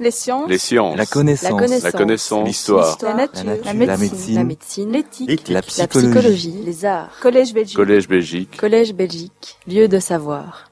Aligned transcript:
Les 0.00 0.10
sciences. 0.10 0.48
Les 0.48 0.56
sciences. 0.56 0.96
La 0.96 1.04
connaissance. 1.04 1.82
La 1.82 1.92
connaissance. 1.92 2.40
La. 2.40 2.46
L'histoire. 2.46 2.98
La 3.02 3.14
nature. 3.14 3.44
La 3.44 3.54
nature. 3.54 3.66
La 3.66 3.72
La 3.86 3.96
médecine. 3.98 4.90
La. 4.92 4.98
L'éthique. 4.98 5.48
La 5.48 5.54
La 5.56 5.62
psychologie. 5.62 6.54
Les 6.64 6.84
arts. 6.86 7.10
Collège 7.20 7.52
Belgique. 7.52 7.76
Collège 7.76 8.08
Belgique. 8.08 8.56
Collège 8.56 8.94
Belgique. 8.94 9.58
Lieu 9.68 9.88
de 9.88 9.98
savoir. 9.98 10.70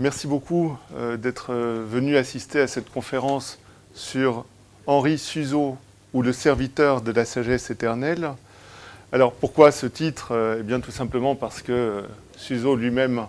Merci 0.00 0.26
beaucoup 0.26 0.76
euh, 0.96 1.16
d'être 1.16 1.52
euh, 1.52 1.84
venu 1.88 2.16
assister 2.16 2.60
à 2.60 2.66
cette 2.66 2.90
conférence 2.90 3.60
sur 3.94 4.44
Henri 4.88 5.18
Suzeau 5.18 5.76
ou 6.12 6.22
le 6.22 6.32
serviteur 6.32 7.00
de 7.00 7.12
la 7.12 7.24
sagesse 7.24 7.70
éternelle. 7.70 8.32
Alors 9.12 9.32
pourquoi 9.34 9.70
ce 9.70 9.86
titre? 9.86 10.28
Euh, 10.32 10.56
Eh 10.58 10.62
bien 10.64 10.80
tout 10.80 10.90
simplement 10.90 11.36
parce 11.36 11.62
que 11.62 12.02
Suzeau 12.36 12.74
lui-même 12.74 13.26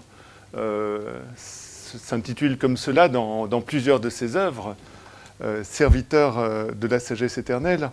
euh, 0.58 1.20
s'intitule 1.36 2.58
comme 2.58 2.78
cela 2.78 3.10
dans, 3.10 3.48
dans 3.48 3.62
plusieurs 3.62 4.00
de 4.00 4.10
ses 4.10 4.36
œuvres, 4.36 4.76
serviteur 5.64 6.38
euh, 6.38 6.72
de 6.72 6.88
la 6.88 7.00
sagesse 7.00 7.38
éternelle. 7.38 7.92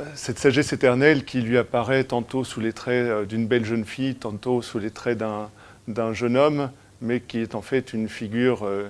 Euh, 0.00 0.04
Cette 0.14 0.38
sagesse 0.38 0.72
éternelle 0.72 1.24
qui 1.24 1.40
lui 1.40 1.58
apparaît 1.58 2.04
tantôt 2.04 2.44
sous 2.44 2.60
les 2.60 2.72
traits 2.72 3.06
euh, 3.06 3.24
d'une 3.24 3.46
belle 3.46 3.64
jeune 3.64 3.84
fille, 3.84 4.14
tantôt 4.14 4.62
sous 4.62 4.78
les 4.78 4.90
traits 4.90 5.18
d'un 5.86 6.12
jeune 6.12 6.36
homme, 6.36 6.70
mais 7.00 7.20
qui 7.20 7.40
est 7.40 7.54
en 7.54 7.62
fait 7.62 7.92
une 7.92 8.08
figure 8.08 8.64
euh, 8.64 8.88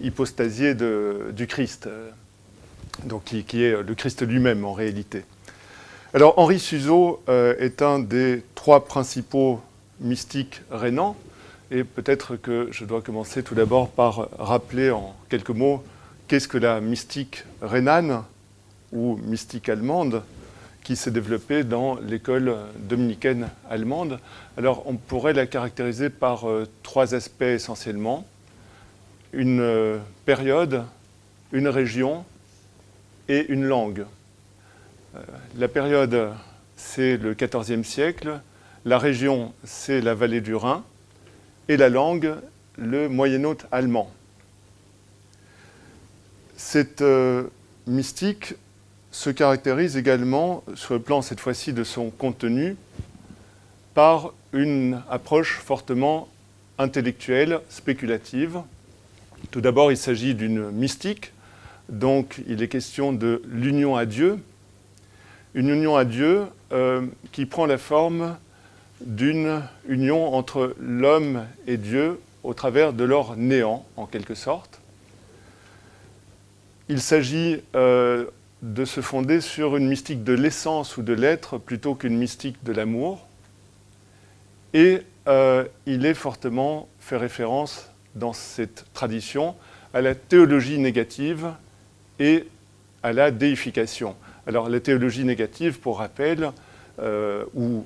hypostasiée 0.00 0.74
du 0.74 1.46
Christ, 1.46 1.86
euh, 1.86 2.10
donc 3.04 3.24
qui, 3.24 3.44
qui 3.44 3.64
est 3.64 3.82
le 3.82 3.94
Christ 3.94 4.26
lui-même 4.26 4.64
en 4.64 4.72
réalité. 4.72 5.24
Alors 6.14 6.38
Henri 6.38 6.62
euh, 7.28 7.54
est 7.58 7.82
un 7.82 7.98
des 7.98 8.42
trois 8.54 8.86
principaux 8.86 9.60
mystiques 10.00 10.62
rénans, 10.70 11.16
et 11.70 11.84
peut-être 11.84 12.36
que 12.36 12.68
je 12.70 12.84
dois 12.84 13.02
commencer 13.02 13.42
tout 13.42 13.54
d'abord 13.54 13.90
par 13.90 14.28
rappeler 14.38 14.90
en 14.90 15.14
quelques 15.28 15.50
mots 15.50 15.82
qu'est-ce 16.28 16.46
que 16.46 16.58
la 16.58 16.80
mystique 16.80 17.44
rhénane 17.62 18.22
ou 18.92 19.16
mystique 19.16 19.68
allemande 19.70 20.22
qui 20.84 20.94
s'est 20.94 21.10
développée 21.10 21.64
dans 21.64 21.98
l'école 22.00 22.54
dominicaine 22.76 23.48
allemande? 23.68 24.20
Alors 24.58 24.82
on 24.86 24.96
pourrait 24.96 25.32
la 25.32 25.46
caractériser 25.46 26.10
par 26.10 26.48
euh, 26.48 26.68
trois 26.82 27.14
aspects 27.14 27.42
essentiellement. 27.42 28.26
Une 29.32 29.60
euh, 29.60 29.98
période, 30.26 30.84
une 31.52 31.68
région 31.68 32.24
et 33.28 33.46
une 33.50 33.64
langue. 33.64 34.04
Euh, 35.16 35.20
la 35.56 35.68
période, 35.68 36.32
c'est 36.76 37.16
le 37.16 37.34
XIVe 37.34 37.84
siècle. 37.84 38.40
La 38.84 38.98
région, 38.98 39.54
c'est 39.64 40.02
la 40.02 40.14
vallée 40.14 40.42
du 40.42 40.54
Rhin. 40.54 40.84
Et 41.68 41.78
la 41.78 41.88
langue, 41.88 42.34
le 42.76 43.08
moyen-hôte 43.08 43.66
allemand. 43.72 44.10
Cette 46.58 47.02
euh, 47.02 47.44
mystique 47.86 48.54
se 49.12 49.30
caractérise 49.30 49.96
également, 49.96 50.64
sur 50.74 50.94
le 50.94 51.00
plan 51.00 51.22
cette 51.22 51.38
fois-ci 51.38 51.72
de 51.72 51.84
son 51.84 52.10
contenu, 52.10 52.74
par 53.94 54.34
une 54.52 55.00
approche 55.08 55.60
fortement 55.60 56.28
intellectuelle, 56.76 57.60
spéculative. 57.68 58.60
Tout 59.52 59.60
d'abord, 59.60 59.92
il 59.92 59.96
s'agit 59.96 60.34
d'une 60.34 60.72
mystique, 60.72 61.32
donc 61.88 62.42
il 62.48 62.60
est 62.60 62.68
question 62.68 63.12
de 63.12 63.40
l'union 63.46 63.94
à 63.94 64.04
Dieu, 64.04 64.40
une 65.54 65.68
union 65.68 65.96
à 65.96 66.04
Dieu 66.04 66.42
euh, 66.72 67.06
qui 67.30 67.46
prend 67.46 67.66
la 67.66 67.78
forme 67.78 68.36
d'une 69.00 69.62
union 69.86 70.34
entre 70.34 70.74
l'homme 70.80 71.44
et 71.68 71.76
Dieu 71.76 72.18
au 72.42 72.52
travers 72.52 72.92
de 72.92 73.04
leur 73.04 73.36
néant, 73.36 73.86
en 73.96 74.06
quelque 74.06 74.34
sorte. 74.34 74.77
Il 76.90 77.02
s'agit 77.02 77.60
euh, 77.74 78.24
de 78.62 78.86
se 78.86 79.02
fonder 79.02 79.42
sur 79.42 79.76
une 79.76 79.88
mystique 79.88 80.24
de 80.24 80.32
l'essence 80.32 80.96
ou 80.96 81.02
de 81.02 81.12
l'être 81.12 81.58
plutôt 81.58 81.94
qu'une 81.94 82.16
mystique 82.16 82.64
de 82.64 82.72
l'amour. 82.72 83.26
Et 84.72 85.02
euh, 85.26 85.64
il 85.84 86.06
est 86.06 86.14
fortement 86.14 86.88
fait 86.98 87.18
référence 87.18 87.90
dans 88.14 88.32
cette 88.32 88.86
tradition 88.94 89.54
à 89.92 90.00
la 90.00 90.14
théologie 90.14 90.78
négative 90.78 91.52
et 92.20 92.48
à 93.02 93.12
la 93.12 93.30
déification. 93.30 94.16
Alors 94.46 94.70
la 94.70 94.80
théologie 94.80 95.24
négative, 95.24 95.80
pour 95.80 95.98
rappel, 95.98 96.52
euh, 97.00 97.44
ou 97.54 97.84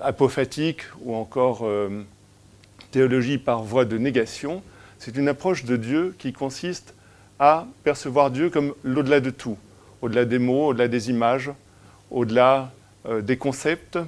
apophatique, 0.00 0.82
ou 1.02 1.14
encore 1.14 1.64
théologie 2.90 3.38
par 3.38 3.62
voie 3.62 3.84
de 3.84 3.96
négation, 3.96 4.64
c'est 4.98 5.16
une 5.16 5.28
approche 5.28 5.64
de 5.64 5.76
Dieu 5.76 6.16
qui 6.18 6.32
consiste 6.32 6.92
à 7.38 7.66
percevoir 7.84 8.30
Dieu 8.30 8.50
comme 8.50 8.74
l'au-delà 8.84 9.20
de 9.20 9.30
tout, 9.30 9.56
au-delà 10.02 10.24
des 10.24 10.38
mots, 10.38 10.68
au-delà 10.68 10.88
des 10.88 11.10
images, 11.10 11.50
au-delà 12.10 12.72
euh, 13.06 13.20
des 13.20 13.36
concepts. 13.36 13.98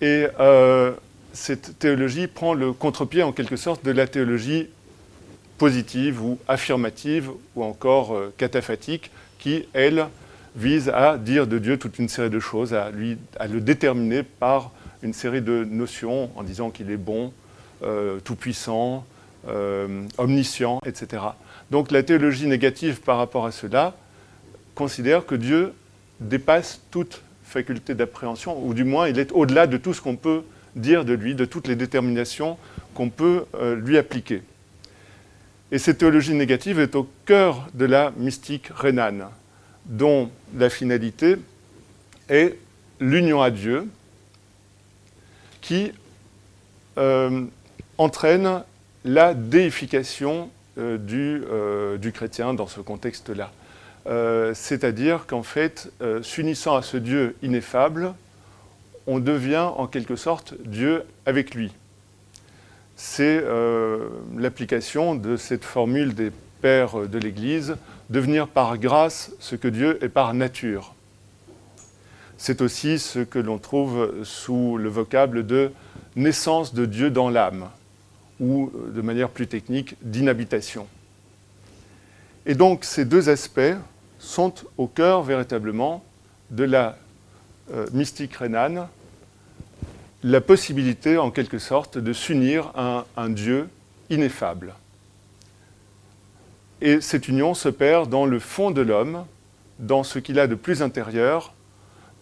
Et 0.00 0.26
euh, 0.38 0.92
cette 1.32 1.78
théologie 1.78 2.26
prend 2.26 2.54
le 2.54 2.72
contre-pied 2.72 3.22
en 3.22 3.32
quelque 3.32 3.56
sorte 3.56 3.84
de 3.84 3.90
la 3.90 4.06
théologie 4.06 4.68
positive 5.56 6.22
ou 6.22 6.38
affirmative 6.46 7.30
ou 7.56 7.64
encore 7.64 8.14
euh, 8.14 8.32
cataphatique 8.36 9.10
qui, 9.38 9.66
elle, 9.72 10.06
vise 10.56 10.88
à 10.88 11.18
dire 11.18 11.46
de 11.46 11.58
Dieu 11.58 11.78
toute 11.78 11.98
une 11.98 12.08
série 12.08 12.30
de 12.30 12.40
choses, 12.40 12.74
à, 12.74 12.90
lui, 12.90 13.18
à 13.38 13.46
le 13.46 13.60
déterminer 13.60 14.22
par 14.22 14.72
une 15.02 15.12
série 15.12 15.42
de 15.42 15.64
notions 15.64 16.30
en 16.36 16.42
disant 16.42 16.70
qu'il 16.70 16.90
est 16.90 16.96
bon, 16.96 17.32
tout-puissant, 18.24 19.04
omniscient, 20.16 20.80
etc. 20.84 21.22
Donc 21.70 21.90
la 21.90 22.02
théologie 22.02 22.46
négative 22.46 23.00
par 23.00 23.18
rapport 23.18 23.46
à 23.46 23.52
cela 23.52 23.96
considère 24.74 25.26
que 25.26 25.34
Dieu 25.34 25.72
dépasse 26.20 26.80
toute 26.90 27.22
faculté 27.44 27.94
d'appréhension, 27.94 28.64
ou 28.64 28.74
du 28.74 28.84
moins 28.84 29.08
il 29.08 29.18
est 29.18 29.32
au-delà 29.32 29.66
de 29.66 29.76
tout 29.76 29.94
ce 29.94 30.00
qu'on 30.00 30.16
peut 30.16 30.42
dire 30.76 31.04
de 31.04 31.12
lui, 31.12 31.34
de 31.34 31.44
toutes 31.44 31.66
les 31.66 31.76
déterminations 31.76 32.58
qu'on 32.94 33.10
peut 33.10 33.44
euh, 33.54 33.74
lui 33.74 33.98
appliquer. 33.98 34.42
Et 35.70 35.78
cette 35.78 35.98
théologie 35.98 36.34
négative 36.34 36.78
est 36.78 36.94
au 36.94 37.08
cœur 37.26 37.66
de 37.74 37.84
la 37.84 38.12
mystique 38.16 38.68
rhénane, 38.74 39.26
dont 39.84 40.30
la 40.56 40.70
finalité 40.70 41.36
est 42.28 42.56
l'union 43.00 43.42
à 43.42 43.50
Dieu, 43.50 43.88
qui 45.60 45.92
euh, 46.96 47.44
entraîne 47.98 48.62
la 49.04 49.34
déification 49.34 50.50
du, 50.78 51.42
euh, 51.50 51.96
du, 51.98 52.12
chrétien 52.12 52.54
dans 52.54 52.66
ce 52.66 52.80
contexte-là. 52.80 53.50
Euh, 54.08 54.52
c'est-à-dire 54.54 55.26
qu'en 55.26 55.42
fait, 55.42 55.92
euh, 56.00 56.22
s'unissant 56.22 56.76
à 56.76 56.82
ce 56.82 56.96
Dieu 56.96 57.36
ineffable, 57.42 58.14
on 59.06 59.18
devient 59.18 59.68
en 59.76 59.86
quelque 59.86 60.16
sorte 60.16 60.54
Dieu 60.64 61.04
avec 61.26 61.54
lui. 61.54 61.72
C'est 62.96 63.42
euh, 63.44 64.08
l'application 64.36 65.14
de 65.14 65.36
cette 65.36 65.64
formule 65.64 66.14
des 66.14 66.32
pères 66.62 67.06
de 67.06 67.18
l'Église, 67.18 67.76
devenir 68.10 68.48
par 68.48 68.78
grâce 68.78 69.32
ce 69.40 69.56
que 69.56 69.68
Dieu 69.68 70.02
est 70.02 70.08
par 70.08 70.34
nature. 70.34 70.94
C'est 72.38 72.62
aussi 72.62 72.98
ce 72.98 73.18
que 73.18 73.38
l'on 73.38 73.58
trouve 73.58 74.24
sous 74.24 74.78
le 74.78 74.88
vocable 74.88 75.46
de 75.46 75.70
naissance 76.16 76.72
de 76.72 76.86
Dieu 76.86 77.10
dans 77.10 77.30
l'âme, 77.30 77.68
ou 78.40 78.70
de 78.94 79.00
manière 79.00 79.30
plus 79.30 79.46
technique, 79.46 79.96
d'inhabitation. 80.02 80.86
Et 82.46 82.54
donc 82.54 82.84
ces 82.84 83.04
deux 83.04 83.28
aspects 83.28 83.76
sont 84.18 84.54
au 84.76 84.86
cœur 84.86 85.22
véritablement 85.22 86.04
de 86.50 86.64
la 86.64 86.96
euh, 87.72 87.86
mystique 87.92 88.34
rhénane, 88.36 88.88
la 90.22 90.40
possibilité 90.40 91.18
en 91.18 91.30
quelque 91.30 91.58
sorte 91.58 91.98
de 91.98 92.12
s'unir 92.12 92.72
à 92.74 93.04
un, 93.16 93.24
un, 93.24 93.28
Dieu 93.28 93.68
ineffable. 94.10 94.74
Et 96.80 97.00
cette 97.00 97.28
union 97.28 97.54
se 97.54 97.68
perd 97.68 98.08
dans 98.08 98.24
le 98.24 98.38
fond 98.38 98.70
de 98.70 98.80
l'homme, 98.80 99.24
dans 99.78 100.02
ce 100.02 100.18
qu'il 100.18 100.40
a 100.40 100.46
de 100.46 100.54
plus 100.54 100.82
intérieur, 100.82 101.52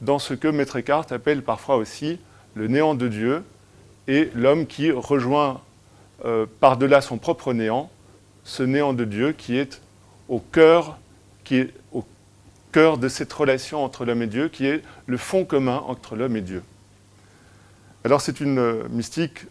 dans 0.00 0.18
ce 0.18 0.34
que 0.34 0.48
Maître 0.48 0.76
Eckhart 0.76 1.06
appelle 1.10 1.42
parfois 1.42 1.76
aussi 1.76 2.18
le 2.54 2.68
néant 2.68 2.94
de 2.94 3.08
Dieu, 3.08 3.44
et 4.08 4.30
l'homme 4.34 4.66
qui 4.66 4.90
rejoint 4.90 5.60
euh, 6.26 6.46
par-delà 6.60 7.00
son 7.00 7.18
propre 7.18 7.52
néant 7.52 7.90
ce 8.46 8.62
néant 8.62 8.94
de 8.94 9.04
Dieu 9.04 9.32
qui 9.32 9.58
est 9.58 9.82
au 10.28 10.40
cœur, 10.40 10.98
de 12.74 13.08
cette 13.08 13.32
relation 13.32 13.82
entre 13.82 14.04
l'homme 14.04 14.20
et 14.20 14.26
Dieu, 14.26 14.48
qui 14.48 14.66
est 14.66 14.82
le 15.06 15.16
fond 15.16 15.46
commun 15.46 15.82
entre 15.86 16.14
l'homme 16.14 16.36
et 16.36 16.42
Dieu. 16.42 16.62
Alors 18.04 18.20
c'est 18.20 18.40
une 18.40 18.58
euh, 18.58 18.82
mystique 18.90 19.46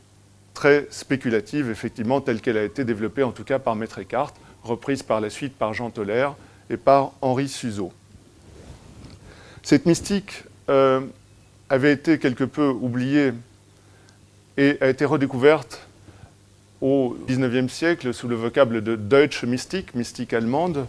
très 0.53 0.87
spéculative, 0.91 1.71
effectivement, 1.71 2.21
telle 2.21 2.39
qu'elle 2.39 2.57
a 2.57 2.63
été 2.63 2.85
développée 2.85 3.23
en 3.23 3.31
tout 3.31 3.43
cas 3.43 3.57
par 3.57 3.75
Maître 3.75 3.97
Eckhart, 3.97 4.33
reprise 4.63 5.01
par 5.01 5.21
la 5.21 5.31
suite 5.31 5.57
par 5.57 5.73
Jean 5.73 5.89
Toller 5.89 6.29
et 6.69 6.77
par 6.77 7.13
Henri 7.21 7.49
Suzeau. 7.49 7.91
Cette 9.63 9.87
mystique 9.87 10.43
euh, 10.69 11.01
avait 11.69 11.93
été 11.93 12.19
quelque 12.19 12.43
peu 12.43 12.67
oubliée 12.67 13.33
et 14.57 14.77
a 14.81 14.87
été 14.87 15.03
redécouverte 15.03 15.84
au 16.81 17.17
XIXe 17.27 17.71
siècle 17.71 18.13
sous 18.13 18.27
le 18.27 18.35
vocable 18.35 18.83
de 18.83 18.95
Deutsche 18.95 19.43
Mystik, 19.43 19.95
mystique 19.95 20.33
allemande. 20.33 20.85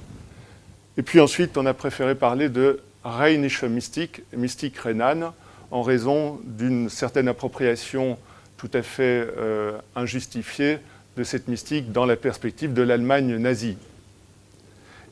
Et 0.97 1.03
puis 1.03 1.21
ensuite, 1.21 1.57
on 1.57 1.67
a 1.67 1.75
préféré 1.75 2.15
parler 2.15 2.49
de 2.49 2.81
Rheinische 3.05 3.65
Mystik, 3.65 4.23
mystique 4.33 4.77
rhénane, 4.79 5.31
en 5.71 5.83
raison 5.83 6.41
d'une 6.45 6.89
certaine 6.89 7.29
appropriation 7.29 8.19
tout 8.57 8.71
à 8.73 8.83
fait 8.83 9.29
euh, 9.37 9.79
injustifiée 9.95 10.79
de 11.17 11.25
cette 11.25 11.49
mystique 11.49 11.93
dans 11.93 12.07
la 12.07 12.17
perspective 12.17 12.73
de 12.73 12.83
l'Allemagne 12.83 13.37
nazie. 13.37 13.77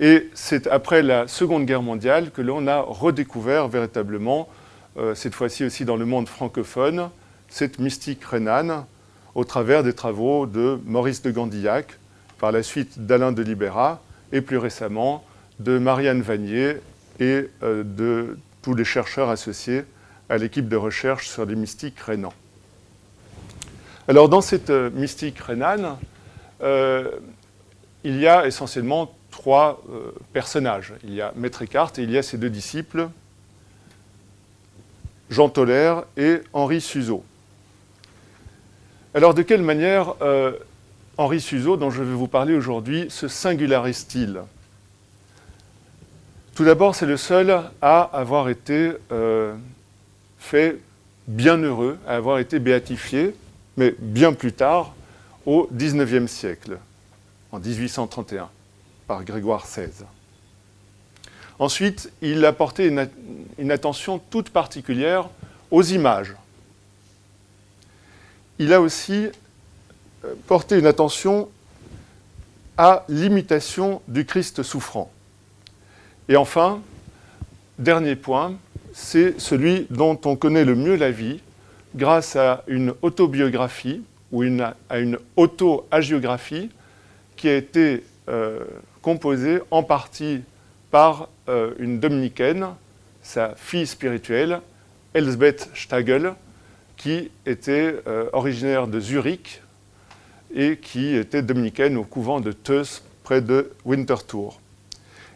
Et 0.00 0.29
c'est 0.35 0.67
après 0.67 1.03
la 1.03 1.29
Seconde 1.29 1.67
Guerre 1.67 1.82
mondiale 1.82 2.31
que 2.31 2.43
l'on 2.43 2.67
a 2.67 2.81
redécouvert 2.81 3.69
véritablement, 3.69 4.49
euh, 4.97 5.15
cette 5.15 5.35
fois-ci 5.35 5.65
aussi 5.65 5.85
dans 5.85 5.97
le 5.97 6.05
monde 6.05 6.29
francophone, 6.29 7.11
cette 7.49 7.79
mystique 7.79 8.25
rhénane 8.25 8.85
au 9.35 9.45
travers 9.45 9.83
des 9.83 9.93
travaux 9.93 10.47
de 10.47 10.79
Maurice 10.85 11.23
de 11.23 11.31
Gandillac, 11.31 11.99
par 12.39 12.53
la 12.53 12.63
suite 12.63 13.07
d'Alain 13.07 13.33
de 13.33 13.43
Libera 13.43 14.03
et 14.33 14.41
plus 14.41 14.59
récemment 14.59 15.25
de 15.61 15.79
Marianne 15.79 16.23
Vanier 16.23 16.77
et 17.21 17.49
euh, 17.63 17.83
de 17.85 18.39
tous 18.63 18.75
les 18.75 18.85
chercheurs 18.85 19.31
associés 19.31 19.85
à 20.29 20.37
l'équipe 20.39 20.69
de 20.69 20.77
recherche 20.77 21.29
sur 21.29 21.45
les 21.45 21.55
mystiques 21.55 21.99
rhénans. 22.01 22.33
Alors 24.09 24.29
dans 24.29 24.41
cette 24.41 24.71
euh, 24.71 24.91
mystique 24.91 25.39
rhénane, 25.39 25.97
euh, 26.63 27.11
il 28.03 28.19
y 28.19 28.27
a 28.27 28.47
essentiellement 28.47 29.15
trois 29.31 29.83
personnages. 30.33 30.93
Il 31.03 31.15
y 31.15 31.23
a 31.23 31.33
Maître 31.35 31.63
Eckhart 31.63 31.93
et 31.97 32.03
il 32.03 32.11
y 32.11 32.19
a 32.19 32.23
ses 32.23 32.37
deux 32.37 32.51
disciples, 32.51 33.09
Jean 35.31 35.49
Toller 35.49 35.95
et 36.17 36.43
Henri 36.53 36.81
Suzeau. 36.81 37.25
Alors 39.17 39.33
de 39.33 39.43
quelle 39.43 39.63
manière 39.63 40.17
euh, 40.23 40.59
Henri 41.19 41.41
Suzeau, 41.41 41.77
dont 41.77 41.91
je 41.91 42.03
vais 42.03 42.15
vous 42.15 42.27
parler 42.27 42.53
aujourd'hui, 42.53 43.07
se 43.11 43.29
singularise-t-il? 43.29 44.41
Tout 46.57 46.65
d'abord, 46.65 46.97
c'est 46.97 47.07
le 47.07 47.17
seul 47.17 47.63
à 47.81 48.03
avoir 48.03 48.49
été 48.49 48.93
euh, 49.13 49.55
fait 50.39 50.81
bienheureux, 51.29 51.97
à 52.09 52.17
avoir 52.17 52.41
été 52.41 52.59
béatifié, 52.59 53.37
mais 53.77 53.95
bien 54.01 54.33
plus 54.33 54.53
tard, 54.53 54.95
au 55.47 55.69
XIXe 55.73 56.29
siècle, 56.29 56.79
en 57.53 57.61
1831, 57.61 58.49
par 59.07 59.23
Grégoire 59.23 59.63
XVI. 59.63 60.07
Ensuite, 61.61 62.11
il 62.21 62.45
a 62.45 62.53
porté 62.53 62.93
une 63.59 63.71
attention 63.71 64.19
toute 64.19 64.51
particulière 64.51 65.29
aux 65.71 65.83
images 65.85 66.35
il 68.59 68.73
a 68.73 68.81
aussi 68.81 69.29
euh, 70.25 70.35
porté 70.47 70.79
une 70.79 70.87
attention 70.87 71.49
à 72.77 73.05
l'imitation 73.09 74.03
du 74.09 74.25
Christ 74.25 74.62
souffrant. 74.62 75.11
Et 76.29 76.37
enfin, 76.37 76.81
dernier 77.79 78.17
point, 78.17 78.55
c'est 78.93 79.41
celui 79.41 79.87
dont 79.91 80.19
on 80.25 80.37
connaît 80.37 80.65
le 80.65 80.75
mieux 80.75 80.97
la 80.97 81.11
vie 81.11 81.41
grâce 81.95 82.37
à 82.37 82.65
une 82.67 82.95
autobiographie 83.03 84.03
ou 84.33 84.43
à 84.89 84.99
une 84.99 85.19
auto-agiographie 85.37 86.71
qui 87.37 87.49
a 87.49 87.56
été 87.56 88.05
euh, 88.29 88.65
composée 89.03 89.61
en 89.71 89.83
partie 89.83 90.41
par 90.91 91.29
euh, 91.49 91.73
une 91.79 92.01
dominicaine, 92.01 92.69
sa 93.23 93.55
fille 93.56 93.87
spirituelle, 93.87 94.61
Elsbeth 95.12 95.71
Stagel, 95.75 96.35
qui 96.96 97.31
était 97.46 97.96
euh, 98.06 98.29
originaire 98.32 98.87
de 98.87 99.00
Zurich 99.00 99.62
et 100.55 100.76
qui 100.76 101.14
était 101.14 101.43
dominicaine 101.43 101.96
au 101.96 102.05
couvent 102.05 102.41
de 102.41 102.52
Teus 102.52 103.02
près 103.25 103.41
de 103.41 103.73
Winterthur. 103.85 104.61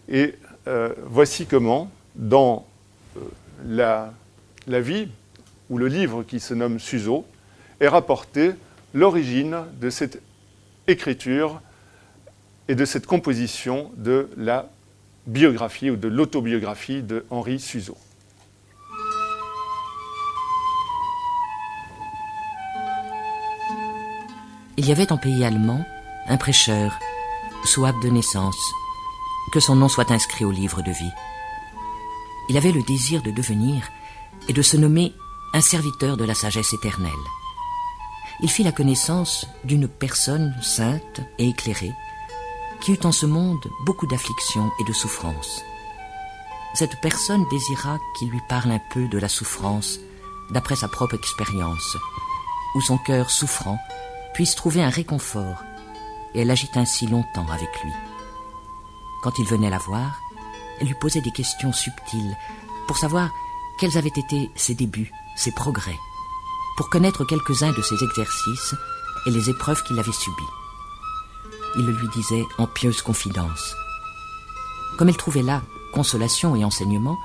Et 0.09 0.35
euh, 0.67 0.95
voici 1.05 1.47
comment, 1.47 1.91
dans 2.15 2.67
euh, 3.17 3.21
la, 3.67 4.13
la, 4.67 4.81
vie, 4.81 5.09
ou 5.71 5.79
le 5.79 5.89
livre 5.89 6.23
qui 6.23 6.41
se 6.41 6.55
nomme 6.55 6.79
Suzo, 6.79 7.25
est 7.81 7.89
rapporté 7.89 8.53
l'origine 8.95 9.65
de 9.81 9.91
cette 9.91 10.21
écriture 10.87 11.61
et 12.69 12.75
de 12.75 12.85
cette 12.85 13.07
composition 13.07 13.91
de 13.97 14.29
la 14.37 14.69
biographie 15.27 15.91
ou 15.91 15.97
de 15.97 16.09
l'autobiographie 16.09 17.03
de 17.03 17.25
Henri 17.31 17.59
Suzo. 17.59 17.97
Il 24.79 24.87
y 24.87 24.93
avait 24.93 25.11
en 25.11 25.19
pays 25.19 25.45
allemand 25.45 25.85
un 26.29 26.37
prêcheur, 26.37 27.01
Souab 27.65 28.01
de 28.01 28.11
naissance, 28.11 28.73
que 29.53 29.59
son 29.59 29.75
nom 29.75 29.89
soit 29.89 30.13
inscrit 30.13 30.45
au 30.45 30.53
livre 30.53 30.83
de 30.83 30.93
vie. 30.93 31.13
Il 32.49 32.57
avait 32.57 32.71
le 32.71 32.85
désir 32.85 33.21
de 33.23 33.33
devenir 33.33 33.83
et 34.49 34.53
de 34.53 34.63
se 34.63 34.77
nommer 34.77 35.13
un 35.53 35.61
serviteur 35.61 36.17
de 36.17 36.23
la 36.23 36.35
sagesse 36.35 36.73
éternelle. 36.75 37.11
Il 38.41 38.49
fit 38.49 38.63
la 38.63 38.71
connaissance 38.71 39.49
d'une 39.65 39.89
personne 39.89 40.55
sainte 40.63 41.23
et 41.39 41.49
éclairée 41.49 41.93
qui 42.81 42.93
eut 42.93 43.01
en 43.05 43.11
ce 43.11 43.27
monde 43.27 43.69
beaucoup 43.85 44.07
d'afflictions 44.07 44.71
et 44.79 44.85
de 44.85 44.93
souffrances. 44.93 45.61
Cette 46.75 47.01
personne 47.01 47.45
désira 47.51 47.99
qu'il 48.17 48.29
lui 48.29 48.41
parle 48.49 48.71
un 48.71 48.81
peu 48.93 49.09
de 49.09 49.19
la 49.19 49.29
souffrance 49.29 49.99
d'après 50.53 50.77
sa 50.77 50.87
propre 50.87 51.17
expérience, 51.17 51.97
où 52.77 52.81
son 52.81 52.99
cœur 52.99 53.29
souffrant 53.29 53.81
puisse 54.35 54.55
trouver 54.55 54.83
un 54.83 54.91
réconfort, 54.91 55.63
et 56.35 56.41
elle 56.41 56.51
agit 56.51 56.71
ainsi 56.75 57.07
longtemps 57.07 57.47
avec 57.51 57.69
lui. 57.83 57.93
Quand 59.23 59.39
il 59.39 59.47
venait 59.47 59.71
la 59.71 59.79
voir, 59.79 60.21
elle 60.81 60.87
lui 60.87 60.95
posait 60.95 61.21
des 61.21 61.33
questions 61.33 61.73
subtiles 61.73 62.37
pour 62.87 62.97
savoir 62.97 63.31
quels 63.79 63.99
avaient 63.99 64.09
été 64.09 64.51
ses 64.55 64.75
débuts, 64.75 65.11
ses 65.37 65.53
progrès, 65.53 65.99
pour 66.77 66.89
connaître 66.91 67.25
quelques-uns 67.25 67.73
de 67.73 67.83
ses 67.83 68.03
exercices 68.03 68.75
et 69.27 69.31
les 69.31 69.51
épreuves 69.51 69.83
qu'il 69.85 69.99
avait 69.99 70.13
subies. 70.13 70.43
Il 71.77 71.87
le 71.87 71.93
lui 71.93 72.09
disait 72.09 72.45
en 72.59 72.67
pieuse 72.67 73.03
confidence. 73.03 73.75
Comme 74.97 75.09
elle 75.09 75.17
trouvait 75.17 75.43
là 75.43 75.63
consolation 75.93 76.55
et 76.55 76.65
enseignement, 76.65 77.19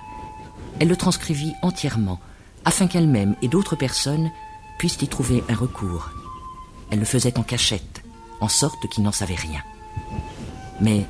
elle 0.79 0.87
le 0.87 0.97
transcrivit 0.97 1.53
entièrement, 1.61 2.19
afin 2.65 2.87
qu'elle-même 2.87 3.35
et 3.41 3.47
d'autres 3.47 3.75
personnes 3.75 4.31
puissent 4.79 5.01
y 5.01 5.07
trouver 5.07 5.43
un 5.49 5.55
recours 5.55 6.09
elle 6.93 6.99
le 6.99 7.05
faisait 7.05 7.39
en 7.39 7.43
cachette, 7.43 8.03
en 8.39 8.47
sorte 8.47 8.87
qu'il 8.87 9.03
n'en 9.03 9.11
savait 9.11 9.33
rien. 9.33 9.63
Mais, 10.79 11.07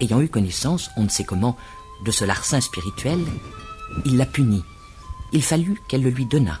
ayant 0.00 0.20
eu 0.20 0.28
connaissance, 0.28 0.92
on 0.96 1.02
ne 1.02 1.08
sait 1.08 1.24
comment, 1.24 1.56
de 2.04 2.12
ce 2.12 2.24
larcin 2.24 2.60
spirituel, 2.60 3.18
il 4.04 4.16
la 4.16 4.26
punit. 4.26 4.62
Il 5.32 5.42
fallut 5.42 5.80
qu'elle 5.88 6.04
le 6.04 6.10
lui 6.10 6.24
donnât. 6.24 6.60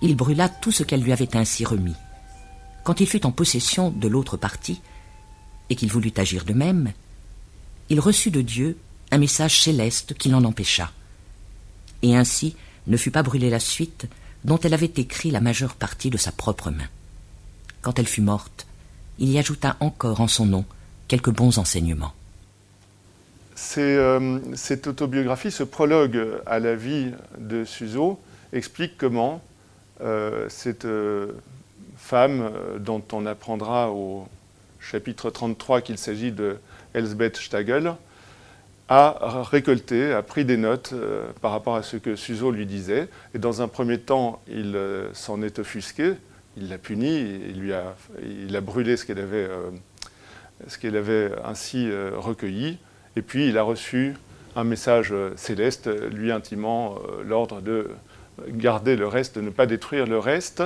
Il 0.00 0.16
brûla 0.16 0.48
tout 0.48 0.72
ce 0.72 0.82
qu'elle 0.82 1.02
lui 1.02 1.12
avait 1.12 1.36
ainsi 1.36 1.66
remis. 1.66 1.94
Quand 2.84 3.00
il 3.00 3.06
fut 3.06 3.26
en 3.26 3.32
possession 3.32 3.90
de 3.90 4.08
l'autre 4.08 4.38
partie, 4.38 4.80
et 5.68 5.76
qu'il 5.76 5.92
voulut 5.92 6.14
agir 6.16 6.46
de 6.46 6.54
même, 6.54 6.94
il 7.90 8.00
reçut 8.00 8.30
de 8.30 8.40
Dieu 8.40 8.78
un 9.10 9.18
message 9.18 9.60
céleste 9.60 10.14
qui 10.14 10.30
l'en 10.30 10.44
empêcha. 10.44 10.90
Et 12.00 12.16
ainsi 12.16 12.56
ne 12.86 12.96
fut 12.96 13.10
pas 13.10 13.22
brûlée 13.22 13.50
la 13.50 13.60
suite 13.60 14.06
dont 14.42 14.58
elle 14.58 14.72
avait 14.72 14.86
écrit 14.96 15.30
la 15.30 15.42
majeure 15.42 15.74
partie 15.74 16.08
de 16.08 16.16
sa 16.16 16.32
propre 16.32 16.70
main 16.70 16.88
quand 17.82 17.98
elle 17.98 18.06
fut 18.06 18.22
morte, 18.22 18.66
il 19.18 19.30
y 19.30 19.38
ajouta 19.38 19.76
encore 19.80 20.20
en 20.20 20.28
son 20.28 20.46
nom 20.46 20.64
quelques 21.08 21.30
bons 21.30 21.58
enseignements. 21.58 22.12
Euh, 23.78 24.38
cette 24.54 24.86
autobiographie, 24.86 25.50
ce 25.50 25.62
prologue 25.62 26.18
à 26.46 26.58
la 26.58 26.74
vie 26.74 27.10
de 27.38 27.64
Suzo, 27.64 28.18
explique 28.52 28.96
comment 28.96 29.42
euh, 30.00 30.46
cette 30.48 30.84
euh, 30.84 31.32
femme, 31.96 32.50
dont 32.78 33.02
on 33.12 33.26
apprendra 33.26 33.90
au 33.90 34.26
chapitre 34.80 35.30
33 35.30 35.82
qu'il 35.82 35.98
s'agit 35.98 36.32
de 36.32 36.56
Elsbeth 36.94 37.36
Stagel, 37.36 37.94
a 38.88 39.42
récolté, 39.50 40.12
a 40.12 40.22
pris 40.22 40.44
des 40.44 40.56
notes 40.56 40.92
par 41.40 41.52
rapport 41.52 41.76
à 41.76 41.82
ce 41.82 41.96
que 41.96 42.14
Suzo 42.16 42.50
lui 42.50 42.66
disait. 42.66 43.08
Et 43.34 43.38
dans 43.38 43.62
un 43.62 43.68
premier 43.68 43.98
temps, 43.98 44.42
il 44.48 44.76
s'en 45.14 45.40
est 45.40 45.58
offusqué, 45.60 46.14
il 46.56 46.68
l'a 46.68 46.78
puni, 46.78 47.20
il, 47.48 47.60
lui 47.60 47.72
a, 47.72 47.94
il 48.22 48.54
a 48.56 48.60
brûlé 48.60 48.96
ce 48.96 49.06
qu'elle 49.06 49.18
avait, 49.18 49.48
euh, 49.48 49.70
avait 50.98 51.32
ainsi 51.44 51.88
euh, 51.90 52.12
recueilli, 52.16 52.78
et 53.16 53.22
puis 53.22 53.48
il 53.48 53.58
a 53.58 53.62
reçu 53.62 54.14
un 54.54 54.64
message 54.64 55.12
euh, 55.12 55.32
céleste 55.36 55.88
lui 56.10 56.30
intimant 56.30 56.96
l'ordre 57.24 57.60
de 57.60 57.90
garder 58.48 58.96
le 58.96 59.06
reste, 59.06 59.36
de 59.36 59.40
ne 59.40 59.50
pas 59.50 59.66
détruire 59.66 60.06
le 60.06 60.18
reste. 60.18 60.62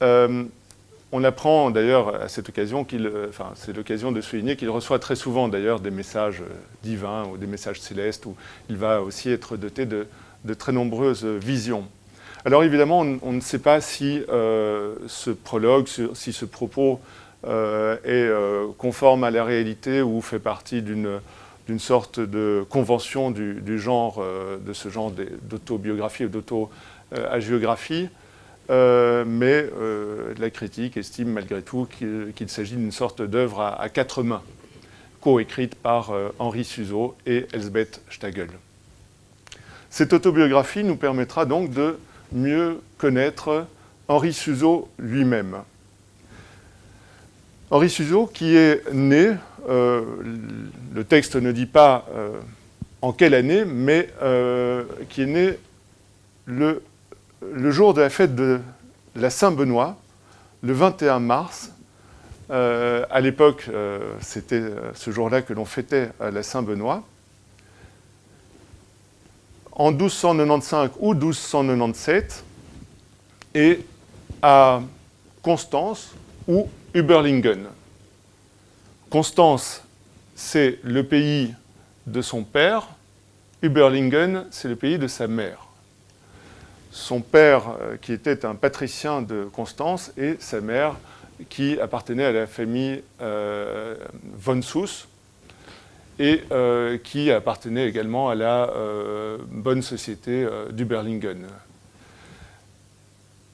on 0.00 1.22
apprend 1.22 1.70
d'ailleurs 1.70 2.22
à 2.22 2.28
cette 2.28 2.48
occasion 2.48 2.84
qu'il, 2.84 3.10
enfin, 3.28 3.52
c'est 3.54 3.74
l'occasion 3.74 4.10
de 4.10 4.20
souligner 4.20 4.56
qu'il 4.56 4.70
reçoit 4.70 4.98
très 4.98 5.14
souvent 5.14 5.48
d'ailleurs 5.48 5.78
des 5.78 5.92
messages 5.92 6.42
divins 6.82 7.24
ou 7.26 7.36
des 7.36 7.46
messages 7.46 7.80
célestes 7.80 8.26
où 8.26 8.34
il 8.68 8.76
va 8.76 9.00
aussi 9.00 9.30
être 9.30 9.56
doté 9.56 9.86
de 9.86 10.54
très 10.54 10.72
nombreuses 10.72 11.24
visions. 11.24 11.86
Alors 12.46 12.62
évidemment, 12.62 13.00
on, 13.22 13.32
ne 13.32 13.40
sait 13.40 13.58
pas 13.58 13.80
si 13.80 14.22
ce 14.28 15.30
prologue, 15.30 15.86
si 15.86 16.32
ce 16.32 16.44
propos 16.44 17.00
est 17.46 18.30
conforme 18.76 19.24
à 19.24 19.30
la 19.30 19.44
réalité 19.44 20.02
ou 20.02 20.20
fait 20.20 20.38
partie 20.38 20.82
d'une 20.82 21.78
sorte 21.78 22.20
de 22.20 22.66
convention 22.68 23.30
du, 23.30 23.78
genre, 23.78 24.18
euh, 24.20 24.58
de 24.58 24.74
ce 24.74 24.90
genre 24.90 25.10
d'autobiographie 25.42 26.26
ou 26.26 26.28
d'auto-agiographie. 26.28 28.10
Euh, 28.70 29.24
mais 29.26 29.66
euh, 29.78 30.34
la 30.38 30.50
critique 30.50 30.96
estime 30.96 31.32
malgré 31.32 31.62
tout 31.62 31.86
qu'il 31.86 32.48
s'agit 32.48 32.76
d'une 32.76 32.92
sorte 32.92 33.22
d'œuvre 33.22 33.62
à, 33.62 33.88
quatre 33.88 34.22
mains, 34.22 34.42
coécrite 35.22 35.76
par 35.76 36.12
Henri 36.38 36.64
Suzeau 36.64 37.14
et 37.24 37.46
Elsbeth 37.54 38.02
Stagel. 38.10 38.50
Cette 39.88 40.12
autobiographie 40.12 40.84
nous 40.84 40.96
permettra 40.96 41.46
donc 41.46 41.70
de 41.70 41.98
mieux 42.34 42.80
connaître 42.98 43.66
Henri 44.08 44.32
Suzeau 44.32 44.88
lui-même. 44.98 45.58
Henri 47.70 47.88
Suzeau, 47.88 48.26
qui 48.26 48.56
est 48.56 48.82
né 48.92 49.34
euh, 49.68 50.02
le 50.94 51.04
texte 51.04 51.36
ne 51.36 51.52
dit 51.52 51.66
pas 51.66 52.06
euh, 52.14 52.38
en 53.02 53.12
quelle 53.12 53.34
année, 53.34 53.64
mais 53.64 54.10
euh, 54.22 54.84
qui 55.08 55.22
est 55.22 55.26
né 55.26 55.58
le, 56.46 56.82
jour 57.70 57.94
de 57.94 58.02
la 58.02 58.10
fête 58.10 58.34
de 58.34 58.60
la 59.16 59.30
Saint-Benoît, 59.30 59.96
le 60.62 60.72
21 60.72 61.20
mars. 61.20 61.70
à 62.50 63.20
l'époque, 63.20 63.68
c'était 64.20 64.62
ce 64.94 65.10
jour-là 65.10 65.42
que 65.42 65.52
l'on 65.52 65.64
fêtait 65.64 66.10
la 66.20 66.42
Saint-Benoît. 66.42 67.02
En 69.74 69.90
1295 69.90 70.90
ou 71.00 71.14
1297, 71.14 72.44
et 73.54 73.80
à 74.42 74.82
Constance 75.42 76.10
ou 76.46 76.68
Uberlingen. 76.92 77.66
Constance, 79.10 79.82
c'est 80.34 80.78
le 80.82 81.04
pays 81.04 81.54
de 82.06 82.20
son 82.20 82.42
père. 82.42 82.88
Uberlingen, 83.62 84.46
c'est 84.50 84.68
le 84.68 84.76
pays 84.76 84.98
de 84.98 85.06
sa 85.06 85.26
mère. 85.26 85.66
Son 86.90 87.20
père, 87.20 87.76
euh, 87.80 87.96
qui 88.00 88.12
était 88.12 88.44
un 88.44 88.54
patricien 88.54 89.22
de 89.22 89.48
Constance, 89.52 90.12
et 90.16 90.36
sa 90.38 90.60
mère, 90.60 90.96
qui 91.48 91.80
appartenait 91.80 92.24
à 92.24 92.32
la 92.32 92.46
famille 92.46 93.02
euh, 93.20 93.96
von 94.36 94.62
Suss, 94.62 95.08
et 96.18 96.42
euh, 96.52 96.98
qui 96.98 97.30
appartenait 97.30 97.88
également 97.88 98.28
à 98.28 98.34
la 98.34 98.70
bonne 99.50 99.82
société 99.82 100.46
d'Uberlingen. 100.70 101.46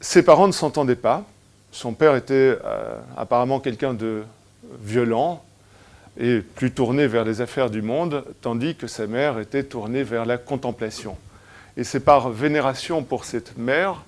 Ses 0.01 0.23
parents 0.23 0.47
ne 0.47 0.53
s'entendaient 0.53 0.97
pas. 0.97 1.25
Son 1.73 1.95
père 1.95 2.17
était 2.17 2.57
apparemment 3.17 3.61
quelqu'un 3.61 3.95
de 3.95 4.25
violent, 4.83 5.43
et 6.19 6.41
plus 6.41 6.73
tourné 6.73 7.07
vers 7.07 7.25
les 7.25 7.41
affaires 7.41 7.71
du 7.71 7.83
monde, 7.83 8.25
tandis 8.41 8.75
que 8.75 8.87
sa 8.87 9.07
mère 9.07 9.39
était 9.39 9.65
tournée 9.65 10.03
vers 10.03 10.27
la 10.27 10.39
contemplation. 10.39 11.17
Et 11.77 11.85
c'est 11.85 12.01
par 12.01 12.31
vénération 12.31 13.03
pour 13.03 13.25
cette 13.25 13.57
mère 13.57 14.05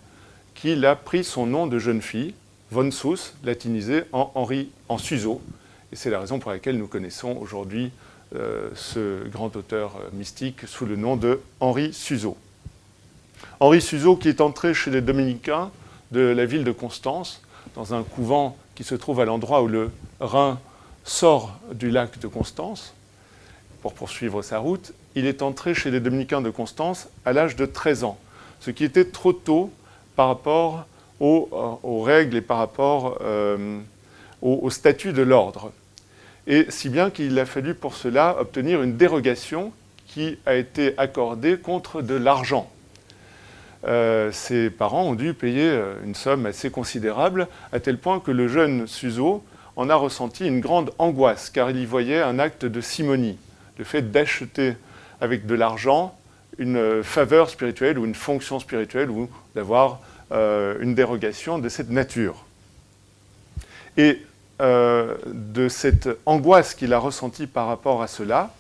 qu'il 0.54 0.84
a 0.84 0.96
pris 0.96 1.24
son 1.24 1.46
nom 1.46 1.66
de 1.66 1.78
jeune 1.78 2.02
fille, 2.02 2.34
von 2.70 2.90
Suss, 2.90 3.34
latinisé 3.44 4.02
en 4.12 4.30
Henri 4.34 4.70
en 4.88 4.98
Suzo. 4.98 5.40
Et 5.92 5.96
c'est 5.96 6.10
la 6.10 6.20
raison 6.20 6.38
pour 6.38 6.50
laquelle 6.50 6.76
nous 6.76 6.86
connaissons 6.86 7.36
aujourd'hui 7.40 7.86
euh, 7.86 8.11
ce 8.74 9.28
grand 9.28 9.54
auteur 9.56 9.96
euh, 9.96 10.08
mystique 10.12 10.66
sous 10.66 10.86
le 10.86 10.96
nom 10.96 11.16
de 11.16 11.40
Henri 11.60 11.92
Suzo. 11.92 12.36
Henri 13.60 13.80
Suzo 13.80 14.16
qui 14.16 14.28
est 14.28 14.40
entré 14.40 14.74
chez 14.74 14.90
les 14.90 15.00
dominicains 15.00 15.70
de 16.12 16.20
la 16.20 16.46
ville 16.46 16.64
de 16.64 16.72
Constance, 16.72 17.42
dans 17.74 17.94
un 17.94 18.02
couvent 18.02 18.56
qui 18.74 18.84
se 18.84 18.94
trouve 18.94 19.20
à 19.20 19.24
l'endroit 19.24 19.62
où 19.62 19.68
le 19.68 19.90
Rhin 20.20 20.58
sort 21.04 21.58
du 21.72 21.90
lac 21.90 22.18
de 22.18 22.26
Constance 22.26 22.94
pour 23.82 23.94
poursuivre 23.94 24.42
sa 24.42 24.58
route. 24.58 24.92
Il 25.14 25.26
est 25.26 25.42
entré 25.42 25.74
chez 25.74 25.90
les 25.90 26.00
dominicains 26.00 26.40
de 26.40 26.50
Constance 26.50 27.08
à 27.24 27.32
l'âge 27.32 27.56
de 27.56 27.66
13 27.66 28.04
ans, 28.04 28.18
ce 28.60 28.70
qui 28.70 28.84
était 28.84 29.04
trop 29.04 29.32
tôt 29.32 29.70
par 30.16 30.28
rapport 30.28 30.86
aux, 31.20 31.48
euh, 31.52 32.02
règles 32.02 32.36
et 32.36 32.40
par 32.40 32.58
rapport 32.58 33.18
euh, 33.22 33.78
au, 34.40 34.70
statut 34.70 35.12
de 35.12 35.22
l'ordre. 35.22 35.72
Et 36.46 36.66
si 36.70 36.88
bien 36.88 37.10
qu'il 37.10 37.38
a 37.38 37.46
fallu 37.46 37.74
pour 37.74 37.94
cela 37.94 38.36
obtenir 38.38 38.82
une 38.82 38.96
dérogation 38.96 39.72
qui 40.06 40.38
a 40.44 40.54
été 40.54 40.94
accordée 40.98 41.56
contre 41.56 42.02
de 42.02 42.14
l'argent. 42.14 42.70
Euh, 43.84 44.30
ses 44.30 44.70
parents 44.70 45.04
ont 45.04 45.14
dû 45.14 45.34
payer 45.34 45.80
une 46.04 46.14
somme 46.14 46.46
assez 46.46 46.70
considérable, 46.70 47.48
à 47.72 47.80
tel 47.80 47.98
point 47.98 48.20
que 48.20 48.30
le 48.30 48.46
jeune 48.46 48.86
Suzo 48.86 49.42
en 49.76 49.88
a 49.88 49.94
ressenti 49.94 50.46
une 50.46 50.60
grande 50.60 50.92
angoisse, 50.98 51.50
car 51.50 51.70
il 51.70 51.78
y 51.78 51.86
voyait 51.86 52.20
un 52.20 52.38
acte 52.38 52.66
de 52.66 52.80
simonie, 52.80 53.38
le 53.78 53.84
fait 53.84 54.10
d'acheter 54.10 54.74
avec 55.20 55.46
de 55.46 55.54
l'argent 55.54 56.14
une 56.58 57.02
faveur 57.02 57.48
spirituelle 57.48 57.98
ou 57.98 58.04
une 58.04 58.14
fonction 58.14 58.60
spirituelle 58.60 59.10
ou 59.10 59.30
d'avoir 59.54 60.00
euh, 60.32 60.76
une 60.80 60.94
dérogation 60.94 61.58
de 61.58 61.68
cette 61.68 61.90
nature. 61.90 62.44
Et 63.96 64.22
euh, 64.62 65.16
de 65.26 65.68
cette 65.68 66.08
angoisse 66.24 66.74
qu'il 66.74 66.94
a 66.94 66.98
ressentie 66.98 67.46
par 67.46 67.66
rapport 67.66 68.02
à 68.02 68.06
cela, 68.06 68.50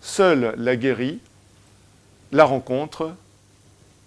seule 0.00 0.54
la 0.56 0.76
guérit 0.76 1.20
la 2.30 2.44
rencontre 2.44 3.12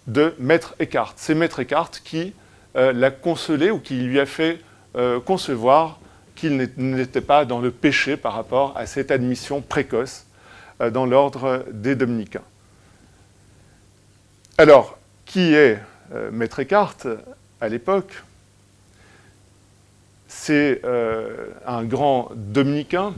de 0.06 0.34
Maître 0.38 0.74
Eckhart. 0.80 1.14
C'est 1.16 1.34
Maître 1.34 1.60
Eckhart 1.60 1.90
qui 2.04 2.32
euh, 2.76 2.92
l'a 2.92 3.10
consolé 3.10 3.70
ou 3.70 3.78
qui 3.78 4.00
lui 4.00 4.20
a 4.20 4.26
fait 4.26 4.60
concevoir 5.26 5.98
qu'il 6.36 6.70
n'était 6.76 7.20
pas 7.20 7.44
dans 7.44 7.60
le 7.60 7.72
péché 7.72 8.16
par 8.16 8.34
rapport 8.34 8.76
à 8.76 8.86
cette 8.86 9.10
admission 9.10 9.60
précoce 9.62 10.26
euh, 10.80 10.90
dans 10.90 11.06
l'ordre 11.06 11.64
des 11.72 11.96
dominicains. 11.96 12.44
Alors, 14.58 14.98
qui 15.24 15.54
est 15.54 15.78
euh, 16.12 16.30
Maître 16.30 16.60
Eckhart 16.60 16.98
à 17.60 17.68
l'époque? 17.68 18.22
C'est 20.38 20.82
euh, 20.84 21.48
un 21.66 21.82
grand 21.82 22.28
dominicain. 22.36 23.14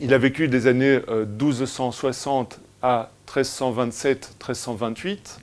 Il 0.00 0.14
a 0.14 0.18
vécu 0.18 0.48
des 0.48 0.66
années 0.66 0.98
1260 0.98 2.58
à 2.82 3.10
1327-1328. 3.28 5.38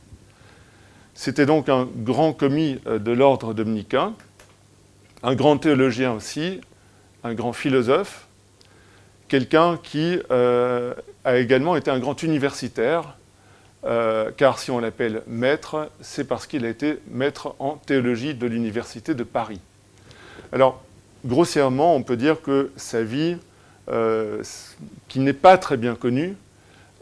C'était 1.14 1.46
donc 1.46 1.70
un 1.70 1.88
grand 1.96 2.34
commis 2.34 2.82
de 2.86 3.12
l'ordre 3.12 3.54
dominicain, 3.54 4.14
un 5.24 5.36
grand 5.36 5.58
théologien 5.58 6.12
aussi, 6.14 6.60
un 7.24 7.34
grand 7.34 7.54
philosophe, 7.54 8.28
quelqu'un 9.30 9.80
qui 9.82 10.20
euh, 10.32 10.94
a 11.24 11.38
également 11.38 11.78
été 11.78 11.90
un 11.92 12.00
grand 12.00 12.22
universitaire, 12.24 13.16
euh, 13.86 14.32
car 14.36 14.60
si 14.60 14.72
on 14.72 14.80
l'appelle 14.80 15.22
maître, 15.28 15.90
c'est 16.02 16.28
parce 16.28 16.48
qu'il 16.48 16.66
a 16.66 16.70
été 16.70 17.00
maître 17.10 17.56
en 17.60 17.78
théologie 17.78 18.34
de 18.34 18.48
l'Université 18.48 19.14
de 19.14 19.24
Paris. 19.24 19.62
Alors, 20.52 20.82
grossièrement, 21.26 21.96
on 21.96 22.04
peut 22.04 22.18
dire 22.18 22.42
que 22.42 22.72
sa 22.76 23.04
vie, 23.04 23.38
euh, 23.90 24.44
qui 25.08 25.20
n'est 25.20 25.34
pas 25.34 25.58
très 25.58 25.78
bien 25.78 25.96
connue, 25.96 26.36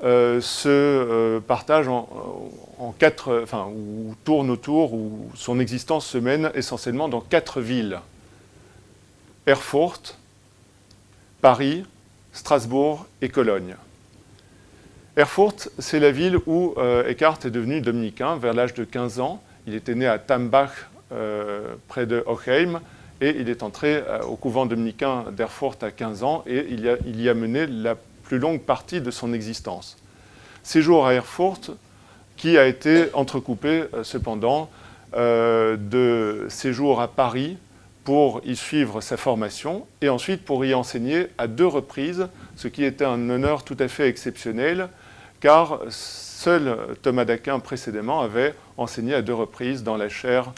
se 0.01 1.39
partage 1.39 1.87
en, 1.87 2.93
quatre, 2.99 3.41
enfin, 3.41 3.67
ou 3.75 4.15
tourne 4.23 4.51
autour, 4.51 4.93
ou 4.93 5.31
son 5.33 5.59
existence 5.59 6.05
se 6.05 6.19
mène 6.19 6.51
essentiellement 6.53 7.09
dans 7.09 7.19
quatre 7.19 7.61
villes. 7.61 7.99
Erfurt, 9.47 10.17
Paris, 11.41 11.85
Strasbourg 12.33 13.07
et 13.21 13.29
Cologne. 13.29 13.75
Erfurt, 15.15 15.69
c'est 15.79 15.99
la 15.99 16.11
ville 16.11 16.37
où 16.45 16.75
euh, 16.77 17.09
Eckhart 17.09 17.39
est 17.45 17.49
devenu 17.49 17.81
dominicain 17.81 18.35
vers 18.35 18.53
l'âge 18.53 18.73
de 18.73 18.83
15 18.83 19.19
ans. 19.19 19.41
Il 19.65 19.73
était 19.73 19.95
né 19.95 20.05
à 20.05 20.19
Tambach, 20.19 20.89
euh, 21.11 21.75
près 21.87 22.05
de 22.05 22.23
Hochheim, 22.27 22.81
et 23.21 23.35
il 23.39 23.49
est 23.49 23.63
entré 23.63 23.95
euh, 23.95 24.21
au 24.21 24.35
couvent 24.35 24.65
dominicain 24.65 25.25
d'Erfurt 25.31 25.81
à 25.81 25.91
15 25.91 26.23
ans, 26.23 26.43
et 26.47 26.65
il 26.69 26.81
y, 27.21 27.29
a, 27.29 27.33
mené 27.33 27.67
la 27.67 27.95
plus 28.23 28.39
longue 28.39 28.61
partie 28.61 29.01
de 29.01 29.11
son 29.11 29.33
existence. 29.33 29.97
Séjour 30.63 31.07
à 31.07 31.13
Erfurt, 31.13 31.71
qui 32.35 32.57
a 32.57 32.67
été 32.67 33.07
entrecoupé 33.13 33.85
cependant 34.03 34.69
de 35.13 36.45
séjour 36.49 37.01
à 37.01 37.07
Paris, 37.07 37.57
pour 38.07 38.39
y 38.45 38.55
suivre 38.55 39.01
sa 39.01 39.17
formation 39.17 39.85
et 39.99 40.07
ensuite 40.07 40.45
pour 40.45 40.63
y 40.63 40.73
enseigner 40.73 41.27
à 41.37 41.47
deux 41.47 41.67
reprises, 41.67 42.29
ce 42.55 42.69
qui 42.69 42.85
était 42.85 43.03
un 43.03 43.29
honneur 43.29 43.65
tout 43.65 43.75
à 43.81 43.89
fait 43.89 44.07
exceptionnel, 44.07 44.87
car 45.41 45.79
seul 45.89 46.77
Thomas 47.01 47.25
d'Aquin 47.25 47.59
précédemment 47.59 48.21
avait 48.21 48.55
enseigné 48.77 49.13
à 49.13 49.21
deux 49.21 49.33
reprises 49.33 49.83
dans 49.83 49.97
la 49.97 50.07
chaire 50.07 50.53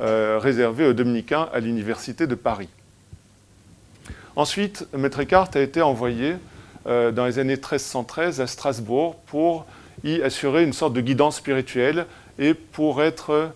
euh, 0.00 0.38
réservée 0.40 0.86
aux 0.86 0.92
dominicains 0.92 1.48
à 1.52 1.60
l'Université 1.60 2.26
de 2.26 2.34
Paris. 2.34 2.68
Ensuite, 4.36 4.86
Maître 4.96 5.20
Eckhart 5.20 5.50
a 5.54 5.60
été 5.60 5.82
envoyé 5.82 6.36
euh, 6.86 7.10
dans 7.10 7.26
les 7.26 7.38
années 7.38 7.56
1313 7.56 8.40
à 8.40 8.46
Strasbourg 8.46 9.16
pour 9.26 9.66
y 10.04 10.22
assurer 10.22 10.62
une 10.64 10.72
sorte 10.72 10.94
de 10.94 11.00
guidance 11.00 11.36
spirituelle 11.36 12.06
et 12.38 12.54
pour 12.54 13.02
être 13.02 13.52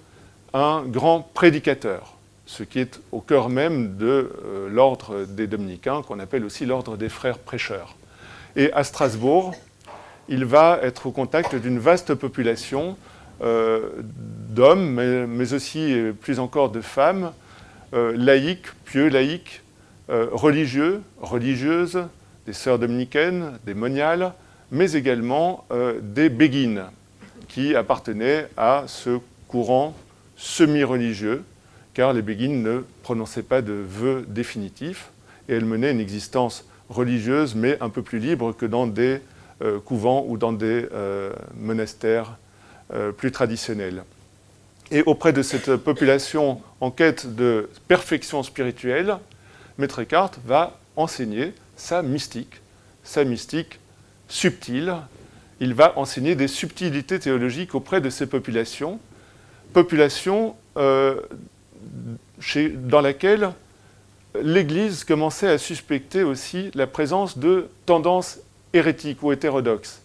un 0.52 0.82
grand 0.82 1.20
prédicateur, 1.32 2.14
ce 2.46 2.62
qui 2.62 2.80
est 2.80 3.00
au 3.12 3.20
cœur 3.20 3.48
même 3.48 3.96
de 3.96 4.32
euh, 4.44 4.68
l'ordre 4.68 5.24
des 5.24 5.46
dominicains, 5.46 6.02
qu'on 6.02 6.18
appelle 6.18 6.44
aussi 6.44 6.66
l'ordre 6.66 6.96
des 6.96 7.08
frères 7.08 7.38
prêcheurs. 7.38 7.96
Et 8.56 8.72
à 8.72 8.84
Strasbourg, 8.84 9.54
il 10.28 10.44
va 10.44 10.78
être 10.82 11.06
au 11.06 11.10
contact 11.10 11.54
d'une 11.54 11.78
vaste 11.78 12.14
population 12.14 12.96
d'hommes, 13.44 15.26
mais, 15.26 15.52
aussi 15.52 15.94
plus 16.20 16.38
encore 16.38 16.70
de 16.70 16.80
femmes, 16.80 17.32
euh, 17.92 18.14
laïcs, 18.16 18.72
pieux 18.84 19.08
laïcs, 19.08 19.62
religieux, 20.08 21.00
religieuses, 21.20 22.02
des 22.46 22.52
sœurs 22.52 22.78
dominicaines, 22.78 23.58
des 23.64 23.72
moniales, 23.72 24.34
mais 24.70 24.92
également 24.92 25.64
des 26.02 26.28
béguines, 26.28 26.84
qui 27.48 27.74
appartenaient 27.74 28.48
à 28.58 28.84
ce 28.86 29.18
courant 29.48 29.94
semi-religieux, 30.36 31.42
car 31.94 32.12
les 32.12 32.20
béguines 32.20 32.62
ne 32.62 32.84
prononçaient 33.02 33.42
pas 33.42 33.62
de 33.62 33.72
vœux 33.72 34.26
définitifs, 34.28 35.10
et 35.48 35.54
elles 35.54 35.64
menaient 35.64 35.92
une 35.92 36.00
existence 36.00 36.66
religieuse, 36.88 37.54
mais 37.54 37.78
un 37.80 37.88
peu 37.88 38.02
plus 38.02 38.18
libre 38.18 38.52
que 38.52 38.66
dans 38.66 38.86
des 38.86 39.20
euh, 39.62 39.78
couvents 39.78 40.24
ou 40.28 40.36
dans 40.36 40.52
des 40.52 40.86
euh, 40.92 41.32
monastères 41.56 42.30
euh, 42.30 42.43
plus 43.16 43.32
traditionnels. 43.32 44.04
Et 44.90 45.02
auprès 45.02 45.32
de 45.32 45.42
cette 45.42 45.76
population 45.76 46.60
en 46.80 46.90
quête 46.90 47.34
de 47.34 47.68
perfection 47.88 48.42
spirituelle, 48.42 49.16
Maître 49.78 50.00
Eckhart 50.00 50.32
va 50.44 50.78
enseigner 50.96 51.52
sa 51.76 52.02
mystique, 52.02 52.60
sa 53.02 53.24
mystique 53.24 53.80
subtile. 54.28 54.94
Il 55.60 55.74
va 55.74 55.98
enseigner 55.98 56.34
des 56.34 56.48
subtilités 56.48 57.18
théologiques 57.18 57.74
auprès 57.74 58.00
de 58.00 58.10
ces 58.10 58.26
populations, 58.26 59.00
population 59.72 60.54
euh, 60.76 61.20
dans 62.74 63.00
laquelle 63.00 63.50
l'Église 64.40 65.04
commençait 65.04 65.48
à 65.48 65.58
suspecter 65.58 66.22
aussi 66.22 66.70
la 66.74 66.86
présence 66.86 67.38
de 67.38 67.68
tendances 67.86 68.38
hérétiques 68.72 69.22
ou 69.22 69.32
hétérodoxes, 69.32 70.02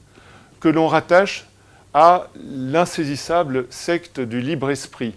que 0.60 0.70
l'on 0.70 0.88
rattache 0.88 1.48
à 1.94 2.28
l'insaisissable 2.36 3.66
secte 3.70 4.20
du 4.20 4.42
libre 4.42 4.70
esprit, 4.70 5.14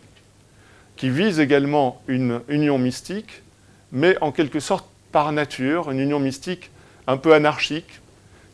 qui 0.96 1.10
vise 1.10 1.40
également 1.40 2.02
une 2.08 2.40
union 2.48 2.78
mystique, 2.78 3.42
mais 3.90 4.16
en 4.20 4.32
quelque 4.32 4.60
sorte 4.60 4.86
par 5.10 5.32
nature, 5.32 5.90
une 5.90 6.00
union 6.00 6.18
mystique 6.18 6.70
un 7.06 7.16
peu 7.16 7.34
anarchique, 7.34 8.00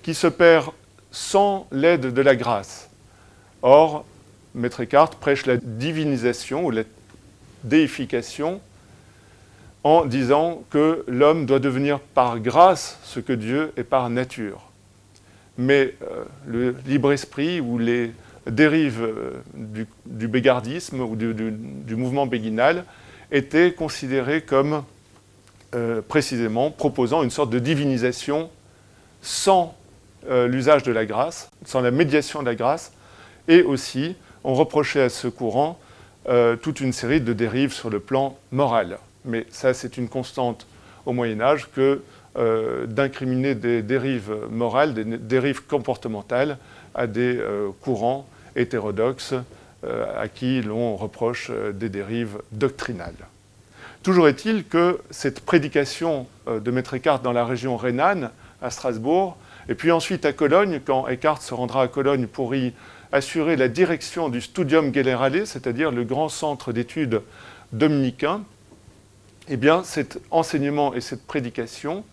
qui 0.02 0.14
se 0.14 0.26
perd 0.26 0.70
sans 1.10 1.66
l'aide 1.70 2.12
de 2.12 2.22
la 2.22 2.34
grâce. 2.34 2.90
Or, 3.62 4.04
Maître 4.54 4.80
Eckhart 4.80 5.10
prêche 5.10 5.46
la 5.46 5.56
divinisation 5.56 6.64
ou 6.64 6.70
la 6.70 6.82
déification 7.64 8.60
en 9.84 10.04
disant 10.04 10.64
que 10.70 11.04
l'homme 11.06 11.46
doit 11.46 11.60
devenir 11.60 12.00
par 12.00 12.40
grâce 12.40 12.98
ce 13.04 13.20
que 13.20 13.32
Dieu 13.32 13.72
est 13.76 13.84
par 13.84 14.10
nature. 14.10 14.67
Mais 15.58 15.94
euh, 16.02 16.24
le 16.46 16.76
libre 16.86 17.12
esprit 17.12 17.60
ou 17.60 17.78
les 17.78 18.12
dérives 18.46 19.02
euh, 19.02 19.32
du, 20.06 20.28
bégardisme 20.28 21.00
ou 21.00 21.16
du, 21.16 21.96
mouvement 21.96 22.26
béguinal 22.26 22.84
étaient 23.32 23.72
considérés 23.72 24.40
comme 24.40 24.84
euh, 25.74 26.00
précisément 26.00 26.70
proposant 26.70 27.24
une 27.24 27.30
sorte 27.30 27.50
de 27.50 27.58
divinisation 27.58 28.50
sans 29.20 29.74
l'usage 30.28 30.82
de 30.82 30.92
la 30.92 31.06
grâce, 31.06 31.48
sans 31.64 31.80
la 31.80 31.90
médiation 31.90 32.40
de 32.40 32.46
la 32.46 32.54
grâce, 32.54 32.92
et 33.46 33.62
aussi 33.62 34.14
on 34.44 34.52
reprochait 34.52 35.00
à 35.00 35.08
ce 35.08 35.26
courant 35.26 35.78
toute 36.60 36.80
une 36.80 36.92
série 36.92 37.20
de 37.20 37.32
dérives 37.32 37.72
sur 37.72 37.88
le 37.88 37.98
plan 37.98 38.36
moral. 38.52 38.98
Mais 39.24 39.46
ça, 39.48 39.72
c'est 39.72 39.96
une 39.96 40.08
constante 40.08 40.66
au 41.06 41.12
Moyen 41.12 41.40
Âge 41.40 41.70
que 41.74 42.02
euh, 42.38 42.86
d'incriminer 42.86 43.54
des 43.54 43.82
dérives 43.82 44.32
morales, 44.50 44.94
des 44.94 45.04
dérives 45.04 45.64
comportementales 45.66 46.58
à 46.94 47.06
des 47.06 47.36
euh, 47.36 47.68
courants 47.80 48.28
hétérodoxes 48.56 49.34
à 50.16 50.26
qui 50.26 50.60
l'on 50.60 50.96
reproche 50.96 51.52
des 51.72 51.88
dérives 51.88 52.38
doctrinales. 52.50 53.14
Toujours 54.02 54.26
est-il 54.26 54.64
que 54.64 54.98
cette 55.10 55.38
prédication 55.38 56.26
de 56.48 56.70
Maître 56.72 56.94
Eckhart 56.94 57.20
dans 57.20 57.32
la 57.32 57.44
région 57.44 57.76
rhénane, 57.76 58.32
à 58.60 58.70
Strasbourg, 58.70 59.36
et 59.68 59.76
puis 59.76 59.92
ensuite 59.92 60.24
à 60.24 60.32
Cologne, 60.32 60.80
quand 60.84 61.06
Eckhart 61.06 61.42
se 61.42 61.54
rendra 61.54 61.82
à 61.82 61.88
Cologne 61.88 62.26
pour 62.26 62.56
y 62.56 62.72
assurer 63.12 63.56
la 63.56 63.68
direction 63.68 64.28
du 64.28 64.40
Studium 64.40 64.92
Generale, 64.92 65.46
c'est-à-dire 65.46 65.90
le 65.90 66.04
grand 66.04 66.28
centre 66.28 66.72
d'études 66.72 67.22
dominicain, 67.72 68.42
eh 69.48 69.56
bien, 69.56 69.82
cet 69.82 70.20
enseignement 70.30 70.94
et 70.94 71.00
cette 71.00 71.26
prédication 71.26 72.04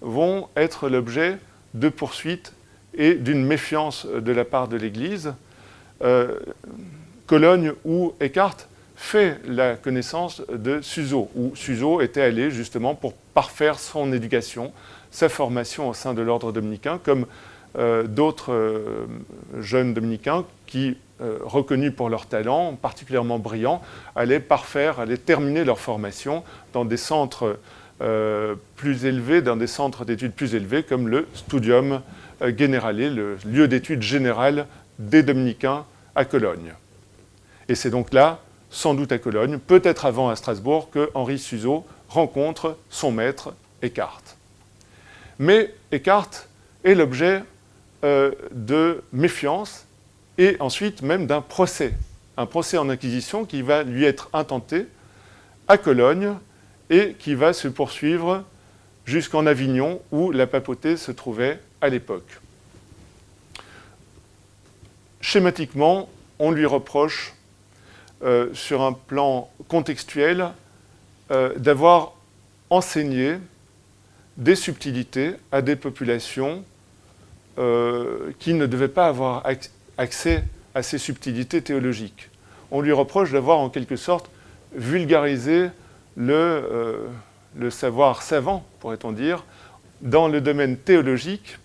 vont 0.00 0.48
être 0.56 0.88
l'objet 0.88 1.38
de 1.74 1.88
poursuites 1.88 2.52
et 2.94 3.14
d'une 3.14 3.44
méfiance 3.44 4.06
de 4.06 4.32
la 4.32 4.44
part 4.44 4.68
de 4.68 4.76
l'Église. 4.76 5.34
Euh, 6.02 6.38
Cologne 7.26 7.72
où 7.84 8.14
Eckhart 8.20 8.56
fait 8.96 9.38
la 9.46 9.74
connaissance 9.74 10.42
de 10.48 10.80
Suzo, 10.80 11.28
où 11.36 11.54
Suzo 11.54 12.00
était 12.00 12.22
allé 12.22 12.50
justement 12.50 12.94
pour 12.94 13.12
parfaire 13.12 13.78
son 13.78 14.12
éducation, 14.12 14.72
sa 15.10 15.28
formation 15.28 15.88
au 15.88 15.94
sein 15.94 16.14
de 16.14 16.22
l'ordre 16.22 16.52
dominicain, 16.52 16.98
comme 17.02 17.26
euh, 17.78 18.04
d'autres 18.04 18.52
euh, 18.52 19.06
jeunes 19.60 19.94
dominicains 19.94 20.44
qui, 20.66 20.96
reconnus 21.42 21.92
pour 21.96 22.10
leur 22.10 22.26
talent, 22.26 22.76
particulièrement 22.80 23.40
brillants, 23.40 23.82
allaient 24.14 24.38
parfaire, 24.38 25.00
allaient 25.00 25.16
terminer 25.16 25.64
leur 25.64 25.80
formation 25.80 26.44
dans 26.72 26.84
des 26.84 26.96
centres 26.96 27.58
plus 28.76 29.04
élevés, 29.04 29.42
dans 29.42 29.56
des 29.56 29.66
centres 29.66 30.04
d'études 30.04 30.32
plus 30.32 30.54
élevés, 30.54 30.84
comme 30.84 31.08
le 31.08 31.26
Studium 31.34 32.00
Generale, 32.40 33.14
le 33.14 33.38
lieu 33.44 33.66
d'études 33.66 34.02
générales 34.02 34.66
des 34.98 35.22
dominicains 35.22 35.84
à 36.14 36.24
Cologne. 36.24 36.74
Et 37.68 37.74
c'est 37.74 37.90
donc 37.90 38.12
là, 38.12 38.40
sans 38.70 38.94
doute 38.94 39.12
à 39.12 39.18
Cologne, 39.18 39.58
peut-être 39.58 40.06
avant 40.06 40.28
à 40.28 40.36
Strasbourg, 40.36 40.90
que 40.90 41.10
Henri 41.14 41.38
Suzeau 41.38 41.84
rencontre 42.08 42.76
son 42.90 43.12
maître 43.12 43.54
Eckhart. 43.82 44.22
Mais 45.38 45.74
Eckhart 45.92 46.30
est 46.84 46.94
l'objet 46.94 47.42
euh, 48.04 48.32
de 48.52 49.02
méfiance 49.12 49.86
et 50.36 50.56
ensuite 50.60 51.02
même 51.02 51.26
d'un 51.26 51.40
procès, 51.40 51.94
un 52.36 52.46
procès 52.46 52.78
en 52.78 52.88
inquisition 52.88 53.44
qui 53.44 53.62
va 53.62 53.82
lui 53.82 54.04
être 54.04 54.30
intenté 54.32 54.86
à 55.66 55.78
Cologne 55.78 56.34
et 56.90 57.14
qui 57.18 57.34
va 57.34 57.52
se 57.52 57.68
poursuivre 57.68 58.44
jusqu'en 59.04 59.46
Avignon 59.46 60.00
où 60.12 60.30
la 60.30 60.46
papauté 60.46 60.96
se 60.96 61.12
trouvait 61.12 61.60
à 61.80 61.88
l'époque. 61.88 62.40
Schématiquement, 65.20 66.08
on 66.38 66.50
lui 66.50 66.66
reproche, 66.66 67.34
euh, 68.22 68.48
sur 68.52 68.82
un 68.82 68.92
plan 68.92 69.50
contextuel, 69.68 70.48
euh, 71.30 71.54
d'avoir 71.56 72.14
enseigné 72.70 73.36
des 74.36 74.56
subtilités 74.56 75.34
à 75.52 75.62
des 75.62 75.76
populations 75.76 76.64
euh, 77.58 78.32
qui 78.38 78.54
ne 78.54 78.66
devait 78.66 78.88
pas 78.88 79.06
avoir 79.08 79.44
accès 79.96 80.44
à 80.74 80.82
ces 80.82 80.98
subtilités 80.98 81.60
théologiques. 81.60 82.30
On 82.70 82.80
lui 82.80 82.92
reproche 82.92 83.32
d'avoir 83.32 83.58
en 83.58 83.68
quelque 83.68 83.96
sorte 83.96 84.30
vulgarisé 84.74 85.70
le, 86.18 86.34
euh, 86.34 87.06
le 87.56 87.70
savoir 87.70 88.22
savant, 88.22 88.66
pourrait-on 88.80 89.12
dire, 89.12 89.44
dans 90.02 90.28
le 90.28 90.40
domaine 90.40 90.76
théologique, 90.76 91.58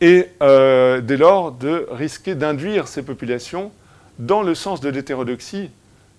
et 0.00 0.26
euh, 0.42 1.00
dès 1.00 1.16
lors 1.16 1.52
de 1.52 1.86
risquer 1.90 2.34
d'induire 2.34 2.88
ces 2.88 3.02
populations 3.02 3.70
dans 4.18 4.42
le 4.42 4.54
sens 4.54 4.80
de 4.80 4.88
l'hétérodoxie, 4.88 5.70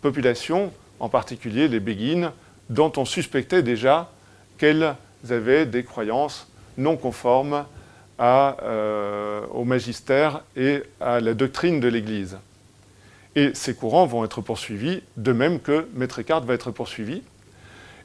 populations, 0.02 0.72
en 1.00 1.10
particulier 1.10 1.68
les 1.68 1.80
béguines, 1.80 2.32
dont 2.70 2.92
on 2.98 3.06
suspectait 3.06 3.64
déjà 3.64 4.12
qu'elles 4.58 4.96
avaient 5.30 5.66
des 5.66 5.84
croyances 5.84 6.48
non 6.78 6.98
conformes 6.98 7.66
euh, 8.20 9.46
au 9.52 9.64
magistère 9.64 10.42
et 10.56 10.84
à 11.00 11.20
la 11.20 11.34
doctrine 11.34 11.80
de 11.80 11.88
l'Église. 11.88 12.38
Et 13.38 13.52
ces 13.54 13.76
courants 13.76 14.08
vont 14.08 14.26
être 14.26 14.42
poursuivis, 14.42 15.04
de 15.16 15.32
même 15.32 15.60
que 15.60 15.88
Maître 15.94 16.20
Eckhart 16.20 16.42
va 16.42 16.56
être 16.56 16.72
poursuivi. 16.72 17.22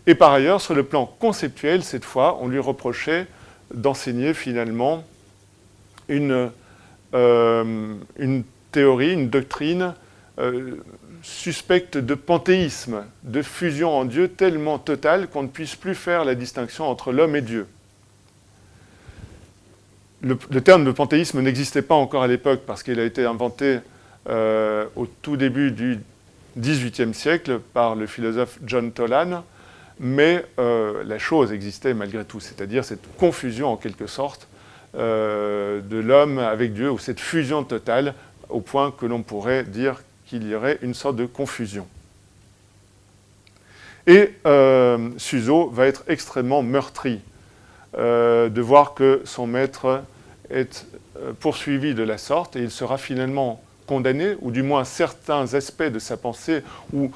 Et 0.06 0.14
par 0.14 0.30
ailleurs, 0.32 0.60
sur 0.60 0.74
le 0.74 0.82
plan 0.82 1.06
conceptuel, 1.06 1.82
cette 1.82 2.04
fois, 2.04 2.38
on 2.42 2.48
lui 2.48 2.58
reprochait 2.58 3.26
d'enseigner 3.72 4.34
finalement 4.34 5.04
une, 6.08 6.50
euh, 7.14 7.94
théorie, 8.72 9.14
une 9.14 9.30
doctrine 9.30 9.94
euh, 10.38 10.76
suspecte 11.22 11.96
de 11.96 12.14
panthéisme, 12.14 13.06
de 13.22 13.40
fusion 13.40 13.90
en 13.90 14.04
Dieu 14.04 14.28
tellement 14.28 14.78
totale 14.78 15.28
qu'on 15.28 15.44
ne 15.44 15.48
puisse 15.48 15.76
plus 15.76 15.94
faire 15.94 16.26
la 16.26 16.34
distinction 16.34 16.86
entre 16.86 17.10
l'homme 17.10 17.36
et 17.36 17.42
Dieu 17.42 17.66
le, 20.22 20.36
terme 20.60 20.84
de 20.84 20.92
panthéisme 20.92 21.40
n'existait 21.40 21.82
pas 21.82 21.94
encore 21.94 22.22
à 22.22 22.28
l'époque 22.28 22.60
parce 22.66 22.82
qu'il 22.82 23.00
a 23.00 23.04
été 23.04 23.24
inventé 23.24 23.78
euh, 24.28 24.86
au 24.94 25.06
tout 25.06 25.36
début 25.36 25.72
du 25.72 25.98
XVIIIe 26.56 27.12
siècle 27.12 27.58
par 27.58 27.96
le 27.96 28.06
philosophe 28.06 28.56
John 28.64 28.92
Tolan, 28.92 29.42
mais 29.98 30.46
euh, 30.60 31.02
la 31.04 31.18
chose 31.18 31.52
existait 31.52 31.92
malgré 31.92 32.24
tout, 32.24 32.38
c'est-à-dire 32.38 32.84
cette 32.84 33.02
confusion 33.16 33.72
en 33.72 33.76
quelque 33.76 34.06
sorte 34.06 34.46
euh, 34.94 35.80
de 35.80 35.96
l'homme 35.96 36.38
avec 36.38 36.72
Dieu, 36.72 36.88
ou 36.88 37.00
cette 37.00 37.18
fusion 37.18 37.64
totale, 37.64 38.14
au 38.48 38.60
point 38.60 38.92
que 38.92 39.06
l'on 39.06 39.22
pourrait 39.22 39.64
dire 39.64 40.04
qu'il 40.26 40.46
y 40.46 40.54
aurait 40.54 40.78
une 40.82 40.94
sorte 40.94 41.16
de 41.16 41.26
confusion. 41.26 41.88
Et 44.06 44.34
Suzo 45.16 45.68
va 45.70 45.86
être 45.86 46.04
extrêmement 46.08 46.62
meurtri 46.62 47.20
de 47.96 48.60
voir 48.60 48.94
que 48.94 49.22
son 49.24 49.46
maître 49.46 50.02
est 50.50 50.86
poursuivi 51.38 51.94
de 51.94 52.02
la 52.02 52.18
sorte, 52.18 52.56
et 52.56 52.60
il 52.60 52.70
sera 52.70 52.98
finalement 52.98 53.62
condamné, 53.86 54.36
ou 54.40 54.50
du 54.50 54.62
moins 54.62 54.84
certains 54.84 55.54
aspects 55.54 55.82
de 55.82 55.98
sa 55.98 56.16
pensée, 56.16 56.62
ou 56.92 57.10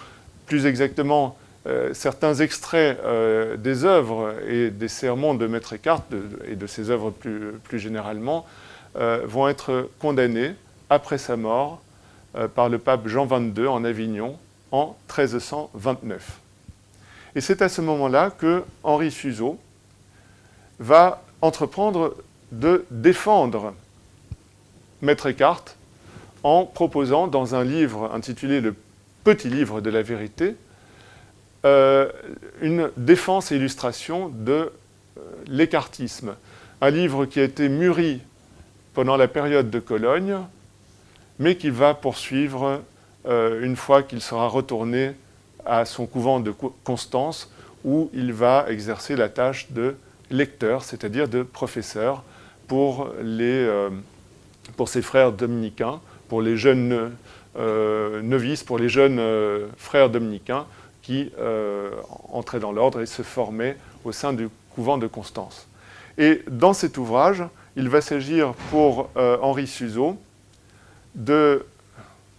plus 0.47 0.67
exactement 0.67 1.37
euh, 1.67 1.93
certains 1.95 2.35
extraits 2.35 2.99
euh, 3.05 3.57
des 3.57 3.85
œuvres 3.85 4.35
et 4.49 4.71
des 4.71 4.87
sermons 4.87 5.35
de 5.35 5.49
Maître 5.49 5.73
Eckhart 5.73 6.05
et 6.47 6.55
de 6.55 6.67
ses 6.67 6.91
œuvres 6.91 7.11
plus, 7.11 7.79
généralement 7.79 8.47
euh, 8.97 9.23
vont 9.25 9.49
être 9.49 9.91
condamnés 9.99 10.55
après 10.91 11.19
sa 11.19 11.37
mort 11.37 11.81
par 12.55 12.69
le 12.69 12.79
pape 12.79 13.09
Jean 13.09 13.25
XXII 13.27 13.67
en 13.67 13.83
Avignon 13.83 14.37
en 14.71 14.95
1329. 15.09 16.39
Et 17.35 17.41
c'est 17.41 17.63
à 17.63 17.69
ce 17.69 17.81
moment-là 17.81 18.31
que 18.31 18.63
Henri 18.83 19.11
Suzeau 19.11 19.59
va 20.79 21.23
entreprendre 21.41 22.15
de 22.53 22.85
défendre 22.91 23.73
Maître 25.01 25.31
Eckhart 25.31 25.76
en 26.47 26.65
proposant 26.65 27.27
dans 27.27 27.57
un 27.57 27.65
livre 27.65 28.09
intitulé 28.15 28.61
Le 28.61 28.73
Petit 29.25 29.49
Livre 29.49 29.81
de 29.81 29.91
la 29.91 30.03
Vérité 30.03 30.55
euh, 31.65 32.09
une 32.61 32.89
défense 32.97 33.51
et 33.51 33.57
illustration 33.57 34.29
de 34.29 34.53
euh, 34.53 35.21
l'écartisme. 35.49 36.37
Un 36.81 36.91
livre 36.91 37.27
qui 37.27 37.41
a 37.41 37.43
été 37.43 37.69
mûri 37.69 38.21
pendant 38.95 39.17
la 39.17 39.27
période 39.27 39.71
de 39.71 39.81
Cologne, 39.81 40.37
mais 41.41 41.57
qu'il 41.57 41.73
va 41.73 41.95
poursuivre 41.95 42.81
euh, 43.27 43.65
une 43.65 43.75
fois 43.75 44.05
qu'il 44.05 44.21
sera 44.21 44.47
retourné 44.47 45.15
à 45.65 45.85
son 45.85 46.07
couvent 46.07 46.39
de 46.39 46.55
Constance, 46.85 47.51
où 47.85 48.09
il 48.15 48.33
va 48.33 48.67
exercer 48.69 49.17
la 49.17 49.29
tâche 49.29 49.73
de 49.73 49.97
lecteur, 50.31 50.85
c'est-à-dire 50.85 51.27
de 51.27 51.43
professeur 51.43 52.23
pour, 52.69 53.09
les, 53.21 53.69
pour 54.77 54.89
ses 54.89 55.03
frères 55.03 55.33
dominicains, 55.33 56.01
pour 56.29 56.43
les 56.43 56.57
jeunes 56.57 57.13
novices, 58.23 58.65
pour 58.65 58.79
les 58.79 58.89
jeunes 58.89 59.21
frères 59.77 60.11
dominicains 60.11 60.67
qui 61.07 61.31
euh, 61.39 61.93
entrait 62.33 62.59
dans 62.59 62.73
l'ordre 62.73 63.01
et 63.01 63.07
se 63.07 63.23
formait 63.23 63.77
au 64.05 64.11
sein 64.11 64.33
du 64.33 64.49
couvent 64.75 64.99
de 64.99 65.07
Constance. 65.07 65.69
Et 66.19 66.43
dans 66.51 66.73
cet 66.73 66.99
ouvrage, 66.99 67.45
il 67.77 67.89
va 67.89 68.01
s'agir 68.01 68.55
pour 68.71 69.09
euh, 69.17 69.39
Henri 69.41 69.69
Suzeau 69.69 70.19
de 71.15 71.65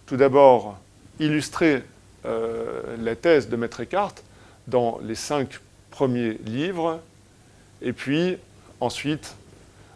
tout 0.04 0.18
d'abord 0.18 0.78
illustrer 1.18 1.82
euh, 2.26 2.94
la 3.00 3.16
thèse 3.16 3.48
de 3.48 3.56
Maître 3.56 3.80
Eckhart 3.80 4.16
dans 4.66 4.98
les 5.02 5.14
cinq 5.14 5.60
premiers 5.90 6.38
livres, 6.44 7.00
et 7.80 7.94
puis 7.94 8.36
ensuite, 8.80 9.34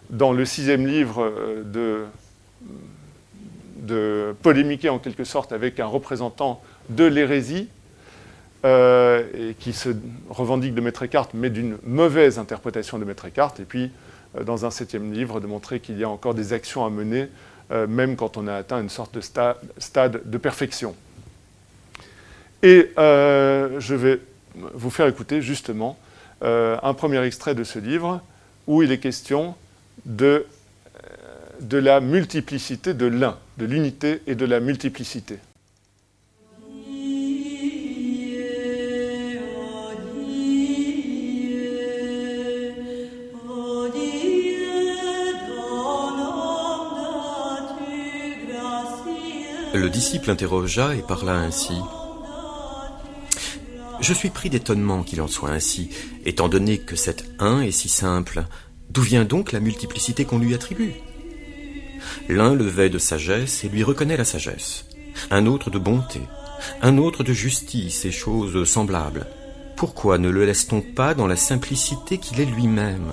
dans 0.09 0.33
le 0.33 0.47
sixième 0.47 0.87
livre, 0.87 1.31
de, 1.63 2.07
de 3.83 4.35
polémiquer 4.43 4.89
en 4.89 4.99
quelque 4.99 5.25
sorte 5.25 5.53
avec 5.53 5.79
un 5.81 5.87
représentant 5.87 6.63
de 6.89 7.05
l'hérésie, 7.05 7.69
euh, 8.65 9.53
qui 9.59 9.73
se 9.73 9.89
revendique 10.31 10.73
de 10.73 10.81
Maître 10.81 11.03
Eckhart, 11.03 11.31
mais 11.35 11.51
d'une 11.51 11.79
mauvaise 11.85 12.39
interprétation 12.39 12.97
de 12.97 13.05
Maître 13.05 13.25
Eckhart, 13.25 13.55
et 13.59 13.65
puis 13.65 13.91
euh, 14.39 14.45
dans 14.45 14.65
un 14.65 14.71
septième 14.71 15.13
livre, 15.13 15.41
de 15.41 15.49
montrer 15.49 15.81
qu'il 15.81 15.99
y 15.99 16.05
a 16.05 16.09
encore 16.09 16.33
des 16.35 16.53
actions 16.53 16.85
à 16.85 16.91
mener, 16.91 17.27
euh, 17.73 17.89
même 17.89 18.15
quand 18.15 18.37
on 18.37 18.47
a 18.47 18.55
atteint 18.55 18.81
une 18.81 18.89
sorte 18.89 19.15
de 19.17 19.21
stade 19.21 20.23
de 20.25 20.39
perfection. 20.39 20.95
Et 22.63 22.91
je 22.97 23.95
vais 23.97 24.21
vous 24.55 24.91
faire 24.91 25.09
écouter 25.09 25.43
justement 25.43 25.99
un 26.41 26.95
premier 26.95 27.21
extrait 27.25 27.57
de 27.57 27.65
ce 27.65 27.81
livre, 27.81 28.21
où 28.69 28.85
il 28.85 28.93
est 28.93 28.99
question 28.99 29.57
de 30.07 30.47
la 31.73 31.99
multiplicité 31.99 32.95
de 32.95 33.07
l'un, 33.07 33.37
de 33.59 33.67
l'unité 33.67 34.23
et 34.27 34.35
de 34.35 34.45
la 34.45 34.61
multiplicité. 34.61 35.39
Le 49.75 49.89
disciple 49.89 50.31
interrogea 50.31 50.95
et 50.95 51.03
parla 51.03 51.35
ainsi. 51.35 51.75
Je 54.01 54.13
suis 54.13 54.31
pris 54.31 54.51
d'étonnement 54.51 55.03
qu'il 55.03 55.23
en 55.23 55.29
soit 55.29 55.51
ainsi, 55.51 55.89
étant 56.27 56.49
donné 56.49 56.79
que 56.79 56.95
cet 56.95 57.25
un 57.39 57.63
est 57.63 57.71
si 57.71 57.89
simple. 57.89 58.45
D'où 58.91 59.01
vient 59.01 59.25
donc 59.25 59.53
la 59.53 59.61
multiplicité 59.61 60.25
qu'on 60.25 60.39
lui 60.39 60.55
attribue? 60.55 60.93
L'un 62.29 62.55
le 62.55 62.89
de 62.89 62.99
sagesse 62.99 63.65
et 63.65 63.69
lui 63.69 63.83
reconnaît 63.83 64.17
la 64.17 64.25
sagesse, 64.25 64.85
un 65.31 65.47
autre 65.47 65.71
de 65.71 65.79
bonté, 65.79 66.21
un 66.81 66.99
autre 66.99 67.23
de 67.23 67.33
justice 67.33 68.05
et 68.05 68.13
choses 68.13 68.69
semblables. 68.69 69.27
Pourquoi 69.77 70.19
ne 70.19 70.29
le 70.29 70.45
laisse-t-on 70.45 70.81
pas 70.81 71.15
dans 71.15 71.27
la 71.27 71.37
simplicité 71.37 72.19
qu'il 72.19 72.41
est 72.41 72.47
lui-même? 72.47 73.13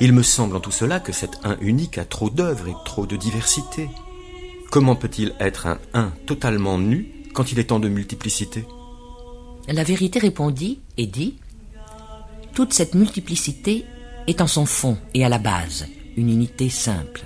Il 0.00 0.12
me 0.12 0.22
semble 0.22 0.56
en 0.56 0.60
tout 0.60 0.70
cela 0.70 1.00
que 1.00 1.12
cet 1.12 1.40
un 1.44 1.56
unique 1.60 1.98
a 1.98 2.04
trop 2.04 2.30
d'œuvres 2.30 2.68
et 2.68 2.76
trop 2.84 3.06
de 3.06 3.16
diversité. 3.16 3.88
Comment 4.70 4.96
peut-il 4.96 5.34
être 5.40 5.66
un 5.66 5.78
un 5.92 6.12
totalement 6.26 6.78
nu 6.78 7.10
quand 7.32 7.52
il 7.52 7.58
est 7.58 7.64
tant 7.64 7.80
de 7.80 7.88
multiplicité? 7.88 8.64
La 9.68 9.82
vérité 9.82 10.18
répondit 10.18 10.80
et 10.96 11.06
dit 11.06 11.36
Toute 12.54 12.72
cette 12.72 12.94
multiplicité 12.94 13.84
est 14.26 14.40
en 14.40 14.46
son 14.46 14.66
fond 14.66 14.96
et 15.12 15.24
à 15.24 15.28
la 15.28 15.38
base 15.38 15.86
une 16.16 16.30
unité 16.30 16.68
simple. 16.68 17.24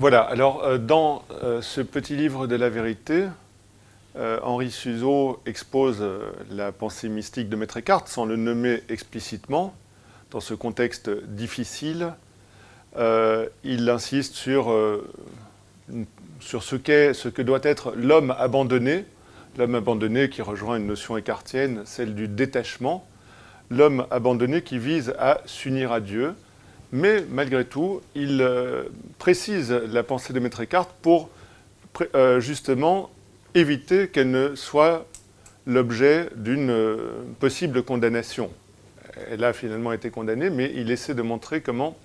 Voilà, 0.00 0.20
alors 0.20 0.62
euh, 0.62 0.78
dans 0.78 1.24
euh, 1.42 1.60
ce 1.60 1.80
petit 1.80 2.14
livre 2.14 2.46
de 2.46 2.54
la 2.54 2.68
vérité, 2.68 3.24
euh, 4.14 4.38
Henri 4.44 4.70
Suzeau 4.70 5.42
expose 5.44 6.06
la 6.52 6.70
pensée 6.70 7.08
mystique 7.08 7.48
de 7.48 7.56
Maître 7.56 7.78
Eckhart 7.78 8.06
sans 8.06 8.24
le 8.24 8.36
nommer 8.36 8.84
explicitement, 8.88 9.74
dans 10.30 10.38
ce 10.38 10.54
contexte 10.54 11.10
difficile, 11.10 12.12
il 13.64 13.90
insiste 13.90 14.34
sur, 14.34 14.74
sur 16.40 16.62
ce, 16.62 16.76
qu'est, 16.76 17.14
ce 17.14 17.28
que 17.28 17.42
doit 17.42 17.60
être 17.62 17.92
l'homme 17.96 18.34
abandonné, 18.38 19.04
l'homme 19.56 19.74
abandonné 19.74 20.28
qui 20.28 20.42
rejoint 20.42 20.76
une 20.76 20.86
notion 20.86 21.16
écartienne, 21.16 21.82
celle 21.84 22.14
du 22.14 22.28
détachement, 22.28 23.06
l'homme 23.70 24.06
abandonné 24.10 24.62
qui 24.62 24.78
vise 24.78 25.14
à 25.18 25.40
s'unir 25.46 25.92
à 25.92 26.00
Dieu, 26.00 26.34
mais 26.92 27.24
malgré 27.30 27.64
tout, 27.64 28.00
il 28.14 28.40
euh, 28.40 28.84
précise 29.18 29.70
la 29.70 30.02
pensée 30.02 30.32
de 30.32 30.40
Maître 30.40 30.62
Eckhart 30.62 30.88
pour 31.02 31.30
justement 32.38 33.10
éviter 33.56 34.06
qu'elle 34.06 34.30
ne 34.30 34.54
soit 34.54 35.04
l'objet 35.66 36.28
d'une 36.36 36.72
possible 37.40 37.82
condamnation 37.82 38.50
elle 39.30 39.44
a 39.44 39.52
finalement 39.52 39.92
été 39.92 40.10
condamnée, 40.10 40.50
mais 40.50 40.72
il 40.74 40.90
essaie 40.90 41.14
de 41.14 41.22
montrer 41.22 41.60
comment 41.60 41.96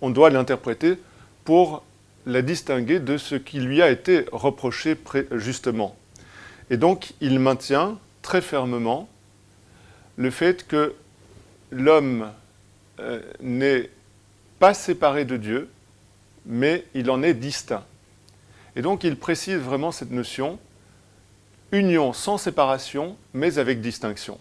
on 0.00 0.10
doit 0.10 0.30
l'interpréter 0.30 0.98
pour 1.44 1.84
la 2.26 2.42
distinguer 2.42 3.00
de 3.00 3.16
ce 3.16 3.34
qui 3.34 3.60
lui 3.60 3.82
a 3.82 3.90
été 3.90 4.26
reproché 4.32 4.96
justement. 5.32 5.96
Et 6.70 6.76
donc, 6.76 7.12
il 7.20 7.38
maintient 7.38 7.98
très 8.22 8.40
fermement 8.40 9.08
le 10.16 10.30
fait 10.30 10.66
que 10.66 10.94
l'homme 11.70 12.30
euh, 13.00 13.20
n'est 13.40 13.90
pas 14.58 14.74
séparé 14.74 15.24
de 15.24 15.36
Dieu, 15.36 15.68
mais 16.46 16.84
il 16.94 17.10
en 17.10 17.22
est 17.22 17.34
distinct. 17.34 17.84
Et 18.76 18.82
donc, 18.82 19.04
il 19.04 19.16
précise 19.16 19.58
vraiment 19.58 19.92
cette 19.92 20.10
notion, 20.10 20.58
union 21.72 22.12
sans 22.12 22.38
séparation, 22.38 23.16
mais 23.32 23.58
avec 23.58 23.80
distinction 23.80 24.38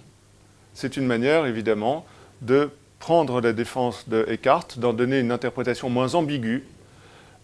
c'est 0.74 0.98
une 0.98 1.06
manière, 1.06 1.46
évidemment, 1.46 2.06
de 2.42 2.72
prendre 3.00 3.42
la 3.42 3.54
défense 3.54 4.08
de 4.10 4.26
Eckhart, 4.28 4.68
d'en 4.78 4.94
donner 4.94 5.20
une 5.20 5.32
interprétation 5.32 5.90
moins 5.90 6.16
ambiguë, 6.16 6.64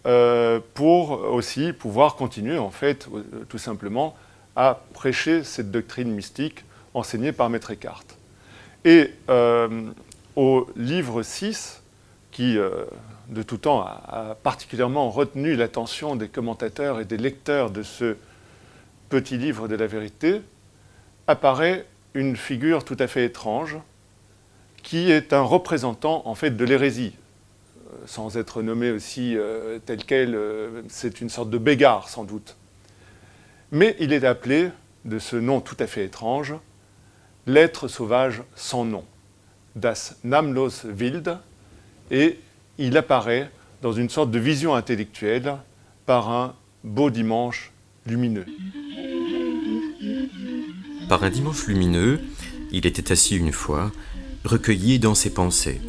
euh, 0.06 0.60
pour 0.74 1.12
aussi 1.12 1.74
pouvoir 1.74 2.16
continuer, 2.16 2.58
en 2.58 2.70
fait, 2.70 3.08
euh, 3.14 3.24
tout 3.50 3.58
simplement, 3.58 4.16
à 4.56 4.82
prêcher 4.94 5.44
cette 5.44 5.72
doctrine 5.72 6.12
mystique 6.12 6.64
enseignée 6.94 7.32
par 7.32 7.50
Maître 7.50 7.72
Eckhart. 7.72 8.06
Et 8.86 9.12
au 10.40 10.68
livre 10.78 11.22
6, 11.22 11.84
qui 12.32 12.56
de 12.56 13.44
tout 13.44 13.58
temps 13.58 13.82
a, 13.82 14.38
particulièrement 14.42 15.10
retenu 15.10 15.58
l'attention 15.58 16.16
des 16.16 16.30
commentateurs 16.30 17.02
et 17.02 17.06
des 17.06 17.18
lecteurs 17.18 17.72
de 17.72 17.84
ce 17.84 18.16
petit 19.10 19.38
livre 19.38 19.68
de 19.68 19.76
la 19.76 19.86
vérité, 19.86 20.42
apparaît 21.28 21.86
une 22.14 22.38
figure 22.38 22.86
tout 22.86 22.96
à 23.00 23.08
fait 23.08 23.26
étrange, 23.26 23.78
qui 24.82 25.12
est 25.12 25.34
un 25.34 25.42
représentant 25.42 26.24
en 26.26 26.36
fait 26.36 26.52
de 26.52 26.64
l'hérésie, 26.64 27.16
euh, 27.92 27.96
sans 28.06 28.38
être 28.38 28.62
nommé 28.62 28.92
aussi 28.92 29.36
euh, 29.36 29.78
tel 29.86 30.06
quel, 30.06 30.36
euh, 30.36 30.84
c'est 30.88 31.20
une 31.20 31.30
sorte 31.30 31.50
de 31.50 31.58
bégard 31.58 32.08
sans 32.08 32.24
doute. 32.24 32.56
Mais 33.72 33.98
il 34.00 34.14
est 34.14 34.24
appelé, 34.24 34.70
de 35.04 35.20
ce 35.20 35.36
nom 35.36 35.60
tout 35.60 35.78
à 35.80 35.88
fait 35.88 36.06
étrange, 36.06 36.56
l'être 37.46 37.90
sauvage 37.90 38.42
sans 38.56 38.86
nom, 38.86 39.04
das 39.76 40.16
Namlos 40.24 40.86
Wild, 40.86 41.38
et 42.12 42.40
il 42.78 42.98
apparaît 42.98 43.52
dans 43.82 43.94
une 43.94 44.10
sorte 44.10 44.32
de 44.32 44.40
vision 44.40 44.76
intellectuelle 44.76 45.58
par 46.06 46.30
un 46.30 46.56
beau 46.84 47.10
dimanche 47.10 47.72
lumineux. 48.06 48.46
Par 51.08 51.24
un 51.24 51.30
dimanche 51.30 51.68
lumineux, 51.68 52.20
il 52.72 52.86
était 52.86 53.12
assis 53.12 53.36
une 53.36 53.52
fois, 53.52 53.92
recueilli 54.46 55.00
dans 55.00 55.16
ses 55.16 55.34
pensées, 55.34 55.82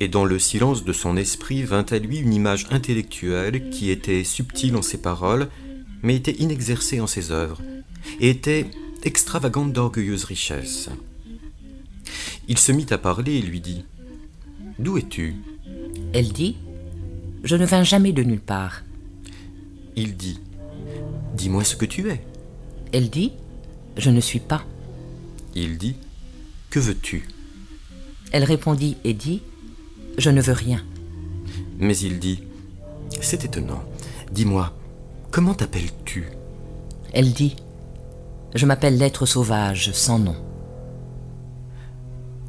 et 0.00 0.08
dans 0.08 0.24
le 0.24 0.38
silence 0.38 0.84
de 0.84 0.92
son 0.92 1.16
esprit 1.16 1.62
vint 1.62 1.86
à 1.90 1.98
lui 1.98 2.18
une 2.18 2.32
image 2.32 2.66
intellectuelle 2.70 3.70
qui 3.70 3.90
était 3.90 4.24
subtile 4.24 4.76
en 4.76 4.82
ses 4.82 4.98
paroles, 4.98 5.48
mais 6.02 6.16
était 6.16 6.36
inexercée 6.36 7.00
en 7.00 7.06
ses 7.06 7.30
œuvres, 7.30 7.60
et 8.20 8.30
était 8.30 8.66
extravagante 9.02 9.72
d'orgueilleuse 9.72 10.24
richesse. 10.24 10.90
Il 12.48 12.58
se 12.58 12.72
mit 12.72 12.86
à 12.90 12.98
parler 12.98 13.34
et 13.36 13.42
lui 13.42 13.60
dit 13.60 13.84
D'où 14.78 14.98
es-tu? 14.98 15.34
Elle 16.12 16.32
dit 16.32 16.56
Je 17.42 17.56
ne 17.56 17.66
vins 17.66 17.82
jamais 17.82 18.12
de 18.12 18.22
nulle 18.22 18.40
part. 18.40 18.82
Il 19.96 20.16
dit 20.16 20.40
Dis-moi 21.34 21.64
ce 21.64 21.76
que 21.76 21.86
tu 21.86 22.08
es. 22.10 22.24
Elle 22.92 23.10
dit 23.10 23.32
Je 23.96 24.10
ne 24.10 24.20
suis 24.20 24.40
pas. 24.40 24.62
Il 25.54 25.78
dit 25.78 25.96
Que 26.70 26.78
veux-tu? 26.78 27.28
Elle 28.32 28.44
répondit 28.44 28.96
et 29.04 29.14
dit 29.14 29.42
Je 30.18 30.30
ne 30.30 30.40
veux 30.40 30.52
rien. 30.52 30.82
Mais 31.78 31.96
il 31.98 32.18
dit 32.18 32.42
C'est 33.20 33.44
étonnant. 33.44 33.82
Dis-moi, 34.30 34.72
comment 35.30 35.54
t'appelles-tu? 35.54 36.26
Elle 37.12 37.32
dit 37.32 37.56
Je 38.54 38.66
m'appelle 38.66 38.98
l'être 38.98 39.26
sauvage 39.26 39.90
sans 39.92 40.18
nom. 40.18 40.36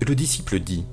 Le 0.06 0.16
disciple 0.16 0.60
dit 0.60 0.86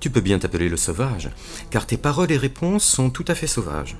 Tu 0.00 0.10
peux 0.10 0.20
bien 0.20 0.38
t'appeler 0.38 0.68
le 0.68 0.76
sauvage, 0.76 1.30
car 1.70 1.86
tes 1.86 1.96
paroles 1.96 2.30
et 2.30 2.36
réponses 2.36 2.84
sont 2.84 3.10
tout 3.10 3.24
à 3.28 3.34
fait 3.34 3.46
sauvages. 3.46 3.96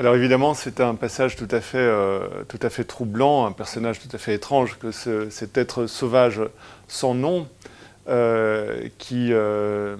Alors 0.00 0.16
évidemment, 0.16 0.54
c'est 0.54 0.80
un 0.80 0.96
passage 0.96 1.36
tout 1.36 1.46
à, 1.52 1.60
fait, 1.60 1.78
euh, 1.78 2.26
tout 2.48 2.58
à 2.60 2.68
fait 2.68 2.82
troublant, 2.82 3.46
un 3.46 3.52
personnage 3.52 4.00
tout 4.00 4.08
à 4.12 4.18
fait 4.18 4.34
étrange 4.34 4.76
que 4.78 4.90
cet 4.90 5.56
être 5.56 5.86
sauvage 5.86 6.40
sans 6.88 7.14
nom, 7.14 7.46
euh, 8.08 8.88
euh, 9.12 9.96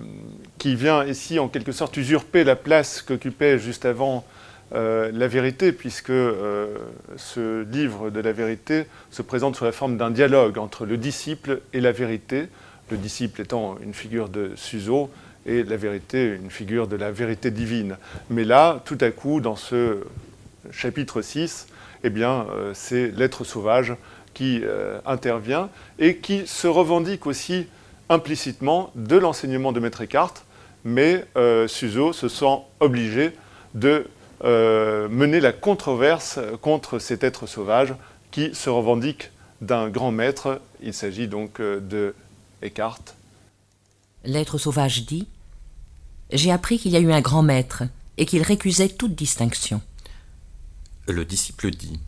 qui 0.58 0.74
vient 0.74 1.04
ici 1.06 1.38
en 1.38 1.48
quelque 1.48 1.72
sorte 1.72 1.96
usurper 1.96 2.44
la 2.44 2.56
place 2.56 3.00
qu'occupait 3.00 3.58
juste 3.58 3.86
avant 3.86 4.24
la 4.74 5.28
vérité, 5.28 5.72
puisque 5.72 6.08
ce 6.08 7.62
livre 7.70 8.10
de 8.10 8.20
la 8.20 8.32
vérité 8.32 8.86
se 9.10 9.22
présente 9.22 9.56
sous 9.56 9.64
la 9.64 9.72
forme 9.72 9.96
d'un 9.96 10.10
dialogue 10.10 10.58
entre 10.58 10.84
le 10.84 10.96
disciple 10.96 11.60
et 11.72 11.80
la 11.80 11.92
vérité, 11.92 12.48
le 12.90 12.96
disciple 12.96 13.40
étant 13.40 13.76
une 13.82 13.94
figure 13.94 14.28
de 14.28 14.50
Suzo, 14.56 15.10
et 15.46 15.62
la 15.62 15.76
vérité, 15.76 16.34
une 16.42 16.50
figure 16.50 16.88
de 16.88 16.96
la 16.96 17.10
vérité 17.10 17.50
divine. 17.50 17.96
Mais 18.30 18.44
là, 18.44 18.80
tout 18.84 18.98
à 19.00 19.10
coup, 19.10 19.40
dans 19.40 19.56
ce 19.56 19.98
chapitre 20.70 21.22
6, 21.22 21.66
eh 22.02 22.10
bien, 22.10 22.46
euh, 22.50 22.72
c'est 22.74 23.08
l'être 23.08 23.44
sauvage 23.44 23.94
qui 24.32 24.60
euh, 24.64 24.98
intervient 25.06 25.68
et 25.98 26.16
qui 26.16 26.46
se 26.46 26.66
revendique 26.66 27.26
aussi 27.26 27.66
implicitement 28.08 28.90
de 28.94 29.16
l'enseignement 29.16 29.72
de 29.72 29.80
Maître 29.80 30.02
Eckhart, 30.02 30.34
mais 30.84 31.24
euh, 31.36 31.68
Suzo 31.68 32.12
se 32.12 32.28
sent 32.28 32.58
obligé 32.80 33.32
de 33.74 34.06
mener 34.44 35.40
la 35.40 35.52
controverse 35.52 36.38
contre 36.60 36.98
cet 36.98 37.24
être 37.24 37.46
sauvage 37.46 37.94
qui 38.30 38.54
se 38.54 38.70
revendique 38.70 39.30
d'un 39.60 39.88
grand 39.88 40.12
maître. 40.12 40.60
Il 40.82 40.94
s'agit 40.94 41.28
donc 41.28 41.60
de 41.60 42.14
Eckhart. 42.62 43.00
L'être 44.24 44.58
sauvage 44.58 45.06
dit 45.06 45.26
j'ai 46.34 46.50
appris 46.50 46.78
qu'il 46.78 46.92
y 46.92 46.96
a 46.96 47.00
eu 47.00 47.12
un 47.12 47.20
grand 47.20 47.42
maître 47.42 47.84
et 48.16 48.26
qu'il 48.26 48.42
récusait 48.42 48.88
toute 48.88 49.14
distinction. 49.14 49.80
Le 51.06 51.24
disciple 51.24 51.70
dit 51.70 52.00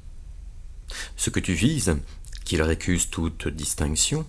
Ce 1.16 1.30
que 1.30 1.40
tu 1.40 1.52
vises, 1.52 1.96
qu'il 2.44 2.62
récuse 2.62 3.10
toute 3.10 3.48
distinction, 3.48 4.26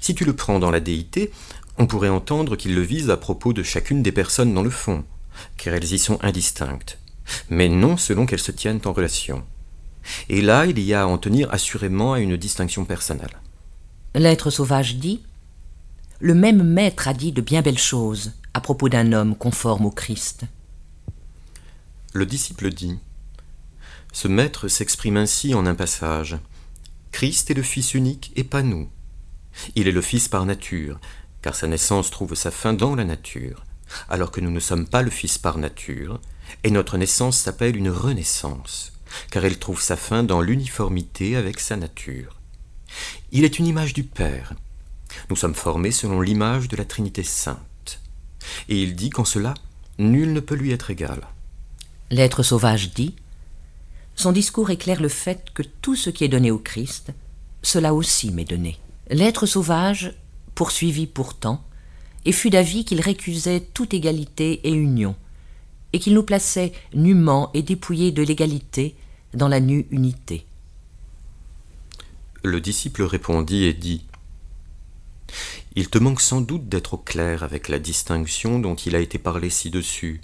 si 0.00 0.14
tu 0.14 0.24
le 0.24 0.34
prends 0.34 0.58
dans 0.58 0.70
la 0.70 0.80
déité, 0.80 1.30
on 1.78 1.86
pourrait 1.86 2.08
entendre 2.08 2.56
qu'il 2.56 2.74
le 2.74 2.80
vise 2.80 3.10
à 3.10 3.16
propos 3.16 3.52
de 3.52 3.62
chacune 3.62 4.02
des 4.02 4.12
personnes 4.12 4.54
dans 4.54 4.62
le 4.62 4.70
fond, 4.70 5.04
car 5.58 5.74
elles 5.74 5.92
y 5.92 5.98
sont 5.98 6.18
indistinctes, 6.24 6.98
mais 7.50 7.68
non 7.68 7.96
selon 7.96 8.26
qu'elles 8.26 8.38
se 8.38 8.52
tiennent 8.52 8.80
en 8.84 8.92
relation. 8.92 9.44
Et 10.28 10.42
là, 10.42 10.66
il 10.66 10.78
y 10.78 10.94
a 10.94 11.02
à 11.02 11.06
en 11.06 11.18
tenir 11.18 11.52
assurément 11.52 12.12
à 12.12 12.20
une 12.20 12.36
distinction 12.36 12.84
personnelle. 12.84 13.40
L'être 14.14 14.50
sauvage 14.50 14.96
dit 14.96 15.22
Le 16.20 16.34
même 16.34 16.62
maître 16.62 17.08
a 17.08 17.14
dit 17.14 17.32
de 17.32 17.40
bien 17.40 17.62
belles 17.62 17.78
choses, 17.78 18.32
à 18.52 18.60
propos 18.60 18.88
d'un 18.88 19.12
homme 19.12 19.36
conforme 19.36 19.86
au 19.86 19.90
Christ. 19.90 20.44
Le 22.12 22.26
disciple 22.26 22.70
dit 22.70 22.98
Ce 24.12 24.28
maître 24.28 24.68
s'exprime 24.68 25.16
ainsi 25.16 25.54
en 25.54 25.66
un 25.66 25.74
passage. 25.74 26.36
Christ 27.10 27.50
est 27.50 27.54
le 27.54 27.62
Fils 27.62 27.94
unique 27.94 28.32
et 28.36 28.44
pas 28.44 28.62
nous. 28.62 28.88
Il 29.74 29.88
est 29.88 29.92
le 29.92 30.00
Fils 30.00 30.28
par 30.28 30.46
nature, 30.46 31.00
car 31.42 31.54
sa 31.54 31.66
naissance 31.66 32.10
trouve 32.10 32.34
sa 32.34 32.50
fin 32.50 32.72
dans 32.72 32.94
la 32.94 33.04
nature, 33.04 33.64
alors 34.08 34.30
que 34.30 34.40
nous 34.40 34.50
ne 34.50 34.60
sommes 34.60 34.86
pas 34.86 35.02
le 35.02 35.10
Fils 35.10 35.38
par 35.38 35.58
nature, 35.58 36.20
et 36.62 36.70
notre 36.70 36.96
naissance 36.96 37.38
s'appelle 37.38 37.76
une 37.76 37.90
renaissance, 37.90 38.92
car 39.30 39.44
elle 39.44 39.58
trouve 39.58 39.80
sa 39.80 39.96
fin 39.96 40.22
dans 40.22 40.40
l'uniformité 40.40 41.36
avec 41.36 41.60
sa 41.60 41.76
nature. 41.76 42.40
Il 43.32 43.44
est 43.44 43.58
une 43.58 43.66
image 43.66 43.92
du 43.92 44.04
Père. 44.04 44.54
Nous 45.30 45.36
sommes 45.36 45.54
formés 45.54 45.90
selon 45.90 46.20
l'image 46.20 46.68
de 46.68 46.76
la 46.76 46.84
Trinité 46.84 47.22
sainte 47.22 47.60
et 48.68 48.82
il 48.82 48.94
dit 48.94 49.10
qu'en 49.10 49.24
cela, 49.24 49.54
nul 49.98 50.32
ne 50.32 50.40
peut 50.40 50.54
lui 50.54 50.72
être 50.72 50.90
égal. 50.90 51.20
L'être 52.10 52.42
sauvage 52.42 52.92
dit 52.92 53.14
Son 54.14 54.32
discours 54.32 54.70
éclaire 54.70 55.00
le 55.00 55.08
fait 55.08 55.50
que 55.54 55.62
tout 55.62 55.96
ce 55.96 56.10
qui 56.10 56.24
est 56.24 56.28
donné 56.28 56.50
au 56.50 56.58
Christ, 56.58 57.12
cela 57.62 57.94
aussi 57.94 58.30
m'est 58.30 58.44
donné. 58.44 58.78
L'être 59.10 59.46
sauvage 59.46 60.14
poursuivit 60.54 61.06
pourtant, 61.06 61.64
et 62.24 62.32
fut 62.32 62.50
d'avis 62.50 62.84
qu'il 62.84 63.00
récusait 63.00 63.60
toute 63.60 63.92
égalité 63.92 64.66
et 64.66 64.72
union, 64.72 65.14
et 65.94 66.00
qu'il 66.00 66.12
nous 66.12 66.24
plaçait 66.24 66.72
nûment 66.92 67.50
et 67.54 67.62
dépouillés 67.62 68.10
de 68.10 68.22
l'égalité 68.22 68.96
dans 69.32 69.46
la 69.48 69.60
nue 69.60 69.86
unité. 69.92 70.44
Le 72.42 72.60
disciple 72.60 73.04
répondit 73.04 73.64
et 73.64 73.72
dit 73.72 74.04
il 75.76 75.88
te 75.88 75.98
manque 75.98 76.20
sans 76.20 76.40
doute 76.40 76.68
d'être 76.68 76.94
au 76.94 76.98
clair 76.98 77.42
avec 77.42 77.68
la 77.68 77.78
distinction 77.78 78.58
dont 78.58 78.74
il 78.74 78.94
a 78.94 79.00
été 79.00 79.18
parlé 79.18 79.50
ci-dessus, 79.50 80.20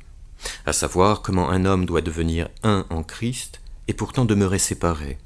à 0.66 0.72
savoir 0.72 1.22
comment 1.22 1.50
un 1.50 1.64
homme 1.64 1.86
doit 1.86 2.02
devenir 2.02 2.48
un 2.62 2.86
en 2.90 3.02
Christ 3.02 3.60
et 3.88 3.94
pourtant 3.94 4.24
demeurer 4.24 4.58
séparé, 4.58 5.18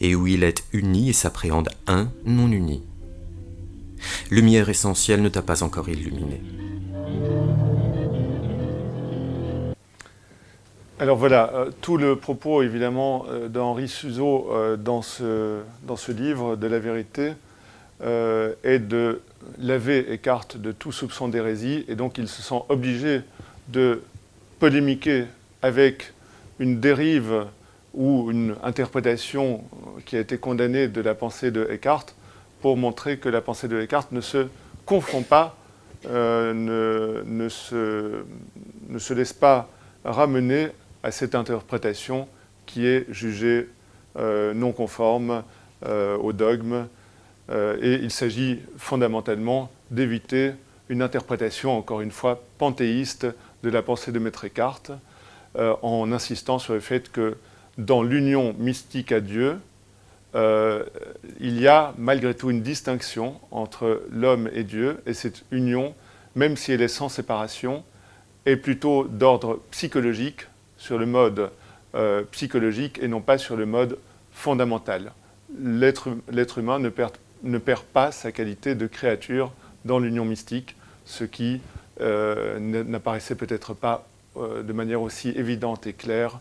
et 0.00 0.16
où 0.16 0.26
il 0.26 0.42
est 0.42 0.64
uni 0.72 1.10
et 1.10 1.12
s'appréhende 1.12 1.68
un 1.86 2.10
non 2.24 2.50
uni. 2.50 2.82
Lumière 4.30 4.68
essentielle 4.68 5.22
ne 5.22 5.28
t'a 5.28 5.42
pas 5.42 5.62
encore 5.62 5.88
illuminé. 5.88 6.40
Alors 11.00 11.16
voilà, 11.16 11.52
euh, 11.54 11.70
tout 11.80 11.96
le 11.96 12.16
propos 12.16 12.60
évidemment 12.62 13.24
euh, 13.28 13.46
d'Henri 13.46 13.86
Suzeau 13.86 14.48
euh, 14.50 14.76
dans, 14.76 15.00
ce, 15.00 15.62
livre 16.10 16.56
de 16.56 16.66
la 16.66 16.80
vérité 16.80 17.34
est 18.00 18.78
de 18.78 19.22
laver 19.58 20.12
Eckhart 20.12 20.46
de 20.56 20.70
tout 20.72 20.92
soupçon 20.92 21.28
d'hérésie, 21.28 21.84
et 21.88 21.96
donc 21.96 22.18
il 22.18 22.28
se 22.28 22.42
sent 22.42 22.62
obligé 22.68 23.22
de 23.68 24.02
polémiquer 24.60 25.24
avec 25.62 26.12
une 26.60 26.78
dérive 26.78 27.46
ou 27.94 28.30
une 28.30 28.54
interprétation 28.62 29.64
qui 30.04 30.16
a 30.16 30.20
été 30.20 30.38
condamnée 30.38 30.86
de 30.86 31.00
la 31.00 31.16
pensée 31.16 31.50
de 31.50 31.66
Eckhart 31.70 32.06
pour 32.60 32.76
montrer 32.76 33.18
que 33.18 33.28
la 33.28 33.40
pensée 33.40 33.66
de 33.66 33.80
Eckhart 33.80 34.06
ne 34.12 34.20
se 34.20 34.46
confond 34.86 35.22
pas, 35.22 35.56
ne, 36.04 37.48
se, 37.48 38.22
laisse 39.12 39.32
pas 39.32 39.68
ramener 40.04 40.68
à 41.02 41.10
cette 41.10 41.34
interprétation 41.34 42.28
qui 42.66 42.86
est 42.86 43.06
jugée 43.12 43.68
euh, 44.16 44.54
non 44.54 44.72
conforme 44.72 45.42
au 46.20 46.32
dogme, 46.32 46.88
et 47.48 48.00
il 48.02 48.10
s'agit 48.10 48.58
fondamentalement 48.78 49.70
d'éviter 49.92 50.54
une 50.88 51.02
interprétation, 51.02 51.78
encore 51.78 52.00
une 52.00 52.10
fois, 52.10 52.42
panthéiste 52.58 53.28
de 53.62 53.70
la 53.70 53.80
pensée 53.80 54.10
de 54.10 54.18
Maître 54.18 54.44
Eckhart, 54.44 54.82
en 55.56 56.10
insistant 56.10 56.58
sur 56.58 56.74
le 56.74 56.80
fait 56.80 57.12
que 57.12 57.36
dans 57.78 58.02
l'union 58.02 58.56
mystique 58.58 59.12
à 59.12 59.20
Dieu, 59.20 59.60
euh, 60.34 60.84
il 61.40 61.58
y 61.58 61.68
a 61.68 61.94
malgré 61.96 62.34
tout 62.34 62.50
une 62.50 62.62
distinction 62.62 63.40
entre 63.50 64.02
l'homme 64.10 64.50
et 64.52 64.64
Dieu, 64.64 65.00
et 65.06 65.14
cette 65.14 65.44
union, 65.50 65.94
même 66.34 66.56
si 66.56 66.72
elle 66.72 66.82
est 66.82 66.88
sans 66.88 67.08
séparation, 67.08 67.84
est 68.44 68.56
plutôt 68.56 69.04
d'ordre 69.04 69.60
psychologique, 69.70 70.46
sur 70.78 70.98
le 70.98 71.06
mode 71.06 71.50
euh, 71.94 72.22
psychologique 72.32 72.98
et 73.02 73.08
non 73.08 73.20
pas 73.20 73.38
sur 73.38 73.56
le 73.56 73.66
mode 73.66 73.98
fondamental. 74.32 75.12
L'être 75.58 76.58
humain 76.58 76.78
ne 76.78 76.88
perd, 76.88 77.12
ne 77.42 77.58
perd, 77.58 77.82
pas 77.82 78.12
sa 78.12 78.32
qualité 78.32 78.74
de 78.74 78.86
créature 78.86 79.52
dans 79.84 79.98
l'union 79.98 80.24
mystique, 80.24 80.76
ce 81.04 81.24
qui 81.24 81.60
euh, 82.00 82.58
n'apparaissait 82.58 83.34
peut-être 83.34 83.74
pas 83.74 84.06
de 84.36 84.72
manière 84.72 85.02
aussi 85.02 85.30
évidente 85.30 85.88
et 85.88 85.92
claire 85.92 86.38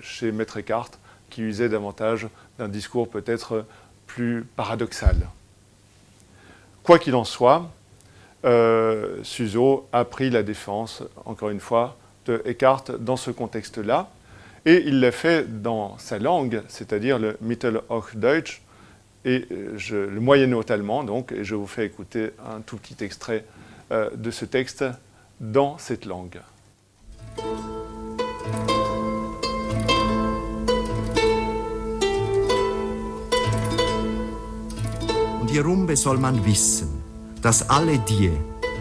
chez 0.00 0.32
Maître 0.32 0.56
Eckhart, 0.56 0.92
qui 1.28 1.42
usait 1.42 1.68
davantage 1.68 2.28
d'un 2.58 2.68
discours 2.68 3.10
peut-être 3.10 3.66
plus 4.06 4.46
paradoxal. 4.56 5.16
Quoi 6.82 6.98
qu'il 6.98 7.14
en 7.14 7.24
soit, 7.24 7.70
euh, 8.44 9.16
Suzo 9.22 9.88
a 9.92 10.04
pris 10.04 10.28
la 10.30 10.42
défense, 10.42 11.02
encore 11.24 11.50
une 11.50 11.60
fois, 11.60 11.96
Eckhart 12.44 12.84
dans 12.98 13.16
ce 13.16 13.30
contexte-là, 13.30 14.10
et 14.66 14.82
il 14.86 15.00
l'a 15.00 15.12
fait 15.12 15.62
dans 15.62 15.98
sa 15.98 16.18
langue, 16.18 16.62
c'est-à-dire 16.68 17.18
le 17.18 17.36
Mittelhochdeutsch, 17.40 18.62
et 19.26 19.46
euh, 19.52 20.08
le 20.10 20.20
moyen-haut-allemand, 20.20 21.04
donc, 21.04 21.32
et 21.32 21.44
je 21.44 21.54
vous 21.54 21.66
fais 21.66 21.86
écouter 21.86 22.30
un 22.44 22.60
tout 22.60 22.76
petit 22.76 23.02
extrait 23.02 23.44
euh, 23.92 24.10
de 24.14 24.30
ce 24.30 24.44
texte 24.44 24.84
dans 25.40 25.78
cette 25.78 26.04
langue. 26.04 26.40
hierumbe 35.54 35.96
soll 35.96 36.18
man 36.18 36.44
wissen, 36.44 36.88
dass 37.40 37.70
alle 37.70 37.98
die, 37.98 38.32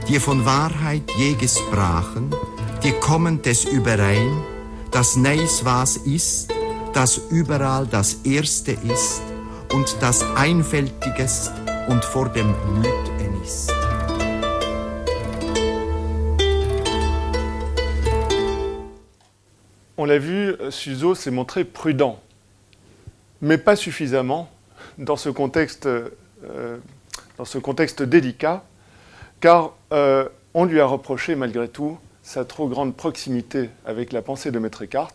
die 0.08 0.20
von 0.20 0.44
Wahrheit 0.44 1.04
je 1.20 1.36
gesprachen, 1.36 2.34
die 2.84 2.92
kommen 3.00 3.42
des 3.42 3.64
überein, 3.64 4.44
dass 4.92 5.16
neis 5.16 5.64
was 5.64 5.96
ist, 5.98 6.54
dass 6.94 7.18
überall 7.30 7.88
das 7.88 8.26
Erste 8.26 8.72
ist 8.72 9.22
und 9.74 9.96
das 10.02 10.24
Einfältiges 10.36 11.50
und 11.88 12.04
vor 12.04 12.28
dem 12.30 12.54
Blüten 12.54 13.42
ist. 13.42 13.74
On 19.96 20.06
l'a 20.06 20.20
vu, 20.20 20.58
Suzo 20.70 21.16
s'est 21.16 21.32
montré 21.32 21.64
prudent, 21.64 22.20
mais 23.40 23.58
pas 23.58 23.78
suffisamment 23.78 24.50
dans 24.98 25.16
ce 25.16 25.30
contexte 25.30 25.86
euh, 25.86 26.10
dans 27.38 27.46
ce 27.46 27.58
contexte 27.58 28.04
délicat, 28.04 28.64
car 29.40 29.72
euh, 29.94 30.28
on 30.54 30.66
lui 30.66 30.82
a 30.82 30.86
reproché 30.86 31.36
malgré 31.36 31.70
tout 31.70 31.98
sa 32.24 32.46
trop 32.46 32.68
grande 32.68 32.96
proximité 32.96 33.70
avec 33.86 34.14
la 34.14 34.22
pensée 34.22 34.50
de 34.50 34.58
Maître 34.60 34.84
Eckhart, 34.84 35.14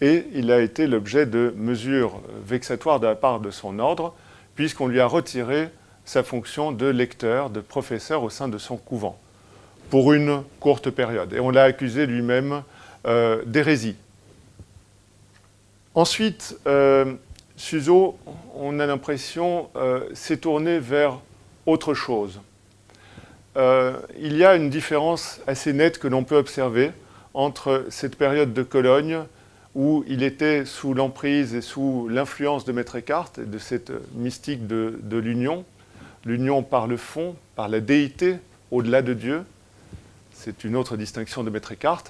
et 0.00 0.26
il 0.34 0.50
a 0.50 0.60
été 0.60 0.86
l'objet 0.86 1.26
de 1.26 1.54
mesures 1.56 2.20
vexatoires 2.44 3.00
de 3.00 3.06
la 3.06 3.14
part 3.14 3.40
de 3.40 3.50
son 3.50 3.78
ordre, 3.78 4.14
puisqu'on 4.54 4.88
lui 4.88 5.00
a 5.00 5.06
retiré 5.06 5.68
sa 6.04 6.22
fonction 6.22 6.72
de 6.72 6.86
lecteur, 6.86 7.50
de 7.50 7.60
professeur 7.60 8.22
au 8.22 8.30
sein 8.30 8.48
de 8.48 8.58
son 8.58 8.76
couvent, 8.76 9.18
pour 9.90 10.12
une 10.12 10.42
courte 10.58 10.90
période. 10.90 11.32
Et 11.32 11.40
on 11.40 11.50
l'a 11.50 11.64
accusé 11.64 12.06
lui-même 12.06 12.62
euh, 13.06 13.42
d'hérésie. 13.46 13.96
Ensuite, 15.94 16.56
Suzo, 17.56 18.16
on 18.54 18.80
a 18.80 18.86
l'impression, 18.86 19.68
euh, 19.76 20.08
s'est 20.14 20.38
tourné 20.38 20.78
vers 20.78 21.18
autre 21.66 21.94
chose. 21.94 22.40
Euh, 23.56 23.98
il 24.18 24.36
y 24.36 24.44
a 24.44 24.54
une 24.54 24.70
différence 24.70 25.40
assez 25.46 25.72
nette 25.72 25.98
que 25.98 26.06
l'on 26.06 26.24
peut 26.24 26.36
observer 26.36 26.92
entre 27.34 27.86
cette 27.90 28.16
période 28.16 28.52
de 28.52 28.62
Cologne 28.62 29.20
où 29.74 30.04
il 30.08 30.22
était 30.22 30.64
sous 30.64 30.94
l'emprise 30.94 31.54
et 31.54 31.60
sous 31.60 32.08
l'influence 32.08 32.64
de 32.64 32.72
Maître 32.72 32.96
Eckhart 32.96 33.32
et 33.40 33.46
de 33.46 33.58
cette 33.58 33.92
mystique 34.14 34.66
de, 34.66 35.16
l'union, 35.16 35.64
l'union 36.24 36.62
par 36.62 36.86
le 36.86 36.96
fond, 36.96 37.36
par 37.54 37.68
la 37.68 37.80
déité, 37.80 38.38
au-delà 38.70 39.02
de 39.02 39.14
Dieu. 39.14 39.42
C'est 40.32 40.64
une 40.64 40.74
autre 40.74 40.96
distinction 40.96 41.44
de 41.44 41.50
Maître 41.50 41.72
Eckhart. 41.72 42.04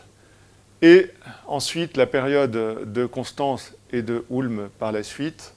Et 0.82 1.10
ensuite, 1.46 1.98
la 1.98 2.06
période 2.06 2.52
de 2.90 3.06
Constance 3.06 3.74
et 3.92 4.00
de 4.00 4.24
Ulm 4.30 4.70
par 4.78 4.92
la 4.92 5.02
suite, 5.02 5.52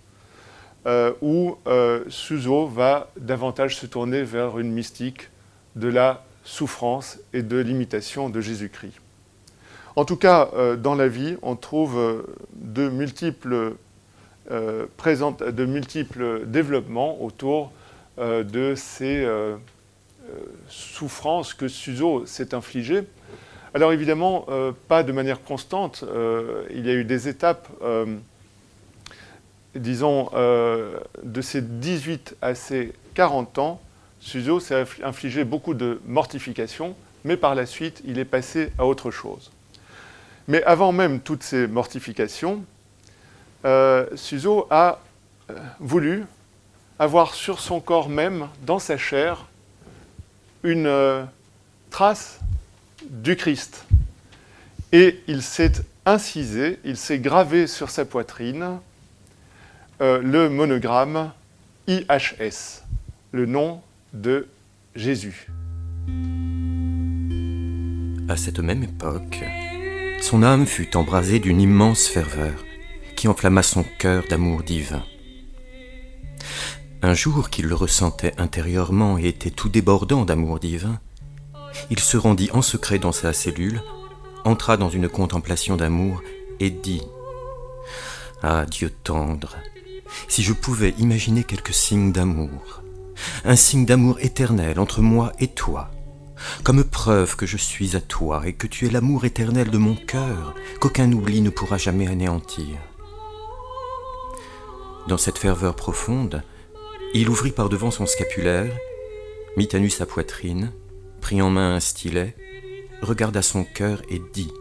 euh, 0.85 1.13
où 1.21 1.55
euh, 1.67 2.03
Suzo 2.09 2.67
va 2.67 3.09
davantage 3.15 3.77
se 3.77 3.85
tourner 3.85 4.23
vers 4.23 4.59
une 4.59 4.71
mystique 4.73 5.29
de 5.75 5.87
la 5.87 6.23
souffrance 6.43 7.19
et 7.33 7.41
de 7.41 7.57
l'imitation 7.57 8.29
de 8.29 8.41
Jésus-Christ. 8.41 8.99
En 9.95 10.05
tout 10.05 10.17
cas, 10.17 10.49
euh, 10.53 10.75
dans 10.75 10.95
la 10.95 11.07
vie, 11.07 11.37
on 11.41 11.55
trouve 11.55 12.25
de 12.55 12.89
multiples, 12.89 13.75
de 14.49 15.65
multiples 15.65 16.45
développements 16.45 17.21
autour 17.23 17.71
de 18.17 18.75
ces 18.75 19.25
souffrances 20.67 21.53
que 21.53 21.67
Suzo 21.67 22.25
s'est 22.25 22.53
infligées. 22.53 23.03
Alors 23.73 23.93
évidemment, 23.93 24.45
pas 24.89 25.03
de 25.03 25.11
manière 25.13 25.41
constante. 25.41 26.03
il 26.69 26.85
y 26.85 26.89
a 26.89 26.93
eu 26.93 27.05
des 27.05 27.29
étapes 27.29 27.69
disons, 29.75 30.29
euh, 30.33 30.99
de 31.23 31.41
ses 31.41 31.61
18 31.61 32.35
à 32.41 32.55
ses 32.55 32.93
40 33.15 33.57
ans, 33.57 33.81
Suzo 34.23 34.61
s'est 34.61 34.85
infligé 35.03 35.43
beaucoup 35.43 35.73
de 35.73 36.01
mortifications, 36.05 36.95
mais 37.25 37.35
par 37.35 37.55
la 37.55 37.65
suite, 37.65 38.01
il 38.05 38.17
est 38.19 38.25
passé 38.25 38.71
à 38.77 38.85
autre 38.85 39.11
chose. 39.11 39.51
Mais 40.47 40.63
avant 40.63 40.93
même 40.93 41.19
toutes 41.19 41.43
ces 41.43 41.67
mortifications, 41.67 42.63
euh, 43.65 44.05
a 44.69 44.99
euh, 45.49 45.55
voulu 45.79 46.23
avoir 46.99 47.33
sur 47.33 47.59
son 47.59 47.81
corps 47.81 48.07
même, 48.07 48.47
dans 48.65 48.79
sa 48.79 48.97
chair, 48.97 49.45
une 50.63 51.27
trace 51.89 52.39
du 53.09 53.35
Christ. 53.35 53.85
Et 54.93 55.21
il 55.27 55.41
s'est 55.41 55.73
incisé, 56.05 56.79
il 56.85 56.95
s'est 56.95 57.19
gravé 57.19 57.67
sur 57.67 57.89
sa 57.89 58.05
poitrine 58.05 58.79
euh, 60.01 60.21
le 60.21 60.49
monogramme 60.49 61.31
IHS, 61.87 62.83
le 63.31 63.45
nom 63.45 63.81
de 64.13 64.47
Jésus. 64.95 65.47
À 68.29 68.37
cette 68.37 68.59
même 68.59 68.83
époque, 68.83 69.43
son 70.21 70.43
âme 70.43 70.67
fut 70.67 70.95
embrasée 70.95 71.39
d'une 71.39 71.59
immense 71.59 72.07
ferveur 72.07 72.53
qui 73.15 73.27
enflamma 73.27 73.63
son 73.63 73.83
cœur 73.97 74.23
d'amour 74.29 74.63
divin. 74.63 75.03
Un 77.01 77.13
jour 77.13 77.49
qu'il 77.49 77.65
le 77.65 77.75
ressentait 77.75 78.33
intérieurement 78.37 79.17
et 79.17 79.27
était 79.27 79.49
tout 79.49 79.69
débordant 79.69 80.25
d'amour 80.25 80.59
divin, 80.59 80.99
il 81.89 81.99
se 81.99 82.15
rendit 82.15 82.49
en 82.53 82.61
secret 82.61 82.99
dans 82.99 83.11
sa 83.11 83.33
cellule, 83.33 83.81
entra 84.45 84.77
dans 84.77 84.89
une 84.89 85.09
contemplation 85.09 85.75
d'amour 85.75 86.21
et 86.59 86.69
dit 86.69 87.01
Ah 88.43 88.65
Dieu 88.69 88.91
tendre, 89.03 89.57
si 90.27 90.43
je 90.43 90.53
pouvais 90.53 90.93
imaginer 90.99 91.43
quelques 91.43 91.73
signes 91.73 92.11
d'amour, 92.11 92.82
un 93.45 93.55
signe 93.55 93.85
d'amour 93.85 94.17
éternel 94.19 94.79
entre 94.79 95.01
moi 95.01 95.31
et 95.39 95.47
toi, 95.47 95.91
comme 96.63 96.83
preuve 96.83 97.35
que 97.35 97.45
je 97.45 97.57
suis 97.57 97.95
à 97.95 98.01
toi 98.01 98.43
et 98.45 98.53
que 98.53 98.67
tu 98.67 98.87
es 98.87 98.89
l'amour 98.89 99.25
éternel 99.25 99.69
de 99.69 99.77
mon 99.77 99.95
cœur, 99.95 100.53
qu'aucun 100.79 101.11
oubli 101.11 101.41
ne 101.41 101.49
pourra 101.49 101.77
jamais 101.77 102.07
anéantir. 102.07 102.77
Dans 105.07 105.17
cette 105.17 105.37
ferveur 105.37 105.75
profonde, 105.75 106.43
il 107.13 107.29
ouvrit 107.29 107.51
par 107.51 107.69
devant 107.69 107.91
son 107.91 108.05
scapulaire, 108.05 108.73
mit 109.57 109.69
à 109.73 109.79
nu 109.79 109.89
sa 109.89 110.05
poitrine, 110.05 110.71
prit 111.21 111.41
en 111.41 111.49
main 111.49 111.75
un 111.75 111.79
stylet, 111.79 112.35
regarda 113.01 113.41
son 113.41 113.63
cœur 113.63 114.01
et 114.09 114.21
dit 114.33 114.51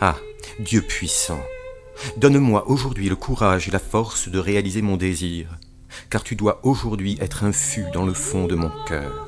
Ah, 0.00 0.16
Dieu 0.58 0.80
puissant, 0.80 1.40
Donne-moi 2.16 2.68
aujourd'hui 2.68 3.08
le 3.08 3.16
courage 3.16 3.68
et 3.68 3.70
la 3.70 3.78
force 3.78 4.28
de 4.28 4.38
réaliser 4.38 4.82
mon 4.82 4.96
désir, 4.96 5.58
car 6.10 6.22
tu 6.22 6.36
dois 6.36 6.60
aujourd'hui 6.62 7.18
être 7.20 7.44
infus 7.44 7.84
dans 7.92 8.04
le 8.04 8.14
fond 8.14 8.46
de 8.46 8.54
mon 8.54 8.70
cœur. 8.86 9.26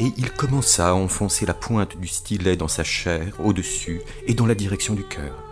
Et 0.00 0.12
il 0.16 0.30
commença 0.30 0.90
à 0.90 0.94
enfoncer 0.94 1.44
la 1.46 1.54
pointe 1.54 1.98
du 1.98 2.08
stylet 2.08 2.56
dans 2.56 2.68
sa 2.68 2.84
chair, 2.84 3.34
au-dessus 3.40 4.00
et 4.26 4.34
dans 4.34 4.46
la 4.46 4.54
direction 4.54 4.94
du 4.94 5.04
cœur. 5.04 5.44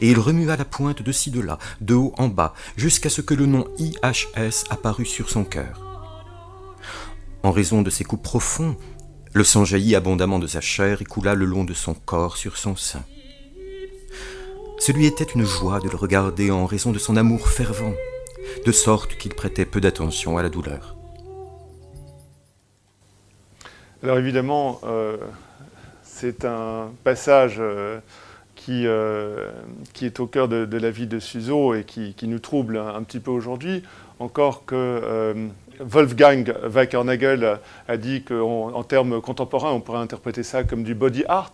et 0.00 0.10
il 0.10 0.18
remua 0.18 0.56
la 0.56 0.64
pointe 0.64 1.02
de 1.02 1.12
ci 1.12 1.30
de 1.30 1.40
là, 1.40 1.58
de 1.80 1.94
haut 1.94 2.14
en 2.16 2.28
bas, 2.28 2.54
jusqu'à 2.76 3.10
ce 3.10 3.20
que 3.20 3.34
le 3.34 3.46
nom 3.46 3.66
IHS 3.78 4.64
apparut 4.70 5.06
sur 5.06 5.28
son 5.28 5.44
cœur. 5.44 5.80
En 7.42 7.52
raison 7.52 7.82
de 7.82 7.90
ses 7.90 8.04
coups 8.04 8.22
profonds, 8.22 8.76
le 9.34 9.44
sang 9.44 9.64
jaillit 9.64 9.96
abondamment 9.96 10.38
de 10.38 10.46
sa 10.46 10.60
chair 10.60 11.02
et 11.02 11.04
coula 11.04 11.34
le 11.34 11.44
long 11.44 11.64
de 11.64 11.74
son 11.74 11.92
corps 11.92 12.36
sur 12.36 12.56
son 12.56 12.76
sein. 12.76 13.02
Ce 14.78 14.92
lui 14.92 15.06
était 15.06 15.24
une 15.24 15.44
joie 15.44 15.80
de 15.80 15.88
le 15.88 15.96
regarder 15.96 16.50
en 16.50 16.66
raison 16.66 16.92
de 16.92 16.98
son 16.98 17.16
amour 17.16 17.48
fervent, 17.48 17.94
de 18.64 18.72
sorte 18.72 19.16
qu'il 19.16 19.34
prêtait 19.34 19.64
peu 19.64 19.80
d'attention 19.80 20.38
à 20.38 20.42
la 20.42 20.48
douleur. 20.48 20.94
Alors 24.04 24.18
évidemment, 24.18 24.80
euh, 24.84 25.16
c'est 26.02 26.44
un 26.44 26.90
passage 27.04 27.56
euh, 27.58 28.00
qui, 28.54 28.86
euh, 28.86 29.50
qui, 29.94 30.04
est 30.04 30.20
au 30.20 30.26
cœur 30.26 30.46
de, 30.46 30.76
la 30.76 30.90
vie 30.90 31.06
de 31.06 31.18
Suzo 31.18 31.74
et 31.74 31.84
qui, 31.84 32.14
nous 32.24 32.38
trouble 32.38 32.76
un, 32.76 33.02
petit 33.02 33.18
peu 33.18 33.30
aujourd'hui, 33.30 33.82
encore 34.18 34.66
que 34.66 35.34
Wolfgang 35.80 36.54
Wackernagel 36.70 37.60
a 37.88 37.96
dit 37.96 38.22
qu'en 38.24 38.82
termes 38.82 39.22
contemporains, 39.22 39.72
on 39.72 39.80
pourrait 39.80 40.00
interpréter 40.00 40.42
ça 40.42 40.64
comme 40.64 40.84
du 40.84 40.94
body 40.94 41.24
art. 41.26 41.52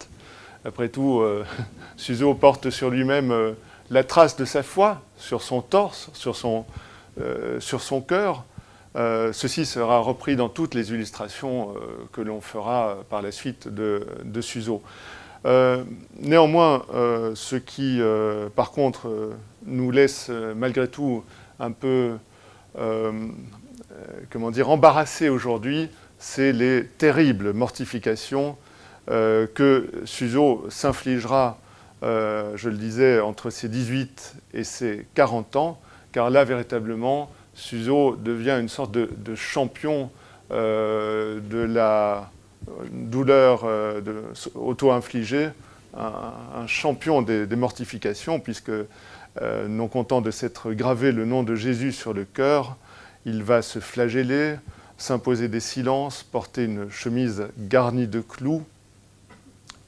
Après 0.64 0.88
tout, 0.88 1.22
Suzo 1.97 2.34
porte 2.34 2.70
sur 2.70 2.91
lui-même 2.91 3.55
la 3.91 4.05
trace 4.05 4.36
de 4.36 4.45
sa 4.45 4.62
foi, 4.62 5.03
sur 5.16 5.43
son 5.43 5.61
torse, 5.61 6.11
sur 6.14 6.36
son, 6.36 6.64
son 7.59 8.01
cœur. 8.01 8.45
Euh, 8.97 9.32
ceci 9.32 9.66
sera 9.66 10.01
repris 10.01 10.34
dans 10.34 10.49
toutes 10.49 10.74
les 10.74 10.91
illustrations 10.91 11.70
euh, 11.70 11.74
que 12.12 12.20
l'on 12.20 12.41
fera 12.41 12.99
par 13.09 13.22
la 13.22 13.30
suite 13.30 13.68
de, 13.68 14.07
de 14.24 14.41
Suzo. 14.41 14.82
Euh, 15.47 15.84
néanmoins, 16.18 16.82
ce 17.34 17.57
qui, 17.57 18.01
par 18.57 18.72
contre, 18.72 19.09
nous 19.64 19.91
laisse 19.91 20.30
malgré 20.57 20.88
tout 20.88 21.24
un 21.59 21.72
peu, 21.72 22.16
comment 24.30 24.51
dire, 24.51 24.68
embarrassés 24.68 25.28
aujourd'hui, 25.28 25.88
c'est 26.18 26.53
les 26.53 26.84
terribles 26.84 27.53
mortifications 27.53 28.57
que 29.07 29.91
Suzo 30.05 30.66
s'infligera, 30.68 31.59
je 32.03 32.68
le 32.68 32.76
disais, 32.76 33.20
entre 33.20 33.51
ses 33.51 33.68
18 33.68 34.36
et 34.55 34.64
ses 34.64 35.07
40 35.14 35.57
ans, 35.57 35.80
car 36.12 36.30
là, 36.30 36.44
véritablement, 36.44 37.30
Suzo 37.55 38.16
devient 38.16 38.59
une 38.61 38.68
sorte 38.68 38.92
de, 38.92 39.34
champion 39.34 40.11
euh, 40.51 41.40
de 41.40 41.59
la 41.59 42.30
douleur 42.90 43.62
euh, 43.64 44.01
auto-infligée, 44.55 45.51
un, 45.96 46.66
champion 46.66 47.22
des, 47.22 47.46
mortifications, 47.57 48.40
puisque 48.40 48.70
euh, 48.70 49.68
non 49.68 49.88
content 49.88 50.20
de 50.20 50.30
s'être 50.30 50.72
gravé 50.72 51.12
le 51.12 51.24
nom 51.24 51.42
de 51.42 51.55
Jésus 51.55 51.92
sur 51.92 52.12
le 52.12 52.24
cœur, 52.24 52.76
il 53.24 53.42
va 53.42 53.62
se 53.62 53.78
flageller, 53.78 54.57
s'imposer 54.98 55.48
des 55.48 55.61
silences, 55.61 56.22
porter 56.22 56.64
une 56.64 56.90
chemise 56.90 57.48
garnie 57.59 58.07
de 58.07 58.20
clous, 58.20 58.64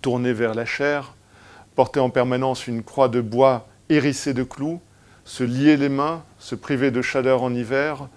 tourner 0.00 0.32
vers 0.32 0.54
la 0.54 0.64
chair, 0.64 1.14
porter 1.74 2.00
en 2.00 2.10
permanence 2.10 2.66
une 2.66 2.82
croix 2.82 3.08
de 3.08 3.20
bois 3.20 3.66
hérissée 3.88 4.34
de 4.34 4.42
clous, 4.42 4.80
se 5.24 5.44
lier 5.44 5.76
les 5.76 5.88
mains, 5.88 6.22
se 6.38 6.54
priver 6.54 6.90
de 6.90 7.02
chaleur 7.02 7.42
en 7.42 7.54
hiver, 7.54 8.08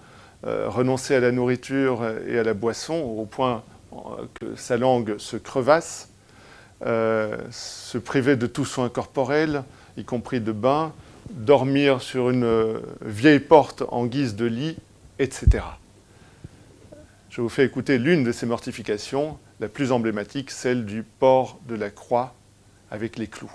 euh, 0.46 0.68
renoncer 0.68 1.14
à 1.14 1.20
la 1.20 1.32
nourriture 1.32 2.06
et 2.26 2.38
à 2.38 2.42
la 2.42 2.54
boisson 2.54 2.94
au 2.94 3.24
point 3.24 3.62
euh, 3.92 3.96
que 4.34 4.56
sa 4.56 4.76
langue 4.76 5.16
se 5.18 5.36
crevasse, 5.36 6.10
euh, 6.84 7.36
se 7.50 7.98
priver 7.98 8.36
de 8.36 8.46
tout 8.46 8.64
soin 8.64 8.88
corporel, 8.88 9.62
y 9.96 10.04
compris 10.04 10.40
de 10.40 10.52
bain, 10.52 10.92
dormir 11.30 12.02
sur 12.02 12.30
une 12.30 12.80
vieille 13.02 13.40
porte 13.40 13.82
en 13.88 14.06
guise 14.06 14.36
de 14.36 14.44
lit, 14.44 14.76
etc. 15.18 15.64
Je 17.30 17.40
vous 17.40 17.48
fais 17.48 17.64
écouter 17.64 17.98
l'une 17.98 18.22
de 18.22 18.32
ces 18.32 18.46
mortifications, 18.46 19.38
la 19.60 19.68
plus 19.68 19.90
emblématique, 19.90 20.50
celle 20.50 20.84
du 20.84 21.02
port 21.02 21.58
de 21.66 21.74
la 21.74 21.90
croix 21.90 22.34
avec 22.90 23.16
les 23.18 23.26
clous. 23.26 23.50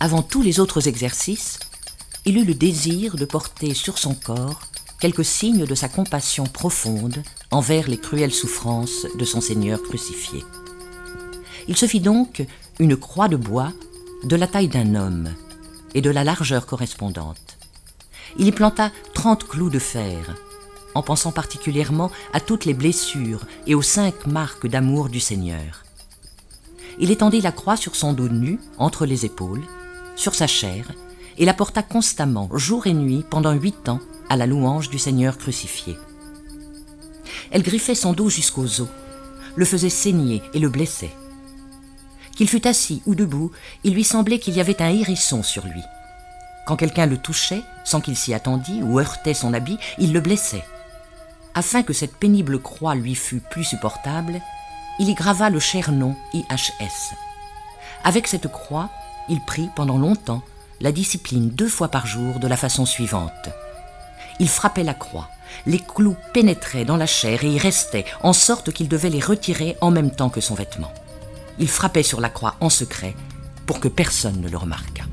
avant 0.00 0.22
tous 0.22 0.40
les 0.40 0.58
autres 0.58 0.88
exercices, 0.88 1.58
il 2.24 2.38
eut 2.38 2.44
le 2.44 2.54
désir 2.54 3.16
de 3.16 3.26
porter 3.26 3.74
sur 3.74 3.98
son 3.98 4.14
corps 4.14 4.62
quelques 5.00 5.24
signes 5.24 5.66
de 5.66 5.74
sa 5.74 5.90
compassion 5.90 6.44
profonde 6.44 7.22
envers 7.50 7.88
les 7.88 7.98
cruelles 7.98 8.32
souffrances 8.32 9.06
de 9.18 9.24
son 9.26 9.42
Seigneur 9.42 9.82
crucifié. 9.82 10.42
Il 11.68 11.76
se 11.76 11.84
fit 11.84 12.00
donc 12.00 12.46
une 12.78 12.96
croix 12.96 13.28
de 13.28 13.36
bois 13.36 13.72
de 14.24 14.36
la 14.36 14.46
taille 14.46 14.68
d'un 14.68 14.94
homme 14.94 15.28
et 15.94 16.00
de 16.00 16.10
la 16.10 16.24
largeur 16.24 16.66
correspondante. 16.66 17.56
Il 18.38 18.46
y 18.46 18.52
planta 18.52 18.90
trente 19.14 19.46
clous 19.46 19.70
de 19.70 19.78
fer, 19.78 20.34
en 20.94 21.02
pensant 21.02 21.32
particulièrement 21.32 22.10
à 22.32 22.40
toutes 22.40 22.64
les 22.64 22.74
blessures 22.74 23.46
et 23.66 23.74
aux 23.74 23.82
cinq 23.82 24.26
marques 24.26 24.66
d'amour 24.66 25.08
du 25.08 25.20
Seigneur. 25.20 25.84
Il 26.98 27.10
étendit 27.10 27.40
la 27.40 27.52
croix 27.52 27.76
sur 27.76 27.94
son 27.94 28.12
dos 28.12 28.28
nu, 28.28 28.58
entre 28.76 29.06
les 29.06 29.24
épaules, 29.24 29.62
sur 30.16 30.34
sa 30.34 30.48
chair 30.48 30.90
et 31.38 31.44
la 31.44 31.54
porta 31.54 31.82
constamment, 31.82 32.50
jour 32.54 32.88
et 32.88 32.94
nuit, 32.94 33.24
pendant 33.28 33.52
huit 33.52 33.88
ans, 33.88 34.00
à 34.28 34.36
la 34.36 34.46
louange 34.46 34.90
du 34.90 34.98
Seigneur 34.98 35.38
crucifié. 35.38 35.96
Elle 37.52 37.62
griffait 37.62 37.94
son 37.94 38.12
dos 38.12 38.28
jusqu'aux 38.28 38.80
os, 38.80 38.88
le 39.54 39.64
faisait 39.64 39.88
saigner 39.88 40.42
et 40.52 40.58
le 40.58 40.68
blessait. 40.68 41.14
Qu'il 42.38 42.48
fût 42.48 42.68
assis 42.68 43.02
ou 43.04 43.16
debout, 43.16 43.50
il 43.82 43.94
lui 43.94 44.04
semblait 44.04 44.38
qu'il 44.38 44.54
y 44.54 44.60
avait 44.60 44.80
un 44.80 44.90
hérisson 44.90 45.42
sur 45.42 45.66
lui. 45.66 45.82
Quand 46.68 46.76
quelqu'un 46.76 47.06
le 47.06 47.18
touchait, 47.18 47.64
sans 47.82 48.00
qu'il 48.00 48.16
s'y 48.16 48.32
attendît, 48.32 48.80
ou 48.80 49.00
heurtait 49.00 49.34
son 49.34 49.54
habit, 49.54 49.76
il 49.98 50.12
le 50.12 50.20
blessait. 50.20 50.62
Afin 51.56 51.82
que 51.82 51.92
cette 51.92 52.14
pénible 52.14 52.60
croix 52.60 52.94
lui 52.94 53.16
fût 53.16 53.40
plus 53.40 53.64
supportable, 53.64 54.40
il 55.00 55.08
y 55.08 55.14
grava 55.14 55.50
le 55.50 55.58
cher 55.58 55.90
nom 55.90 56.14
IHS. 56.32 57.12
Avec 58.04 58.28
cette 58.28 58.46
croix, 58.46 58.88
il 59.28 59.40
prit 59.40 59.68
pendant 59.74 59.98
longtemps 59.98 60.44
la 60.80 60.92
discipline 60.92 61.50
deux 61.50 61.68
fois 61.68 61.88
par 61.88 62.06
jour 62.06 62.38
de 62.38 62.46
la 62.46 62.56
façon 62.56 62.86
suivante. 62.86 63.48
Il 64.38 64.48
frappait 64.48 64.84
la 64.84 64.94
croix, 64.94 65.28
les 65.66 65.80
clous 65.80 66.16
pénétraient 66.32 66.84
dans 66.84 66.96
la 66.96 67.06
chair 67.06 67.42
et 67.42 67.50
y 67.50 67.58
restaient, 67.58 68.04
en 68.22 68.32
sorte 68.32 68.70
qu'il 68.70 68.86
devait 68.86 69.10
les 69.10 69.18
retirer 69.18 69.76
en 69.80 69.90
même 69.90 70.12
temps 70.12 70.30
que 70.30 70.40
son 70.40 70.54
vêtement. 70.54 70.92
Il 71.60 71.68
frappait 71.68 72.04
sur 72.04 72.20
la 72.20 72.28
croix 72.28 72.54
en 72.60 72.70
secret 72.70 73.14
pour 73.66 73.80
que 73.80 73.88
personne 73.88 74.40
ne 74.40 74.48
le 74.48 74.56
remarquât. 74.56 75.04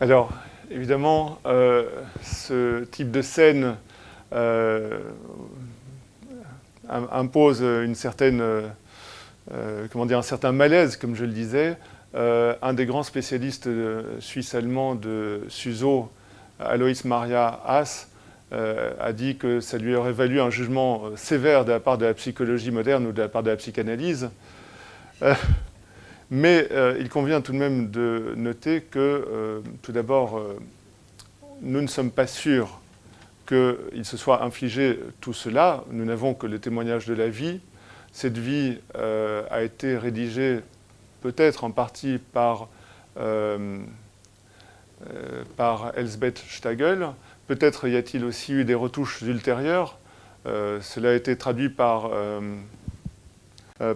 Alors, 0.00 0.30
évidemment, 0.68 1.38
euh, 1.46 1.84
ce 2.22 2.84
type 2.84 3.12
de 3.12 3.22
scène 3.22 3.76
euh, 4.32 4.98
impose 6.88 7.62
une 7.62 7.94
certaine, 7.94 8.40
euh, 8.42 8.68
comment 9.92 10.06
dire, 10.06 10.18
un 10.18 10.22
certain 10.22 10.50
malaise, 10.50 10.96
comme 10.96 11.14
je 11.14 11.24
le 11.24 11.32
disais. 11.32 11.76
Un 12.14 12.72
des 12.72 12.86
grands 12.86 13.02
spécialistes 13.02 13.68
suisse-allemands 14.20 14.94
de 14.94 15.42
SUSO, 15.48 16.10
Alois 16.58 17.04
Maria 17.04 17.60
Haas, 17.66 18.08
a 18.52 19.12
dit 19.12 19.36
que 19.36 19.60
ça 19.60 19.76
lui 19.76 19.94
aurait 19.96 20.12
valu 20.12 20.40
un 20.40 20.50
jugement 20.50 21.16
sévère 21.16 21.64
de 21.64 21.72
la 21.72 21.80
part 21.80 21.98
de 21.98 22.06
la 22.06 22.14
psychologie 22.14 22.70
moderne 22.70 23.06
ou 23.06 23.12
de 23.12 23.20
la 23.20 23.28
part 23.28 23.42
de 23.42 23.50
la 23.50 23.56
psychanalyse. 23.56 24.30
mais 26.30 26.68
il 27.00 27.08
convient 27.08 27.40
tout 27.40 27.52
de 27.52 27.58
même 27.58 27.90
de 27.90 28.34
noter 28.36 28.82
que, 28.82 29.62
tout 29.82 29.92
d'abord, 29.92 30.40
nous 31.60 31.80
ne 31.80 31.86
sommes 31.86 32.10
pas 32.10 32.26
sûrs 32.26 32.80
qu'il 33.46 34.04
se 34.04 34.16
soit 34.16 34.42
infligé 34.42 34.98
tout 35.20 35.32
cela. 35.32 35.84
Nous 35.90 36.04
n'avons 36.04 36.34
que 36.34 36.46
le 36.46 36.58
témoignage 36.58 37.06
de 37.06 37.14
la 37.14 37.28
vie. 37.28 37.60
Cette 38.12 38.38
vie 38.38 38.78
euh, 38.96 39.44
a 39.50 39.62
été 39.62 39.96
rédigée 39.96 40.60
peut-être 41.20 41.64
en 41.64 41.70
partie 41.70 42.18
par, 42.32 42.68
euh, 43.18 43.78
euh, 45.06 45.42
par 45.56 45.92
Elsbeth 45.96 46.42
Stagel. 46.48 47.08
Peut-être 47.46 47.88
y 47.88 47.96
a-t-il 47.96 48.24
aussi 48.24 48.52
eu 48.52 48.64
des 48.64 48.74
retouches 48.74 49.22
ultérieures. 49.22 49.98
cela 50.44 51.10
a 51.10 51.14
été 51.14 51.36
traduit 51.36 51.68
par, 51.68 52.10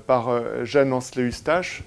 par 0.06 0.64
Jeanne 0.64 0.92
Ansley-Eustache. 0.92 1.82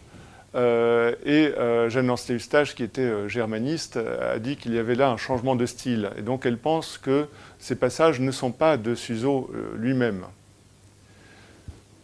Euh, 0.55 1.15
et 1.25 1.47
euh, 1.57 1.89
Jeanne 1.89 2.07
Lancelot-Eustache, 2.07 2.75
qui 2.75 2.83
était 2.83 3.01
euh, 3.01 3.27
germaniste, 3.27 3.97
a 3.97 4.37
dit 4.37 4.55
qu'il 4.55 4.73
y 4.73 4.79
avait 4.79 4.95
là 4.95 5.09
un 5.09 5.17
changement 5.17 5.55
de 5.55 5.65
style. 5.65 6.11
Et 6.17 6.21
donc 6.21 6.45
elle 6.45 6.57
pense 6.57 6.97
que 6.97 7.27
ces 7.59 7.75
passages 7.75 8.19
ne 8.19 8.31
sont 8.31 8.51
pas 8.51 8.77
de 8.77 8.93
Suzo 8.93 9.51
lui-même. 9.75 10.25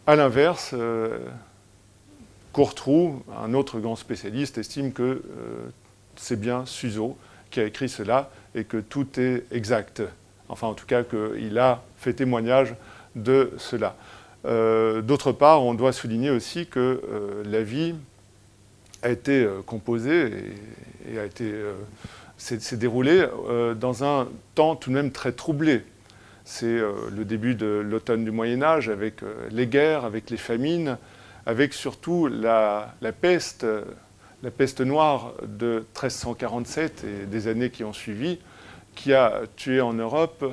A 0.06 0.16
l'inverse, 0.16 0.74
Courtroux, 2.52 3.22
un 3.38 3.54
autre 3.54 3.78
grand 3.78 3.94
spécialiste, 3.94 4.58
estime 4.58 4.92
que 4.92 5.22
c'est 6.16 6.40
bien 6.40 6.66
Suzo 6.66 7.16
qui 7.50 7.60
a 7.60 7.64
écrit 7.64 7.88
cela 7.88 8.30
et 8.54 8.64
que 8.64 8.78
tout 8.78 9.06
est 9.18 9.44
exact. 9.52 10.02
Enfin, 10.48 10.66
en 10.66 10.74
tout 10.74 10.86
cas, 10.86 11.02
qu'il 11.04 11.58
a 11.58 11.82
fait 11.96 12.12
témoignage 12.12 12.74
de 13.14 13.52
cela. 13.58 13.96
D'autre 14.44 15.32
part, 15.32 15.62
on 15.62 15.74
doit 15.74 15.92
souligner 15.92 16.30
aussi 16.30 16.66
que 16.66 17.02
la 17.44 17.62
vie 17.62 17.94
a 19.02 19.10
été 19.10 19.46
composée 19.66 20.32
et, 21.08 21.18
a 21.18 21.24
été 21.24 21.52
s'est 22.38 22.76
déroulée 22.76 23.26
dans 23.78 24.02
un 24.02 24.28
temps 24.54 24.76
tout 24.76 24.90
de 24.90 24.94
même 24.94 25.12
très 25.12 25.32
troublé 25.32 25.84
c'est 26.50 26.66
euh, 26.66 26.92
le 27.14 27.24
début 27.24 27.54
de 27.54 27.66
l'automne 27.66 28.24
du 28.24 28.32
Moyen 28.32 28.60
Âge, 28.62 28.88
avec 28.88 29.22
euh, 29.22 29.48
les 29.50 29.68
guerres, 29.68 30.04
avec 30.04 30.30
les 30.30 30.36
famines, 30.36 30.98
avec 31.46 31.72
surtout 31.72 32.26
la, 32.26 32.92
peste, 33.20 33.64
la 34.42 34.50
peste 34.50 34.80
noire 34.80 35.32
de 35.46 35.84
1347 35.94 37.04
et 37.04 37.26
des 37.26 37.48
années 37.48 37.70
qui 37.70 37.84
ont 37.84 37.92
suivi, 37.92 38.38
qui 38.94 39.12
a 39.12 39.42
tué 39.56 39.80
en 39.80 39.92
Europe 39.92 40.44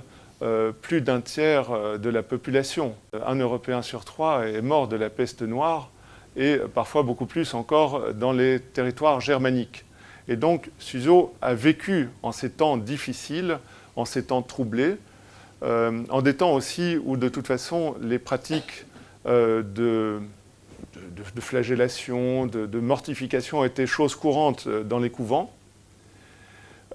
euh, 0.42 0.72
plus 0.72 1.02
d'un 1.02 1.22
tiers 1.22 2.00
de 2.00 2.10
la 2.10 2.24
population. 2.24 2.96
Un 3.26 3.36
Européen 3.36 3.82
sur 3.82 4.06
trois 4.06 4.48
est 4.48 4.62
mort 4.62 4.88
de 4.88 4.96
la 4.96 5.10
peste 5.10 5.42
noire 5.42 5.92
et 6.36 6.58
parfois 6.74 7.04
beaucoup 7.04 7.26
plus 7.26 7.54
encore 7.54 8.14
dans 8.14 8.32
les 8.32 8.60
territoires 8.60 9.20
germaniques. 9.22 9.86
Et 10.28 10.36
donc 10.36 10.70
Suzo 10.78 11.34
a 11.42 11.54
vécu 11.54 12.10
en 12.22 12.32
ces 12.32 12.50
temps 12.50 12.78
difficiles, 12.78 13.60
en 13.96 14.06
ces 14.06 14.26
temps 14.26 14.42
troublés, 14.42 14.98
euh, 15.64 16.04
en 16.10 16.22
des 16.22 16.36
temps 16.36 16.54
aussi 16.54 16.98
où 17.04 17.18
de 17.18 17.30
toute 17.30 17.48
façon 17.48 17.96
les 18.02 18.20
pratiques 18.20 18.86
euh, 19.26 19.64
de, 19.64 20.20
flagellation, 21.40 22.46
de, 22.46 22.80
mortification 22.80 23.64
étaient 23.64 23.88
choses 23.88 24.16
courantes 24.16 24.68
euh, 24.68 24.84
dans 24.84 25.00
les 25.00 25.10
couvents. 25.10 25.54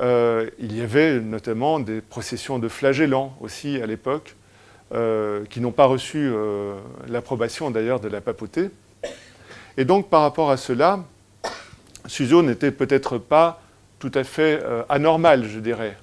il 0.00 0.76
y 0.76 0.80
avait 0.80 1.20
notamment 1.20 1.80
des 1.80 2.00
processions 2.00 2.58
de 2.58 2.68
flagellants 2.68 3.36
aussi 3.40 3.80
à 3.80 3.86
l'époque, 3.86 4.36
qui 5.48 5.60
n'ont 5.60 5.72
pas 5.72 5.86
reçu 5.86 6.30
l'approbation 7.08 7.70
d'ailleurs 7.70 8.00
de 8.00 8.08
la 8.08 8.20
papauté. 8.20 8.70
Et 9.78 9.84
donc 9.84 10.10
par 10.10 10.22
rapport 10.22 10.50
à 10.50 10.56
cela, 10.56 11.04
Suzo 12.06 12.42
n'était 12.42 12.72
peut-être 12.72 13.16
pas 13.16 13.62
tout 13.98 14.10
à 14.14 14.24
fait 14.24 14.62
anormal, 14.88 15.46
je 15.46 15.60
dirais. 15.60 15.96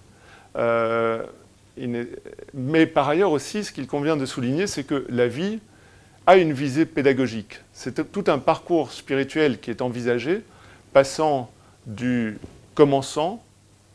Mais 2.53 2.85
par 2.85 3.09
ailleurs 3.09 3.31
aussi, 3.31 3.63
ce 3.63 3.71
qu'il 3.71 3.87
convient 3.87 4.17
de 4.17 4.25
souligner, 4.25 4.67
c'est 4.67 4.83
que 4.83 5.05
la 5.09 5.27
vie 5.27 5.59
a 6.29 6.37
une 6.37 6.53
visée 6.53 6.85
pédagogique. 6.85 7.59
C'est 7.73 8.11
tout 8.11 8.25
un 8.27 8.37
parcours 8.37 8.91
spirituel 8.91 9.59
qui 9.59 9.71
est 9.71 9.81
envisagé, 9.81 10.43
passant 10.93 11.49
du 11.87 12.37
commençant 12.75 13.43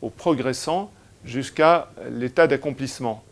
au 0.01 0.09
progressant 0.09 0.91
jusqu'à 1.23 1.87
l'état 2.11 2.45
d'accomplissement. 2.45 3.23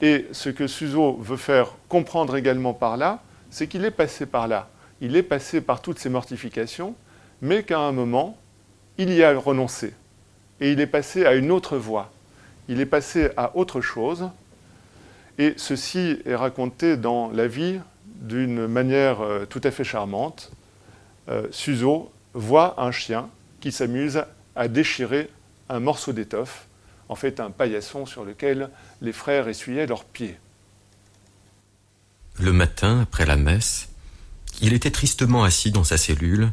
Et 0.00 0.26
ce 0.30 0.48
que 0.48 0.68
Suzo 0.68 1.16
veut 1.16 1.36
faire 1.36 1.72
comprendre 1.88 2.36
également 2.36 2.72
par 2.72 2.96
là, 2.96 3.20
c'est 3.50 3.66
qu'il 3.66 3.84
est 3.84 3.90
passé 3.90 4.26
par 4.26 4.46
là. 4.46 4.68
Il 5.00 5.16
est 5.16 5.24
passé 5.24 5.60
par 5.60 5.82
toutes 5.82 5.98
ces 5.98 6.08
mortifications, 6.08 6.94
mais 7.42 7.64
qu'à 7.64 7.80
un 7.80 7.90
moment, 7.90 8.38
il 8.96 9.12
y 9.12 9.24
a 9.24 9.36
renoncé. 9.36 9.92
Et 10.60 10.70
il 10.70 10.78
est 10.78 10.86
passé 10.86 11.26
à 11.26 11.34
une 11.34 11.50
autre 11.50 11.76
voie 11.76 12.12
il 12.70 12.80
est 12.80 12.86
passé 12.86 13.30
à 13.36 13.56
autre 13.56 13.80
chose, 13.80 14.28
et 15.38 15.54
ceci 15.56 16.20
est 16.24 16.36
raconté 16.36 16.96
dans 16.96 17.28
la 17.32 17.48
vie 17.48 17.80
d'une 18.20 18.66
manière 18.66 19.20
euh, 19.20 19.46
tout 19.46 19.60
à 19.64 19.70
fait 19.70 19.84
charmante. 19.84 20.52
Euh, 21.28 21.46
Suzo 21.50 22.12
voit 22.34 22.80
un 22.80 22.92
chien 22.92 23.28
qui 23.60 23.72
s'amuse 23.72 24.22
à 24.56 24.68
déchirer 24.68 25.30
un 25.68 25.80
morceau 25.80 26.12
d'étoffe, 26.12 26.66
en 27.08 27.14
fait 27.14 27.40
un 27.40 27.50
paillasson 27.50 28.06
sur 28.06 28.24
lequel 28.24 28.70
les 29.00 29.12
frères 29.12 29.48
essuyaient 29.48 29.86
leurs 29.86 30.04
pieds. 30.04 30.36
Le 32.38 32.52
matin, 32.52 33.00
après 33.02 33.26
la 33.26 33.36
messe, 33.36 33.88
il 34.60 34.72
était 34.72 34.90
tristement 34.90 35.44
assis 35.44 35.70
dans 35.70 35.84
sa 35.84 35.96
cellule, 35.96 36.52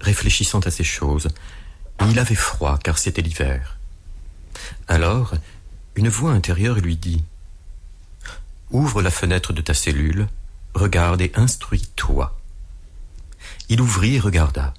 réfléchissant 0.00 0.60
à 0.60 0.70
ces 0.70 0.84
choses, 0.84 1.28
il 2.08 2.18
avait 2.18 2.34
froid 2.34 2.78
car 2.82 2.98
c'était 2.98 3.22
l'hiver. 3.22 3.78
Alors, 4.88 5.34
une 5.94 6.08
voix 6.08 6.32
intérieure 6.32 6.78
lui 6.78 6.96
dit 6.96 7.22
Ouvre 8.70 9.00
la 9.00 9.10
fenêtre 9.10 9.52
de 9.52 9.62
ta 9.62 9.74
cellule, 9.74 10.26
regarde 10.76 11.20
et 11.20 11.32
instruis-toi. 11.34 12.38
Il 13.68 13.80
ouvrit 13.80 14.16
et 14.16 14.20
regarda. 14.20 14.74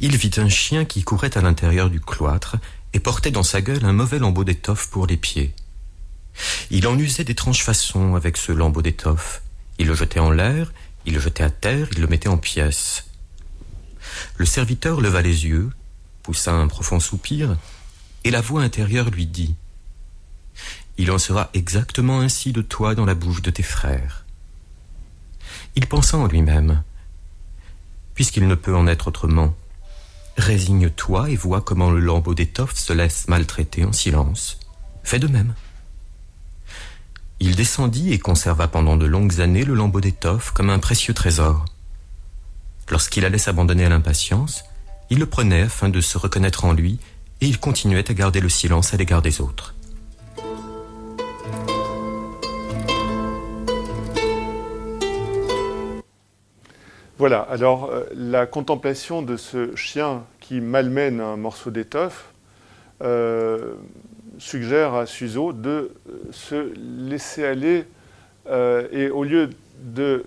Il 0.00 0.16
vit 0.16 0.32
un 0.38 0.48
chien 0.48 0.84
qui 0.84 1.02
courait 1.02 1.38
à 1.38 1.40
l'intérieur 1.40 1.90
du 1.90 2.00
cloître 2.00 2.56
et 2.92 3.00
portait 3.00 3.30
dans 3.30 3.42
sa 3.42 3.62
gueule 3.62 3.84
un 3.84 3.92
mauvais 3.92 4.18
lambeau 4.18 4.44
d'étoffe 4.44 4.88
pour 4.90 5.06
les 5.06 5.16
pieds. 5.16 5.54
Il 6.70 6.86
en 6.86 6.98
usait 6.98 7.24
d'étranges 7.24 7.62
façons 7.62 8.14
avec 8.14 8.36
ce 8.36 8.52
lambeau 8.52 8.82
d'étoffe. 8.82 9.42
Il 9.78 9.86
le 9.86 9.94
jetait 9.94 10.20
en 10.20 10.30
l'air, 10.30 10.72
il 11.06 11.14
le 11.14 11.20
jetait 11.20 11.42
à 11.42 11.50
terre, 11.50 11.88
il 11.92 12.00
le 12.00 12.06
mettait 12.06 12.28
en 12.28 12.38
pièces. 12.38 13.06
Le 14.36 14.46
serviteur 14.46 15.00
leva 15.00 15.22
les 15.22 15.46
yeux, 15.46 15.70
poussa 16.22 16.52
un 16.52 16.68
profond 16.68 17.00
soupir, 17.00 17.56
et 18.24 18.30
la 18.30 18.40
voix 18.40 18.62
intérieure 18.62 19.10
lui 19.10 19.26
dit 19.26 19.54
il 21.00 21.10
en 21.10 21.18
sera 21.18 21.48
exactement 21.54 22.20
ainsi 22.20 22.52
de 22.52 22.60
toi 22.60 22.94
dans 22.94 23.06
la 23.06 23.14
bouche 23.14 23.40
de 23.40 23.50
tes 23.50 23.62
frères. 23.62 24.19
Il 25.76 25.86
pensa 25.86 26.18
en 26.18 26.26
lui-même, 26.26 26.82
puisqu'il 28.14 28.46
ne 28.48 28.54
peut 28.54 28.74
en 28.74 28.86
être 28.86 29.08
autrement, 29.08 29.54
résigne-toi 30.36 31.30
et 31.30 31.36
vois 31.36 31.60
comment 31.60 31.90
le 31.90 32.00
lambeau 32.00 32.34
d'étoffe 32.34 32.74
se 32.74 32.92
laisse 32.92 33.28
maltraiter 33.28 33.84
en 33.84 33.92
silence. 33.92 34.58
Fais 35.04 35.18
de 35.18 35.28
même. 35.28 35.54
Il 37.38 37.56
descendit 37.56 38.12
et 38.12 38.18
conserva 38.18 38.68
pendant 38.68 38.96
de 38.96 39.06
longues 39.06 39.40
années 39.40 39.64
le 39.64 39.74
lambeau 39.74 40.00
d'étoffe 40.00 40.50
comme 40.50 40.70
un 40.70 40.78
précieux 40.78 41.14
trésor. 41.14 41.64
Lorsqu'il 42.90 43.24
allait 43.24 43.38
s'abandonner 43.38 43.86
à 43.86 43.88
l'impatience, 43.88 44.64
il 45.08 45.18
le 45.18 45.26
prenait 45.26 45.62
afin 45.62 45.88
de 45.88 46.00
se 46.00 46.18
reconnaître 46.18 46.64
en 46.64 46.72
lui, 46.72 46.98
et 47.40 47.46
il 47.46 47.58
continuait 47.58 48.10
à 48.10 48.14
garder 48.14 48.40
le 48.40 48.48
silence 48.48 48.92
à 48.92 48.96
l'égard 48.96 49.22
des 49.22 49.40
autres. 49.40 49.74
Voilà, 57.20 57.40
alors 57.50 57.90
euh, 57.90 58.04
la 58.14 58.46
contemplation 58.46 59.20
de 59.20 59.36
ce 59.36 59.76
chien 59.76 60.24
qui 60.40 60.62
malmène 60.62 61.20
un 61.20 61.36
morceau 61.36 61.70
d'étoffe 61.70 62.32
euh, 63.02 63.74
suggère 64.38 64.94
à 64.94 65.04
Suzo 65.04 65.52
de 65.52 65.70
euh, 65.70 65.92
se 66.30 66.72
laisser 66.78 67.44
aller 67.44 67.84
et 68.90 69.10
au 69.10 69.22
lieu 69.22 69.50
de 69.82 70.24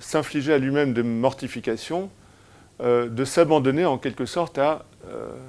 s'infliger 0.00 0.52
à 0.52 0.58
lui-même 0.58 0.92
de 0.92 1.02
mortification, 1.02 2.10
de 2.80 3.24
s'abandonner 3.24 3.86
en 3.86 3.96
quelque 3.96 4.26
sorte 4.26 4.58
à 4.58 4.84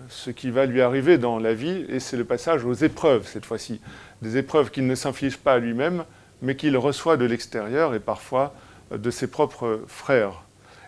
ce 0.07 0.29
qui 0.29 0.51
va 0.51 0.65
lui 0.65 0.81
arriver 0.81 1.17
dans 1.17 1.37
la 1.37 1.53
vie, 1.53 1.85
et 1.89 1.99
c'est 1.99 2.15
le 2.15 2.23
passage 2.23 2.63
aux 2.63 2.73
épreuves 2.73 3.27
cette 3.27 3.45
fois-ci. 3.45 3.81
Des 4.21 4.37
épreuves 4.37 4.71
qu'il 4.71 4.87
ne 4.87 4.95
s'inflige 4.95 5.37
pas 5.37 5.53
à 5.53 5.59
lui-même, 5.59 6.05
mais 6.41 6.55
qu'il 6.55 6.77
reçoit 6.77 7.17
de 7.17 7.25
l'extérieur 7.25 7.93
et 7.93 7.99
parfois 7.99 8.53
de 8.91 9.11
ses 9.11 9.27
propres 9.27 9.81
frères. 9.87 10.43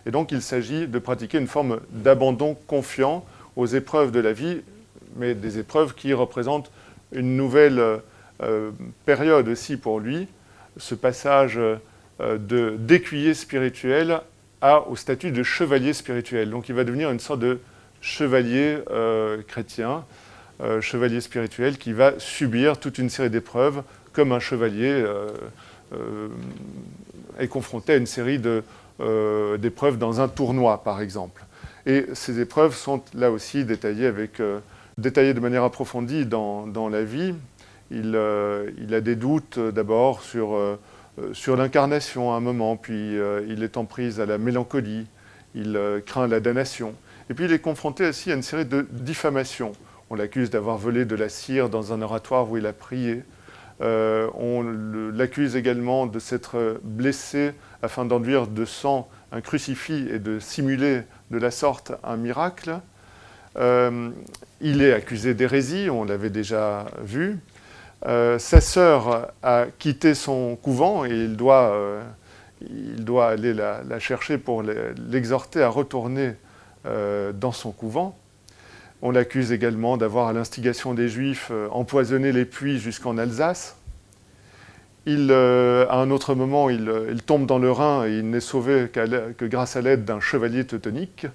Et 0.06 0.12
donc 0.12 0.30
il 0.30 0.40
s'agit 0.40 0.86
de 0.86 0.98
pratiquer 0.98 1.38
une 1.38 1.48
forme 1.48 1.80
d'abandon 1.90 2.56
confiant 2.66 3.26
aux 3.56 3.66
épreuves 3.66 4.12
de 4.12 4.20
la 4.20 4.32
vie, 4.32 4.62
mais 5.16 5.34
des 5.34 5.58
épreuves 5.58 5.94
qui 5.94 6.12
représentent 6.14 6.70
une 7.12 7.36
nouvelle 7.36 8.00
euh, 8.42 8.70
période 9.04 9.48
aussi 9.48 9.76
pour 9.76 9.98
lui, 9.98 10.28
ce 10.76 10.94
passage 10.94 11.58
euh, 11.58 12.76
d'écuyer 12.78 13.34
spirituel 13.34 14.20
au 14.88 14.96
statut 14.96 15.30
de 15.30 15.42
chevalier 15.42 15.92
spirituel. 15.92 16.50
Donc 16.50 16.68
il 16.68 16.74
va 16.74 16.84
devenir 16.84 17.10
une 17.10 17.20
sorte 17.20 17.40
de 17.40 17.60
chevalier 18.00 18.78
euh, 18.90 19.42
chrétien, 19.46 20.04
chevalier 20.80 21.20
spirituel 21.20 21.76
qui 21.76 21.92
va 21.92 22.18
subir 22.18 22.78
toute 22.78 22.96
une 22.98 23.10
série 23.10 23.28
d'épreuves 23.28 23.82
comme 24.14 24.32
un 24.32 24.40
chevalier 24.40 25.04
est 27.38 27.48
confronté 27.48 27.92
à 27.92 27.96
une 27.96 28.06
série 28.06 28.38
de, 28.38 28.64
euh, 28.98 29.58
d'épreuves 29.58 29.98
dans 29.98 30.22
un 30.22 30.28
tournoi, 30.28 30.82
par 30.82 31.02
exemple. 31.02 31.44
Et 31.84 32.06
ces 32.14 32.40
épreuves 32.40 32.74
sont 32.74 33.02
là 33.12 33.30
aussi 33.30 33.66
détaillées, 33.66 34.10
euh, 34.40 34.60
détaillées 34.96 35.34
de 35.34 35.40
manière 35.40 35.64
approfondie 35.64 36.24
dans, 36.24 36.88
la 36.90 37.04
vie. 37.04 37.34
Il, 37.90 38.12
euh, 38.16 38.70
il, 38.78 38.94
a 38.94 39.02
des 39.02 39.14
doutes 39.14 39.58
d'abord 39.58 40.22
sur, 40.22 40.58
sur 41.34 41.56
l'incarnation 41.56 42.32
à 42.32 42.36
un 42.36 42.40
moment, 42.40 42.78
puis 42.78 43.18
il 43.46 43.62
est 43.62 43.76
en 43.76 43.84
prise 43.84 44.18
à 44.18 44.24
la 44.24 44.38
mélancolie, 44.38 45.06
il 45.54 45.78
craint 46.06 46.26
la 46.26 46.40
damnation. 46.40 46.94
Et 47.28 47.34
puis 47.34 47.44
il 47.44 47.52
est 47.52 47.58
confronté 47.58 48.08
aussi 48.08 48.32
à 48.32 48.34
une 48.34 48.42
série 48.42 48.64
de 48.64 48.86
diffamations. 48.90 49.72
On 50.08 50.14
l'accuse 50.14 50.48
d'avoir 50.48 50.78
volé 50.78 51.04
de 51.04 51.16
la 51.16 51.28
cire 51.28 51.68
dans 51.68 51.92
un 51.92 52.00
oratoire 52.00 52.50
où 52.50 52.56
il 52.56 52.64
a 52.64 52.72
prié. 52.72 53.24
on 53.80 54.64
l'accuse 55.12 55.54
également 55.54 56.06
de 56.06 56.18
s'être 56.18 56.80
blessé 56.82 57.52
afin 57.82 58.04
d'enduire 58.04 58.46
de 58.46 58.64
sang 58.64 59.08
un 59.32 59.40
crucifix 59.40 60.08
et 60.10 60.18
de 60.18 60.38
simuler 60.38 61.02
de 61.30 61.38
la 61.38 61.50
sorte 61.50 61.92
un 62.04 62.16
miracle. 62.16 62.80
Euh, 63.58 64.10
il 64.60 64.82
est 64.82 64.92
accusé 64.92 65.34
d'hérésie, 65.34 65.88
on 65.90 66.04
l'avait 66.04 66.30
déjà 66.30 66.86
vu. 67.02 67.38
Euh, 68.06 68.38
sa 68.38 68.60
sœur 68.60 69.32
a 69.42 69.66
quitté 69.78 70.14
son 70.14 70.56
couvent 70.56 71.04
et 71.04 71.10
il 71.10 71.36
doit, 71.36 71.70
euh, 71.72 72.02
il 72.60 73.04
doit 73.04 73.28
aller 73.28 73.54
la, 73.54 73.98
chercher 73.98 74.38
pour 74.38 74.62
l'exhorter 74.62 75.62
à 75.62 75.68
retourner 75.68 76.34
dans 77.34 77.50
son 77.50 77.72
couvent. 77.72 78.16
On 79.02 79.10
l'accuse 79.10 79.50
également 79.50 79.96
d'avoir, 79.96 80.28
à 80.28 80.32
l'instigation 80.32 80.94
des 80.94 81.08
Juifs, 81.08 81.50
empoisonné 81.72 82.30
les 82.30 82.44
puits 82.44 82.78
jusqu'en 82.78 83.18
Alsace. 83.18 83.76
Il, 85.06 85.30
à 85.32 85.94
un 85.94 86.10
autre 86.10 86.34
moment, 86.34 86.68
il, 86.68 87.22
tombe 87.24 87.46
dans 87.46 87.58
le 87.58 87.70
Rhin 87.70 88.06
et 88.06 88.18
il 88.18 88.28
n'est 88.28 88.40
sauvé 88.40 88.88
que 88.92 89.44
grâce 89.44 89.76
à 89.76 89.80
l'aide 89.80 90.04
d'un 90.04 90.20
chevalier 90.20 90.64
teutonique. 90.64 91.26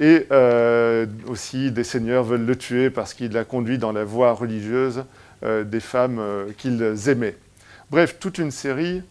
Et 0.00 0.26
euh, 0.32 1.06
aussi, 1.28 1.70
des 1.70 1.84
seigneurs 1.84 2.24
veulent 2.24 2.46
le 2.46 2.56
tuer 2.56 2.88
parce 2.88 3.12
qu'il 3.12 3.36
a 3.36 3.44
conduit 3.44 3.76
dans 3.76 3.92
la 3.92 4.04
voie 4.04 4.32
religieuse 4.32 5.04
euh, 5.42 5.62
des 5.62 5.80
femmes 5.80 6.18
euh, 6.18 6.46
qu'ils 6.56 7.08
aimaient. 7.08 7.36
Bref, 7.90 8.16
toute 8.18 8.38
une 8.38 8.50
série 8.50 9.02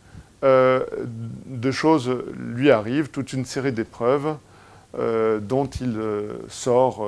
de 0.42 1.72
choses 1.72 2.10
lui 2.38 2.72
arrivent, 2.72 3.10
toute 3.10 3.34
une 3.34 3.44
série 3.44 3.74
d'épreuves 3.74 4.38
dont 4.98 5.66
il 5.66 6.00
sort 6.48 7.06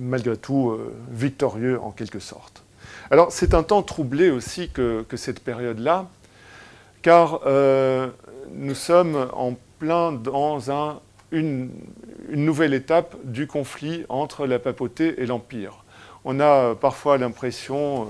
malgré 0.00 0.38
tout 0.38 0.74
victorieux 1.10 1.78
en 1.78 1.90
quelque 1.90 2.20
sorte. 2.20 2.64
Alors 3.10 3.32
c'est 3.32 3.54
un 3.54 3.62
temps 3.62 3.82
troublé 3.82 4.30
aussi 4.30 4.68
que, 4.68 5.04
cette 5.14 5.40
période-là, 5.40 6.06
car 7.02 7.40
nous 8.52 8.74
sommes 8.74 9.28
en 9.32 9.54
plein 9.78 10.12
dans 10.12 10.70
un 10.70 11.00
une, 11.32 11.70
nouvelle 12.30 12.74
étape 12.74 13.16
du 13.24 13.46
conflit 13.46 14.04
entre 14.08 14.46
la 14.46 14.58
papauté 14.58 15.14
et 15.18 15.26
l'Empire. 15.26 15.84
On 16.24 16.40
a 16.40 16.74
parfois 16.74 17.18
l'impression, 17.18 18.02
euh, 18.02 18.04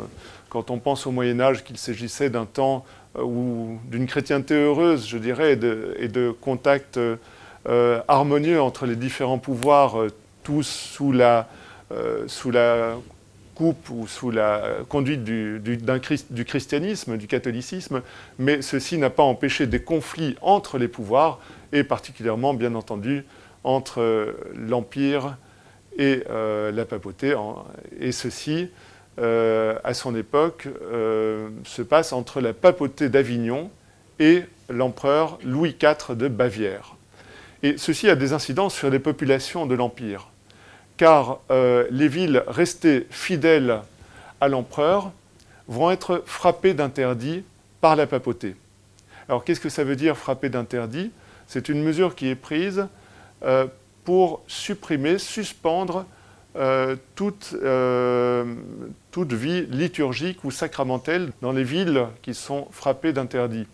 quand 0.48 0.70
on 0.70 0.78
pense 0.78 1.06
au 1.06 1.10
Moyen 1.10 1.38
Âge, 1.40 1.64
qu'il 1.64 1.76
s'agissait 1.76 2.30
d'un 2.30 2.46
temps 2.46 2.84
euh, 3.16 3.22
ou 3.22 3.78
d'une 3.84 4.06
chrétienté 4.06 4.54
heureuse, 4.54 5.06
je 5.06 5.18
dirais, 5.18 5.52
et 5.52 6.08
de, 6.08 6.34
contacts 6.40 6.98
euh, 6.98 8.00
harmonieux 8.08 8.60
entre 8.60 8.86
les 8.86 8.96
différents 8.96 9.38
pouvoirs, 9.38 9.96
tous 10.42 10.66
sous 10.66 11.12
la, 11.12 11.48
sous 12.28 12.52
la 12.52 12.94
ou 13.60 14.06
sous 14.06 14.30
la 14.30 14.78
conduite 14.88 15.24
du, 15.24 15.60
du, 15.60 16.44
christianisme, 16.44 17.16
du 17.16 17.26
catholicisme, 17.26 18.02
mais 18.38 18.62
ceci 18.62 18.98
n'a 18.98 19.10
pas 19.10 19.22
empêché 19.22 19.66
des 19.66 19.82
conflits 19.82 20.36
entre 20.42 20.78
les 20.78 20.88
pouvoirs, 20.88 21.40
et 21.72 21.84
particulièrement, 21.84 22.54
bien 22.54 22.74
entendu, 22.74 23.24
entre 23.64 24.00
euh, 24.00 24.32
l'Empire 24.54 25.36
et 25.98 26.22
euh, 26.30 26.70
la 26.70 26.84
papauté. 26.84 27.34
Et 27.98 28.12
ceci, 28.12 28.68
euh, 29.18 29.78
à 29.82 29.94
son 29.94 30.14
époque, 30.14 30.68
se 31.64 31.82
passe 31.82 32.12
entre 32.12 32.40
la 32.40 32.52
papauté 32.52 33.08
d'Avignon 33.08 33.70
et 34.18 34.44
l'empereur 34.68 35.38
Louis 35.44 35.76
IV 35.80 36.16
de 36.16 36.28
Bavière. 36.28 36.96
Et 37.62 37.78
ceci 37.78 38.08
a 38.08 38.14
des 38.14 38.32
incidences 38.32 38.74
sur 38.74 38.90
les 38.90 38.98
populations 38.98 39.66
de 39.66 39.74
l'Empire, 39.74 40.30
car 40.96 41.40
les 41.50 42.08
villes 42.08 42.42
restées 42.46 43.06
fidèles 43.10 43.80
à 44.40 44.48
l'empereur 44.48 45.12
vont 45.68 45.90
être 45.90 46.22
frappées 46.26 46.74
d'interdits 46.74 47.44
par 47.80 47.96
la 47.96 48.06
papauté. 48.06 48.56
Alors 49.28 49.44
qu'est-ce 49.44 49.60
que 49.60 49.68
ça 49.68 49.84
veut 49.84 49.96
dire 49.96 50.16
frapper 50.16 50.48
d'interdit 50.48 51.10
c'est 51.46 51.68
une 51.68 51.82
mesure 51.82 52.14
qui 52.14 52.28
est 52.28 52.34
prise 52.34 52.86
euh, 53.44 53.66
pour 54.04 54.42
supprimer, 54.46 55.18
suspendre 55.18 56.06
euh, 56.56 56.96
euh, 57.54 58.54
toute, 59.12 59.32
vie 59.32 59.66
liturgique 59.66 60.44
ou 60.44 60.50
sacramentelle 60.50 61.32
dans 61.42 61.52
les 61.52 61.64
villes 61.64 62.06
qui 62.22 62.34
sont 62.34 62.66
frappées 62.70 63.12
d'interdits. 63.12 63.66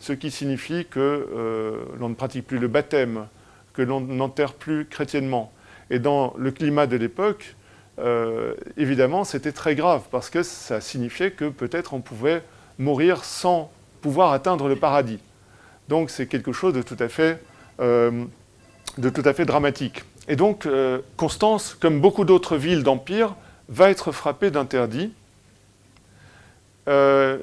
Ce 0.00 0.12
qui 0.12 0.30
signifie 0.30 0.86
que 0.88 1.88
l'on 1.98 2.10
ne 2.10 2.14
pratique 2.14 2.46
plus 2.46 2.58
le 2.58 2.68
baptême, 2.68 3.26
que 3.72 3.82
l'on 3.82 4.00
n'enterre 4.00 4.52
plus 4.52 4.84
chrétiennement. 4.84 5.52
Et 5.90 5.98
dans 5.98 6.34
le 6.36 6.50
climat 6.50 6.86
de 6.86 6.96
l'époque, 6.96 7.54
évidemment, 8.76 9.24
c'était 9.24 9.52
très 9.52 9.74
grave 9.74 10.02
parce 10.10 10.30
que 10.30 10.42
ça 10.42 10.80
signifiait 10.80 11.32
que 11.32 11.48
peut-être 11.48 11.94
on 11.94 12.00
pouvait 12.00 12.42
mourir 12.78 13.24
sans 13.24 13.70
pouvoir 14.00 14.32
atteindre 14.32 14.68
le 14.68 14.76
paradis. 14.76 15.18
Donc 15.88 16.10
c'est 16.10 16.26
quelque 16.26 16.52
chose 16.52 16.74
de 16.74 16.82
tout 16.82 16.96
à 16.98 17.08
fait, 17.08 17.42
euh, 17.80 18.24
de 18.98 19.08
tout 19.08 19.22
à 19.24 19.32
fait 19.32 19.44
dramatique. 19.44 20.04
Et 20.28 20.36
donc 20.36 20.66
euh, 20.66 21.00
Constance, 21.16 21.74
comme 21.74 22.00
beaucoup 22.00 22.24
d'autres 22.24 22.56
villes 22.56 22.82
d'Empire, 22.82 23.34
va 23.68 23.90
être 23.90 24.12
frappée 24.12 24.50
d'interdits, 24.50 25.12
euh, 26.88 27.38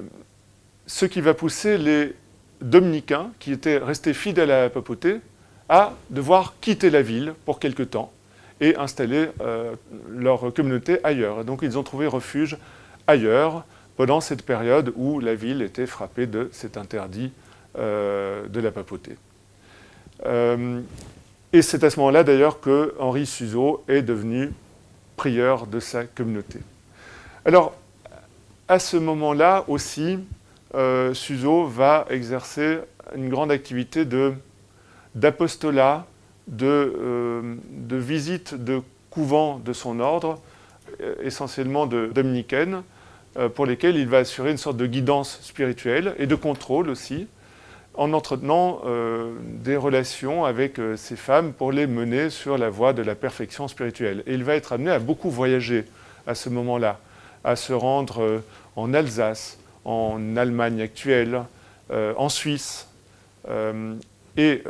ce 0.88 1.06
qui 1.06 1.22
va 1.22 1.34
pousser 1.34 1.78
les 1.78 2.14
dominicains, 2.62 3.32
qui 3.40 3.52
étaient 3.52 3.78
restés 3.78 4.14
fidèles 4.14 4.52
à 4.52 4.62
la 4.64 4.70
papauté, 4.70 5.20
à 5.70 5.94
devoir 6.10 6.56
quitter 6.62 6.90
la 6.90 7.02
ville 7.02 7.34
pour 7.46 7.60
quelque 7.60 7.84
temps 7.84 8.12
et 8.62 8.76
installer 8.78 9.28
leur 10.10 10.54
communauté 10.54 11.00
ailleurs. 11.04 11.44
donc 11.44 11.60
ils 11.62 11.78
ont 11.78 11.84
trouvé 11.84 12.08
refuge 12.08 12.58
ailleurs 13.08 13.66
pendant 13.98 14.22
cette 14.22 14.44
période 14.44 14.94
où 14.96 15.20
la 15.20 15.36
ville 15.36 15.62
était 15.62 15.86
frappée 15.86 16.28
de 16.28 16.50
cet 16.52 16.78
interdit 16.78 17.32
euh, 17.78 18.48
de 18.48 18.60
la 18.60 18.72
papauté. 18.72 19.18
Euh, 20.26 20.82
et 21.54 21.62
c'est 21.62 21.84
à 21.84 21.90
ce 21.90 22.00
moment-là 22.00 22.24
d'ailleurs 22.24 22.60
que 22.60 22.96
Henri 23.00 23.26
Suzeau 23.26 23.84
est 23.88 24.02
devenu 24.02 24.52
prieur 25.16 25.68
de 25.68 25.80
sa 25.80 26.06
communauté. 26.06 26.60
Alors, 27.46 27.76
à 28.68 28.80
ce 28.80 28.98
moment-là 28.98 29.64
aussi, 29.68 30.20
euh, 30.74 31.14
va 31.70 32.06
exercer 32.10 32.80
une 33.16 33.30
grande 33.30 33.52
activité 33.52 34.06
d'apostolat, 35.14 36.06
de, 36.48 37.42
de, 37.72 37.96
visite 37.96 38.54
de 38.54 38.82
couvents 39.10 39.60
de 39.64 39.74
son 39.74 40.00
ordre, 40.00 40.40
essentiellement 41.22 41.88
de 41.88 42.12
dominicaines, 42.14 42.84
pour 43.56 43.66
lesquels 43.66 43.96
il 43.96 44.08
va 44.08 44.20
assurer 44.20 44.52
une 44.52 44.58
sorte 44.58 44.78
de 44.78 44.86
guidance 44.86 45.40
spirituelle 45.42 46.16
et 46.20 46.28
de 46.28 46.36
contrôle 46.36 46.90
aussi 46.90 47.28
en 47.98 48.14
entretenant 48.14 48.82
euh, 48.86 49.34
des 49.42 49.78
relations 49.78 50.46
avec 50.46 50.80
euh, 50.80 50.98
ces 50.98 51.16
femmes 51.16 51.54
pour 51.54 51.72
les 51.72 51.88
mener 51.88 52.30
sur 52.30 52.58
la 52.58 52.70
voie 52.70 52.94
de 52.94 53.02
la 53.02 53.16
perfection 53.16 53.68
spirituelle. 53.68 54.24
Et 54.28 54.34
il 54.34 54.44
va 54.44 54.56
être 54.56 54.74
amené 54.74 54.92
à 54.92 55.00
beaucoup 55.00 55.30
voyager 55.30 55.86
à 56.28 56.36
ce 56.36 56.50
moment-là, 56.50 57.00
à 57.44 57.56
se 57.56 57.74
rendre 57.74 58.22
euh, 58.22 58.40
en 58.76 58.94
Alsace, 58.94 59.58
en 59.86 60.36
Allemagne 60.36 60.82
actuelle, 60.82 61.44
en 61.92 62.30
Suisse. 62.30 62.88
Et 64.38 64.64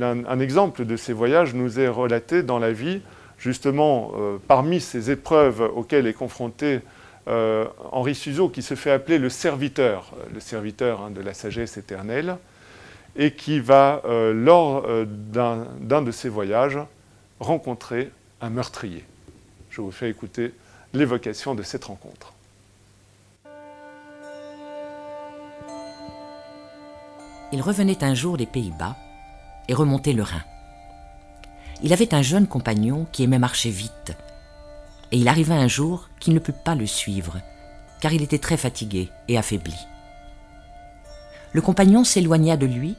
un, 0.00 0.40
exemple 0.40 0.84
de 0.84 0.96
ces 0.96 1.12
voyages 1.12 1.54
nous 1.54 1.78
est 1.78 1.88
relaté 1.88 2.42
dans 2.42 2.58
la 2.58 2.72
vie, 2.72 3.02
justement, 3.38 4.12
parmi 4.46 4.80
ces 4.80 5.10
épreuves 5.10 5.60
auxquelles 5.60 6.06
est 6.06 6.14
confronté 6.14 6.80
euh, 7.28 7.66
Henri 7.92 8.14
Suzeau, 8.14 8.48
qui 8.48 8.62
se 8.62 8.74
fait 8.74 8.90
appeler 8.90 9.18
le 9.18 9.28
serviteur, 9.28 10.12
euh, 10.16 10.24
le 10.32 10.40
serviteur 10.40 11.02
hein, 11.02 11.10
de 11.10 11.20
la 11.20 11.34
sagesse 11.34 11.76
éternelle, 11.76 12.38
et 13.16 13.32
qui 13.32 13.60
va, 13.60 14.00
euh, 14.06 14.32
lors 14.32 14.86
d'un 15.04 16.02
de 16.02 16.10
ses 16.10 16.30
voyages, 16.30 16.78
rencontrer 17.38 18.10
un 18.40 18.48
meurtrier. 18.48 19.04
Je 19.70 19.82
vous 19.82 19.90
fais 19.90 20.08
écouter 20.08 20.54
l'évocation 20.94 21.54
de 21.54 21.62
cette 21.62 21.84
rencontre. 21.84 22.32
Il 27.52 27.62
revenait 27.62 28.04
un 28.04 28.14
jour 28.14 28.36
des 28.36 28.46
Pays-Bas 28.46 28.96
et 29.68 29.74
remontait 29.74 30.12
le 30.12 30.22
Rhin. 30.22 30.44
Il 31.82 31.92
avait 31.92 32.14
un 32.14 32.22
jeune 32.22 32.46
compagnon 32.46 33.06
qui 33.12 33.22
aimait 33.22 33.38
marcher 33.38 33.70
vite 33.70 34.16
et 35.12 35.16
il 35.16 35.28
arriva 35.28 35.54
un 35.54 35.68
jour 35.68 36.08
qu'il 36.20 36.34
ne 36.34 36.38
put 36.38 36.52
pas 36.52 36.74
le 36.74 36.86
suivre, 36.86 37.38
car 38.00 38.12
il 38.12 38.22
était 38.22 38.38
très 38.38 38.56
fatigué 38.56 39.10
et 39.28 39.38
affaibli. 39.38 39.76
Le 41.52 41.62
compagnon 41.62 42.04
s'éloigna 42.04 42.56
de 42.56 42.66
lui 42.66 42.96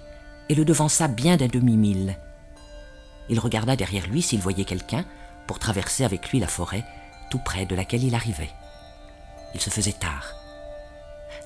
et 0.49 0.55
le 0.55 0.65
devança 0.65 1.07
bien 1.07 1.37
d'un 1.37 1.47
demi-mille. 1.47 2.17
Il 3.29 3.39
regarda 3.39 3.75
derrière 3.75 4.07
lui 4.07 4.23
s'il 4.23 4.39
voyait 4.39 4.65
quelqu'un 4.65 5.05
pour 5.45 5.59
traverser 5.59 6.03
avec 6.03 6.29
lui 6.29 6.39
la 6.39 6.47
forêt 6.47 6.83
tout 7.29 7.39
près 7.39 7.67
de 7.67 7.75
laquelle 7.75 8.03
il 8.03 8.15
arrivait. 8.15 8.49
Il 9.53 9.61
se 9.61 9.69
faisait 9.69 9.93
tard. 9.93 10.33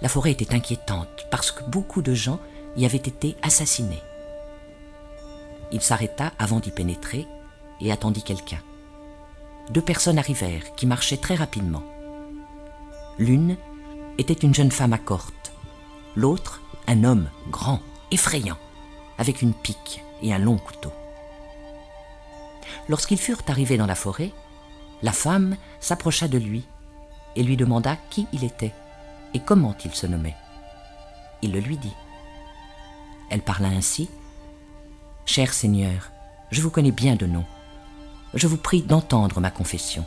La 0.01 0.07
forêt 0.07 0.31
était 0.31 0.55
inquiétante 0.55 1.27
parce 1.29 1.51
que 1.51 1.63
beaucoup 1.65 2.01
de 2.01 2.13
gens 2.13 2.39
y 2.75 2.85
avaient 2.85 2.97
été 2.97 3.35
assassinés. 3.41 4.01
Il 5.71 5.81
s'arrêta 5.81 6.31
avant 6.39 6.59
d'y 6.59 6.71
pénétrer 6.71 7.27
et 7.81 7.91
attendit 7.91 8.23
quelqu'un 8.23 8.59
deux 9.69 9.81
personnes 9.81 10.17
arrivèrent 10.17 10.75
qui 10.75 10.85
marchaient 10.85 11.17
très 11.17 11.35
rapidement. 11.35 11.83
L'une 13.17 13.57
était 14.17 14.33
une 14.33 14.53
jeune 14.53 14.71
femme 14.71 14.93
à 14.93 14.97
corte, 14.97 15.53
l'autre 16.15 16.61
un 16.87 17.03
homme 17.03 17.29
grand 17.49 17.79
effrayant, 18.11 18.57
avec 19.17 19.41
une 19.41 19.53
pique 19.53 20.03
et 20.21 20.33
un 20.33 20.39
long 20.39 20.57
couteau. 20.57 20.91
Lorsqu'ils 22.89 23.17
furent 23.17 23.41
arrivés 23.47 23.77
dans 23.77 23.85
la 23.85 23.95
forêt, 23.95 24.31
la 25.01 25.11
femme 25.11 25.55
s'approcha 25.79 26.27
de 26.27 26.37
lui 26.37 26.65
et 27.35 27.43
lui 27.43 27.57
demanda 27.57 27.97
qui 28.09 28.27
il 28.33 28.43
était 28.43 28.73
et 29.33 29.39
comment 29.39 29.75
il 29.85 29.93
se 29.95 30.07
nommait. 30.07 30.35
Il 31.41 31.51
le 31.53 31.59
lui 31.59 31.77
dit. 31.77 31.93
Elle 33.33 33.41
parla 33.41 33.69
ainsi. 33.69 34.11
Cher 35.25 35.55
Seigneur, 35.55 36.11
je 36.51 36.61
vous 36.61 36.69
connais 36.69 36.91
bien 36.91 37.15
de 37.15 37.25
nom. 37.25 37.43
Je 38.35 38.45
vous 38.45 38.57
prie 38.57 38.83
d'entendre 38.83 39.39
ma 39.39 39.49
confession. 39.49 40.05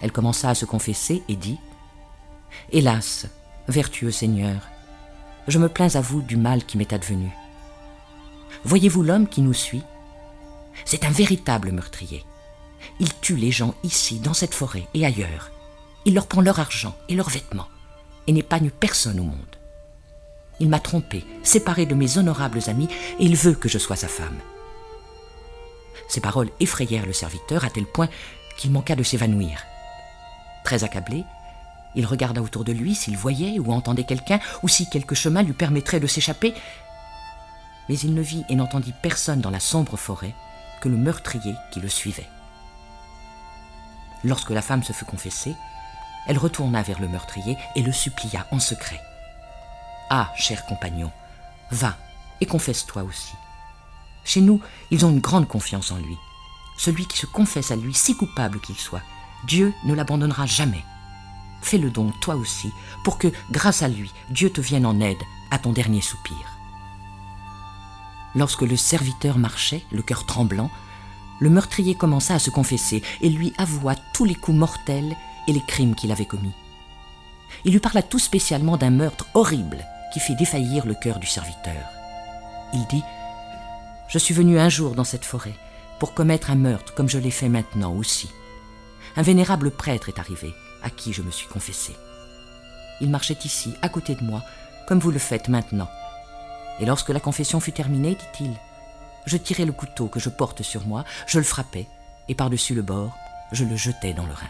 Elle 0.00 0.10
commença 0.10 0.48
à 0.48 0.54
se 0.54 0.64
confesser 0.64 1.22
et 1.28 1.36
dit 1.36 1.58
Hélas, 2.72 3.26
vertueux 3.68 4.10
Seigneur, 4.10 4.62
je 5.46 5.58
me 5.58 5.68
plains 5.68 5.94
à 5.94 6.00
vous 6.00 6.22
du 6.22 6.38
mal 6.38 6.64
qui 6.64 6.78
m'est 6.78 6.94
advenu. 6.94 7.30
Voyez-vous 8.64 9.02
l'homme 9.02 9.28
qui 9.28 9.42
nous 9.42 9.52
suit? 9.52 9.82
C'est 10.86 11.04
un 11.04 11.10
véritable 11.10 11.70
meurtrier. 11.70 12.24
Il 12.98 13.12
tue 13.20 13.36
les 13.36 13.52
gens 13.52 13.74
ici, 13.82 14.20
dans 14.20 14.32
cette 14.32 14.54
forêt 14.54 14.88
et 14.94 15.04
ailleurs. 15.04 15.50
Il 16.06 16.14
leur 16.14 16.28
prend 16.28 16.40
leur 16.40 16.60
argent 16.60 16.96
et 17.10 17.14
leurs 17.14 17.28
vêtements 17.28 17.68
et 18.26 18.32
n'épargne 18.32 18.70
personne 18.70 19.20
au 19.20 19.24
monde. 19.24 19.53
Il 20.60 20.68
m'a 20.68 20.78
trompé, 20.78 21.24
séparé 21.42 21.86
de 21.86 21.94
mes 21.94 22.18
honorables 22.18 22.60
amis, 22.68 22.88
et 23.18 23.24
il 23.24 23.36
veut 23.36 23.54
que 23.54 23.68
je 23.68 23.78
sois 23.78 23.96
sa 23.96 24.08
femme. 24.08 24.38
Ces 26.08 26.20
paroles 26.20 26.50
effrayèrent 26.60 27.06
le 27.06 27.12
serviteur 27.12 27.64
à 27.64 27.70
tel 27.70 27.86
point 27.86 28.08
qu'il 28.56 28.70
manqua 28.70 28.94
de 28.94 29.02
s'évanouir. 29.02 29.64
Très 30.64 30.84
accablé, 30.84 31.24
il 31.96 32.06
regarda 32.06 32.42
autour 32.42 32.64
de 32.64 32.72
lui 32.72 32.94
s'il 32.94 33.16
voyait 33.16 33.58
ou 33.58 33.72
entendait 33.72 34.04
quelqu'un, 34.04 34.40
ou 34.62 34.68
si 34.68 34.88
quelque 34.88 35.14
chemin 35.14 35.42
lui 35.42 35.52
permettrait 35.52 36.00
de 36.00 36.06
s'échapper. 36.06 36.54
Mais 37.88 37.98
il 37.98 38.14
ne 38.14 38.22
vit 38.22 38.44
et 38.48 38.56
n'entendit 38.56 38.94
personne 39.02 39.40
dans 39.40 39.50
la 39.50 39.60
sombre 39.60 39.96
forêt 39.96 40.34
que 40.80 40.88
le 40.88 40.96
meurtrier 40.96 41.54
qui 41.70 41.80
le 41.80 41.88
suivait. 41.88 42.28
Lorsque 44.24 44.50
la 44.50 44.62
femme 44.62 44.82
se 44.82 44.92
fut 44.92 45.04
confessée, 45.04 45.54
elle 46.26 46.38
retourna 46.38 46.82
vers 46.82 47.00
le 47.00 47.08
meurtrier 47.08 47.58
et 47.76 47.82
le 47.82 47.92
supplia 47.92 48.46
en 48.50 48.58
secret. 48.58 49.00
Ah, 50.10 50.32
cher 50.36 50.66
compagnon, 50.66 51.10
va 51.70 51.96
et 52.40 52.46
confesse-toi 52.46 53.02
aussi. 53.02 53.32
Chez 54.24 54.40
nous, 54.40 54.60
ils 54.90 55.04
ont 55.04 55.10
une 55.10 55.20
grande 55.20 55.48
confiance 55.48 55.90
en 55.90 55.98
lui. 55.98 56.16
Celui 56.76 57.06
qui 57.06 57.18
se 57.18 57.26
confesse 57.26 57.70
à 57.70 57.76
lui, 57.76 57.94
si 57.94 58.16
coupable 58.16 58.60
qu'il 58.60 58.76
soit, 58.76 59.02
Dieu 59.46 59.72
ne 59.84 59.94
l'abandonnera 59.94 60.46
jamais. 60.46 60.84
Fais-le 61.62 61.90
donc 61.90 62.18
toi 62.20 62.34
aussi, 62.34 62.70
pour 63.04 63.18
que, 63.18 63.28
grâce 63.50 63.82
à 63.82 63.88
lui, 63.88 64.10
Dieu 64.30 64.50
te 64.50 64.60
vienne 64.60 64.86
en 64.86 65.00
aide 65.00 65.22
à 65.50 65.58
ton 65.58 65.72
dernier 65.72 66.00
soupir. 66.00 66.36
Lorsque 68.34 68.62
le 68.62 68.76
serviteur 68.76 69.38
marchait, 69.38 69.84
le 69.92 70.02
cœur 70.02 70.26
tremblant, 70.26 70.70
le 71.40 71.50
meurtrier 71.50 71.94
commença 71.94 72.34
à 72.34 72.38
se 72.38 72.50
confesser 72.50 73.02
et 73.20 73.28
lui 73.28 73.52
avoua 73.58 73.94
tous 74.12 74.24
les 74.24 74.34
coups 74.34 74.56
mortels 74.56 75.16
et 75.46 75.52
les 75.52 75.64
crimes 75.66 75.94
qu'il 75.94 76.12
avait 76.12 76.26
commis. 76.26 76.52
Il 77.64 77.72
lui 77.72 77.80
parla 77.80 78.02
tout 78.02 78.18
spécialement 78.18 78.76
d'un 78.76 78.90
meurtre 78.90 79.26
horrible 79.34 79.84
qui 80.14 80.20
fit 80.20 80.36
défaillir 80.36 80.86
le 80.86 80.94
cœur 80.94 81.18
du 81.18 81.26
serviteur. 81.26 81.90
Il 82.72 82.86
dit 82.86 83.02
Je 84.06 84.18
suis 84.18 84.32
venu 84.32 84.60
un 84.60 84.68
jour 84.68 84.94
dans 84.94 85.02
cette 85.02 85.24
forêt 85.24 85.56
pour 85.98 86.14
commettre 86.14 86.52
un 86.52 86.54
meurtre 86.54 86.94
comme 86.94 87.08
je 87.08 87.18
l'ai 87.18 87.32
fait 87.32 87.48
maintenant 87.48 87.92
aussi. 87.92 88.30
Un 89.16 89.22
vénérable 89.22 89.72
prêtre 89.72 90.08
est 90.08 90.20
arrivé, 90.20 90.54
à 90.84 90.90
qui 90.90 91.12
je 91.12 91.22
me 91.22 91.32
suis 91.32 91.48
confessé. 91.48 91.96
Il 93.00 93.10
marchait 93.10 93.38
ici, 93.44 93.74
à 93.82 93.88
côté 93.88 94.14
de 94.14 94.22
moi, 94.22 94.40
comme 94.86 95.00
vous 95.00 95.10
le 95.10 95.18
faites 95.18 95.48
maintenant. 95.48 95.90
Et 96.78 96.86
lorsque 96.86 97.10
la 97.10 97.18
confession 97.18 97.58
fut 97.58 97.72
terminée, 97.72 98.14
dit-il, 98.14 98.54
je 99.26 99.36
tirai 99.36 99.64
le 99.64 99.72
couteau 99.72 100.06
que 100.06 100.20
je 100.20 100.28
porte 100.28 100.62
sur 100.62 100.86
moi, 100.86 101.04
je 101.26 101.38
le 101.38 101.44
frappai, 101.44 101.88
et 102.28 102.36
par-dessus 102.36 102.74
le 102.74 102.82
bord, 102.82 103.16
je 103.50 103.64
le 103.64 103.74
jetai 103.74 104.12
dans 104.12 104.26
le 104.26 104.32
Rhin. 104.32 104.46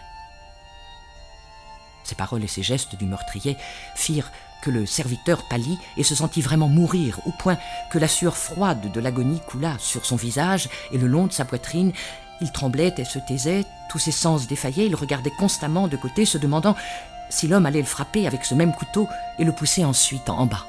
Ces 2.04 2.16
paroles 2.16 2.44
et 2.44 2.48
ces 2.48 2.62
gestes 2.62 2.96
du 2.96 3.06
meurtrier 3.06 3.56
firent 3.94 4.30
que 4.64 4.70
le 4.70 4.86
serviteur 4.86 5.42
pâlit 5.44 5.78
et 5.96 6.02
se 6.02 6.14
sentit 6.14 6.40
vraiment 6.40 6.68
mourir, 6.68 7.20
au 7.26 7.30
point 7.30 7.58
que 7.90 7.98
la 7.98 8.08
sueur 8.08 8.36
froide 8.36 8.90
de 8.90 9.00
l'agonie 9.00 9.40
coula 9.46 9.76
sur 9.78 10.06
son 10.06 10.16
visage 10.16 10.70
et 10.90 10.98
le 10.98 11.06
long 11.06 11.26
de 11.26 11.32
sa 11.32 11.44
poitrine. 11.44 11.92
Il 12.40 12.50
tremblait 12.50 12.94
et 12.96 13.04
se 13.04 13.18
taisait, 13.18 13.64
tous 13.90 13.98
ses 13.98 14.10
sens 14.10 14.46
défaillaient, 14.46 14.86
il 14.86 14.94
regardait 14.94 15.30
constamment 15.30 15.86
de 15.86 15.96
côté, 15.96 16.24
se 16.24 16.38
demandant 16.38 16.74
si 17.28 17.46
l'homme 17.46 17.66
allait 17.66 17.80
le 17.80 17.86
frapper 17.86 18.26
avec 18.26 18.44
ce 18.44 18.54
même 18.54 18.72
couteau 18.72 19.06
et 19.38 19.44
le 19.44 19.52
pousser 19.52 19.84
ensuite 19.84 20.28
en 20.28 20.46
bas. 20.46 20.66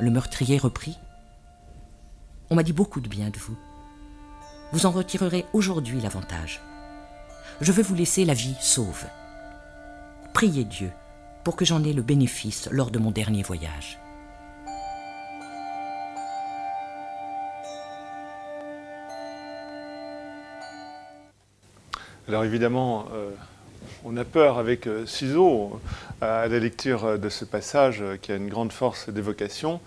Le 0.00 0.10
meurtrier 0.10 0.58
reprit. 0.58 0.98
On 2.50 2.54
m'a 2.54 2.62
dit 2.62 2.72
beaucoup 2.72 3.00
de 3.00 3.08
bien 3.08 3.30
de 3.30 3.38
vous. 3.38 3.56
Vous 4.72 4.86
en 4.86 4.90
retirerez 4.90 5.44
aujourd'hui 5.52 6.00
l'avantage 6.00 6.60
je 7.60 7.72
veux 7.72 7.82
vous 7.82 7.94
laisser 7.94 8.24
la 8.24 8.34
vie 8.34 8.56
sauve. 8.60 9.04
Priez 10.34 10.64
Dieu 10.64 10.90
pour 11.44 11.54
que 11.54 11.64
j'en 11.64 11.84
ai 11.84 11.92
le 11.92 12.02
bénéfice 12.02 12.68
lors 12.72 12.90
de 12.90 12.98
mon 12.98 13.12
dernier 13.12 13.44
voyage. 13.44 14.00
Alors 22.26 22.42
évidemment, 22.42 23.06
euh, 23.14 23.30
on 24.04 24.16
a 24.16 24.24
peur 24.24 24.58
avec 24.58 24.88
euh, 24.88 25.06
Ciseaux 25.06 25.80
à 26.20 26.48
la 26.48 26.58
lecture 26.58 27.16
de 27.16 27.28
ce 27.28 27.44
passage 27.44 28.02
euh, 28.02 28.16
qui 28.16 28.32
a 28.32 28.34
une 28.34 28.48
grande 28.48 28.72
force 28.72 29.08
d'évocation, 29.10 29.80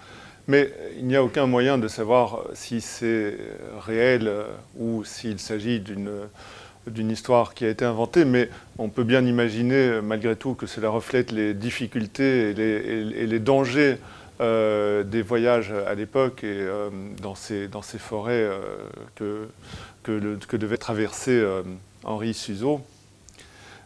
mais 0.48 0.72
il 0.98 1.08
n'y 1.08 1.18
a 1.18 1.24
aucun 1.26 1.46
moyen 1.46 1.78
de 1.78 1.90
savoir 1.90 2.46
si 2.54 2.80
c'est 2.80 3.38
réel 3.86 4.32
ou 4.78 5.04
s'il 5.04 5.40
s'agit 5.40 5.82
d'une 5.82 6.10
d'une 6.88 7.12
histoire 7.12 7.54
qui 7.54 7.66
a 7.66 7.70
été 7.70 7.86
inventée, 7.86 8.26
mais 8.26 8.50
on 8.78 8.90
peut 8.90 9.04
bien 9.04 9.26
imaginer 9.26 10.02
malgré 10.02 10.36
tout 10.36 10.54
que 10.54 10.66
cela 10.66 10.90
reflète 10.90 11.32
les 11.32 11.54
difficultés 11.54 12.52
et 12.52 12.54
les, 13.28 13.40
dangers 13.40 13.98
euh, 14.40 15.04
des 15.04 15.22
voyages 15.22 15.72
à 15.72 15.96
l'époque 15.96 16.44
et 16.44 16.48
euh, 16.48 16.90
dans, 17.22 17.36
ces, 17.36 17.68
dans, 17.68 17.82
ces, 17.82 17.98
forêts 17.98 18.34
euh, 18.34 18.60
que, 19.16 19.48
que, 20.04 20.58
devait 20.58 20.78
traverser 20.78 21.44
Henri 22.04 22.34
Suzeau. 22.34 22.82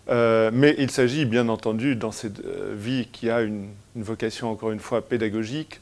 mais 0.09 0.75
il 0.77 0.91
s'agit 0.91 1.25
bien 1.25 1.49
entendu 1.49 1.95
dans 1.95 2.11
cette 2.11 2.41
vie 2.75 3.07
qui 3.11 3.29
a 3.29 3.41
une 3.41 3.69
vocation 3.95 4.51
encore 4.51 4.71
une 4.71 4.79
fois 4.79 5.01
pédagogique 5.01 5.81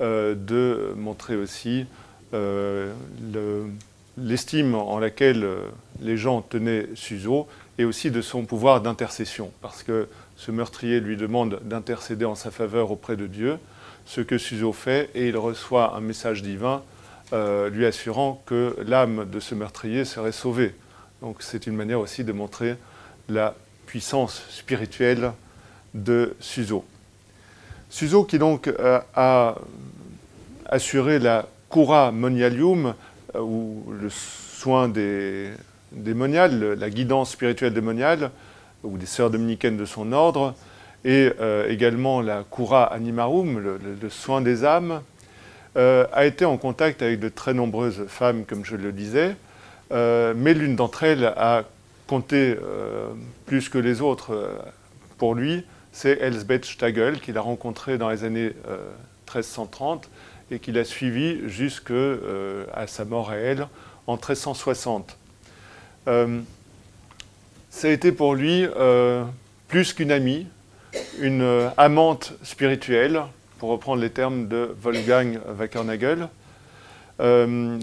de 0.00 0.92
montrer 0.96 1.36
aussi 1.36 1.86
le, 2.32 2.90
l'estime 4.22 4.74
en 4.74 4.98
laquelle 4.98 5.44
euh, 5.44 5.60
les 6.00 6.16
gens 6.16 6.42
tenaient 6.42 6.86
Suzo 6.94 7.46
et 7.78 7.84
aussi 7.84 8.10
de 8.10 8.20
son 8.20 8.44
pouvoir 8.44 8.80
d'intercession, 8.80 9.52
parce 9.60 9.82
que 9.82 10.08
ce 10.36 10.50
meurtrier 10.50 11.00
lui 11.00 11.16
demande 11.16 11.60
d'intercéder 11.64 12.24
en 12.24 12.34
sa 12.34 12.50
faveur 12.50 12.90
auprès 12.90 13.16
de 13.16 13.26
Dieu, 13.26 13.58
ce 14.06 14.20
que 14.20 14.38
Suzo 14.38 14.72
fait, 14.72 15.10
et 15.14 15.28
il 15.28 15.36
reçoit 15.36 15.94
un 15.94 16.00
message 16.00 16.42
divin 16.42 16.82
euh, 17.32 17.68
lui 17.68 17.84
assurant 17.84 18.42
que 18.46 18.74
l'âme 18.86 19.28
de 19.30 19.38
ce 19.38 19.54
meurtrier 19.54 20.04
serait 20.04 20.32
sauvée. 20.32 20.74
Donc 21.20 21.36
c'est 21.40 21.66
une 21.66 21.76
manière 21.76 22.00
aussi 22.00 22.24
de 22.24 22.32
montrer 22.32 22.76
la 23.28 23.54
puissance 23.86 24.44
spirituelle 24.50 25.32
de 25.94 26.34
Suzo. 26.40 26.84
Suzo 27.90 28.24
qui 28.24 28.38
donc 28.38 28.68
euh, 28.68 29.00
a 29.14 29.56
assuré 30.66 31.18
la 31.18 31.46
cura 31.70 32.12
monialium, 32.12 32.94
euh, 33.34 33.40
ou 33.40 33.84
le 34.00 34.08
soin 34.10 34.88
des, 34.88 35.50
moniales, 35.92 36.74
la 36.74 36.90
guidance 36.90 37.32
spirituelle 37.32 37.74
démoniale, 37.74 38.30
ou 38.84 38.96
des 38.96 39.06
sœurs 39.06 39.30
dominicaines 39.30 39.76
de 39.76 39.84
son 39.84 40.12
ordre, 40.12 40.54
et 41.04 41.32
euh, 41.40 41.68
également 41.68 42.20
la 42.20 42.44
cura 42.50 42.84
animarum, 42.84 43.58
le, 43.58 44.10
soin 44.10 44.40
des 44.40 44.64
âmes, 44.64 45.02
euh, 45.76 46.06
a 46.12 46.26
été 46.26 46.44
en 46.44 46.56
contact 46.56 47.02
avec 47.02 47.20
de 47.20 47.28
très 47.28 47.54
nombreuses 47.54 48.06
femmes, 48.08 48.44
comme 48.44 48.64
je 48.64 48.76
le 48.76 48.92
disais, 48.92 49.36
mais 49.90 50.54
l'une 50.54 50.76
d'entre 50.76 51.04
elles 51.04 51.24
a 51.24 51.64
compté 52.06 52.56
plus 53.46 53.70
que 53.70 53.78
les 53.78 54.02
autres 54.02 54.50
pour 55.16 55.34
lui, 55.34 55.64
c'est 55.92 56.18
Elsbeth 56.20 56.66
Stagel, 56.66 57.20
qu'il 57.20 57.38
a 57.38 57.40
rencontrée 57.40 57.96
dans 57.96 58.10
les 58.10 58.24
années 58.24 58.52
1330 59.28 60.10
et 60.50 60.58
qu'il 60.58 60.78
a 60.78 60.84
suivi 60.84 61.48
jusqu'à 61.48 61.94
euh, 61.94 62.64
sa 62.86 63.04
mort 63.04 63.30
à 63.30 63.36
elle 63.36 63.66
en 64.06 64.14
1360. 64.14 65.16
Euh, 66.08 66.40
ça 67.70 67.88
a 67.88 67.90
été 67.90 68.12
pour 68.12 68.34
lui 68.34 68.66
euh, 68.76 69.24
plus 69.68 69.92
qu'une 69.92 70.10
amie, 70.10 70.46
une 71.20 71.70
amante 71.76 72.32
spirituelle, 72.42 73.22
pour 73.58 73.70
reprendre 73.70 74.00
les 74.00 74.10
termes 74.10 74.48
de 74.48 74.74
Wolfgang 74.80 75.38
Wackernagel. 75.58 76.28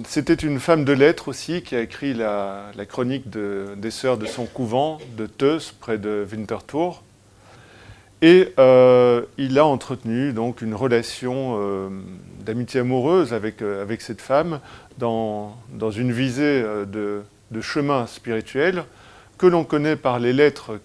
C'était 0.07 0.33
une 0.33 0.59
femme 0.61 0.85
de 0.85 0.93
lettres 0.93 1.27
aussi 1.27 1.61
qui 1.61 1.75
a 1.75 1.81
écrit 1.81 2.13
la, 2.13 2.71
chronique 2.87 3.29
des 3.29 3.91
sœurs 3.91 4.17
de 4.17 4.25
son 4.25 4.45
couvent 4.45 4.97
de 5.17 5.27
Teus, 5.27 5.73
près 5.77 5.97
de 5.97 6.25
Winterthur. 6.31 7.03
Et 8.21 8.53
euh, 8.59 9.23
il 9.37 9.59
a 9.59 9.65
entretenu 9.65 10.31
donc 10.31 10.61
une 10.61 10.73
relation 10.73 11.57
euh, 11.59 11.89
d'amitié 12.39 12.79
amoureuse 12.79 13.33
avec, 13.33 13.61
euh, 13.61 13.81
avec 13.81 14.01
cette 14.01 14.21
femme 14.21 14.61
dans, 14.97 15.57
dans 15.73 15.91
une 15.91 16.11
visée 16.11 16.63
de, 16.63 17.23
de, 17.51 17.61
chemin 17.61 18.07
spirituel 18.07 18.85
que 19.37 19.45
l'on 19.45 19.65
connaît 19.65 19.97
par 19.97 20.19
les 20.19 20.31
lettres 20.31 20.79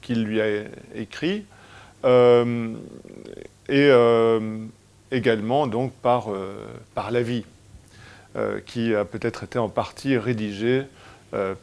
qu'il 0.00 0.24
lui 0.24 0.40
a 0.40 0.46
écrites 0.94 1.44
et 3.68 3.90
également 5.12 5.66
donc 5.66 5.92
par, 5.92 6.28
par 6.94 7.10
la 7.10 7.20
vie 7.20 7.44
qui 8.64 8.94
a 8.94 9.04
peut-être 9.04 9.44
été 9.44 9.58
en 9.58 9.68
partie 9.68 10.16
rédigée 10.16 10.84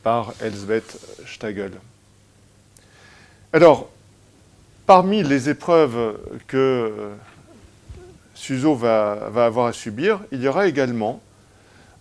par 0.04 0.36
Elsbeth 0.40 1.00
Stagel. 1.26 1.72
Alors, 3.52 3.90
Parmi 4.88 5.22
les 5.22 5.50
épreuves 5.50 6.18
que 6.48 7.10
Suzo 8.36 8.74
va, 8.74 9.20
avoir 9.36 9.66
à 9.66 9.74
subir, 9.74 10.22
il 10.32 10.42
y 10.42 10.48
aura 10.48 10.66
également, 10.66 11.20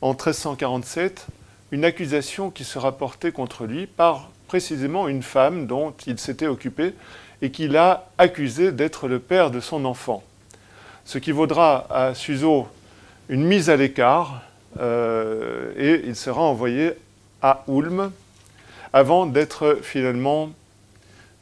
en 0.01 0.11
1347, 0.11 1.27
une 1.73 1.85
accusation 1.85 2.49
qui 2.49 2.63
sera 2.63 2.97
portée 2.97 3.33
contre 3.33 3.67
lui 3.67 3.89
par 3.89 4.31
précisément 4.47 5.09
une 5.09 5.25
femme 5.25 5.67
dont 5.67 5.95
il 6.07 6.17
s'était 6.21 6.47
occupé 6.47 6.95
et 7.43 7.51
qu'il 7.51 7.77
a 7.77 8.09
accusé 8.19 8.71
d'être 8.71 9.09
le 9.09 9.19
père 9.19 9.51
de 9.51 9.59
son 9.59 9.85
enfant. 9.85 10.23
Ce 11.05 11.19
qui 11.19 11.33
vaudra 11.33 11.89
à 11.91 12.15
Suzo 12.15 12.69
une 13.29 13.43
mise 13.43 13.69
à 13.69 13.75
l'écart 13.75 14.43
euh, 14.79 15.73
et 15.77 16.03
il 16.07 16.15
sera 16.15 16.43
envoyé 16.43 16.93
à 17.43 17.65
Ulm 17.67 18.13
avant 18.93 19.27
d'être 19.27 19.81
finalement 19.83 20.51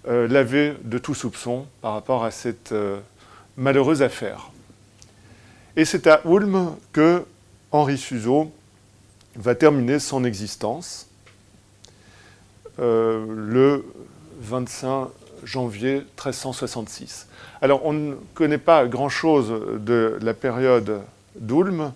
euh, 0.06 0.74
de 0.82 0.98
tout 0.98 1.14
soupçon 1.14 1.66
par 1.80 1.94
rapport 1.94 2.24
à 2.24 2.30
cette 2.30 2.72
euh, 2.72 2.98
malheureuse 3.56 4.02
affaire. 4.02 4.50
Et 5.76 5.84
c'est 5.84 6.06
à 6.06 6.20
Ulm 6.24 6.76
que 6.92 7.24
Henri 7.72 7.98
Suzeau 7.98 8.52
va 9.36 9.54
terminer 9.54 9.98
son 9.98 10.24
existence 10.24 11.08
euh, 12.78 13.24
le 13.28 13.84
25 14.40 15.08
janvier 15.42 15.94
1366. 15.94 17.28
Alors 17.60 17.84
on 17.84 17.92
ne 17.92 18.14
connaît 18.34 18.58
pas 18.58 18.86
grand-chose 18.86 19.52
de 19.80 20.18
la 20.20 20.34
période 20.34 21.00
d'Ulm, 21.36 21.92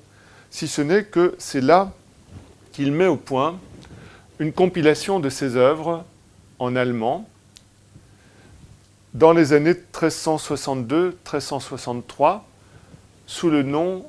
si 0.51 0.67
ce 0.67 0.83
n'est 0.83 1.05
que 1.05 1.35
c'est 1.39 1.61
là 1.61 1.93
qu'il 2.73 2.93
met 2.93 3.07
au 3.07 3.17
point 3.17 3.59
une 4.39 4.53
compilation 4.53 5.21
de 5.21 5.29
ses 5.29 5.57
œuvres 5.57 6.05
en 6.59 6.75
allemand, 6.77 7.29
dans 9.15 9.33
les 9.33 9.53
années 9.53 9.75
1362-1363 9.93 12.41
sous 13.27 13.51
le 13.51 13.63
nom 13.63 14.05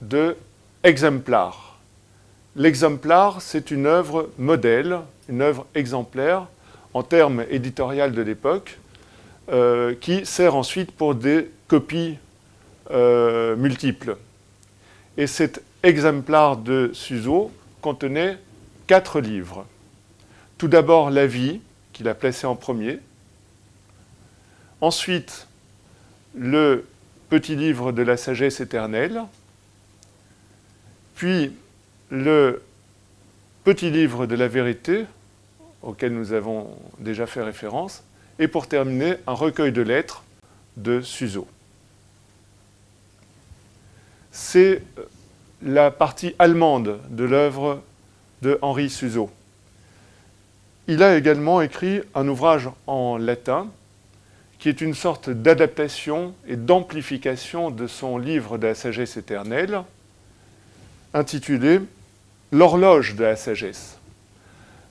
de 0.00 0.36
Exemplar. 0.82 1.78
L'exemplar, 2.56 3.40
c'est 3.40 3.70
une 3.70 3.86
œuvre 3.86 4.30
modèle, 4.38 4.98
une 5.28 5.40
œuvre 5.40 5.66
exemplaire 5.74 6.46
en 6.92 7.02
termes 7.02 7.44
éditoriaux 7.50 8.10
de 8.10 8.22
l'époque, 8.22 8.78
euh, 9.50 9.94
qui 10.00 10.26
sert 10.26 10.54
ensuite 10.54 10.92
pour 10.92 11.14
des 11.14 11.50
copies 11.68 12.18
euh, 12.90 13.56
multiples. 13.56 14.16
Et 15.16 15.26
cet 15.26 15.62
exemplar 15.82 16.58
de 16.58 16.90
Suzo 16.92 17.50
contenait 17.80 18.38
quatre 18.86 19.20
livres. 19.20 19.64
Tout 20.58 20.68
d'abord 20.68 21.10
La 21.10 21.26
vie, 21.26 21.60
qu'il 21.92 22.08
a 22.08 22.14
placé 22.14 22.46
en 22.46 22.56
premier, 22.56 23.00
Ensuite, 24.84 25.48
le 26.34 26.86
petit 27.30 27.56
livre 27.56 27.90
de 27.90 28.02
la 28.02 28.18
sagesse 28.18 28.60
éternelle, 28.60 29.22
puis 31.14 31.52
le 32.10 32.62
petit 33.64 33.90
livre 33.90 34.26
de 34.26 34.34
la 34.34 34.46
vérité, 34.46 35.06
auquel 35.80 36.12
nous 36.12 36.34
avons 36.34 36.76
déjà 36.98 37.24
fait 37.24 37.42
référence, 37.42 38.02
et 38.38 38.46
pour 38.46 38.66
terminer, 38.66 39.14
un 39.26 39.32
recueil 39.32 39.72
de 39.72 39.80
lettres 39.80 40.22
de 40.76 41.00
Suzo. 41.00 41.48
C'est 44.32 44.82
la 45.62 45.90
partie 45.90 46.34
allemande 46.38 47.00
de 47.08 47.24
l'œuvre 47.24 47.82
de 48.42 48.58
Henri 48.60 48.90
Suzo. 48.90 49.30
Il 50.88 51.02
a 51.02 51.16
également 51.16 51.62
écrit 51.62 52.02
un 52.14 52.28
ouvrage 52.28 52.68
en 52.86 53.16
latin 53.16 53.70
qui 54.64 54.70
est 54.70 54.80
une 54.80 54.94
sorte 54.94 55.28
d'adaptation 55.28 56.34
et 56.48 56.56
d'amplification 56.56 57.70
de 57.70 57.86
son 57.86 58.16
livre 58.16 58.56
de 58.56 58.68
la 58.68 58.74
sagesse 58.74 59.18
éternelle, 59.18 59.82
intitulé 61.12 61.80
L'horloge 62.50 63.14
de 63.14 63.24
la 63.24 63.36
sagesse. 63.36 63.98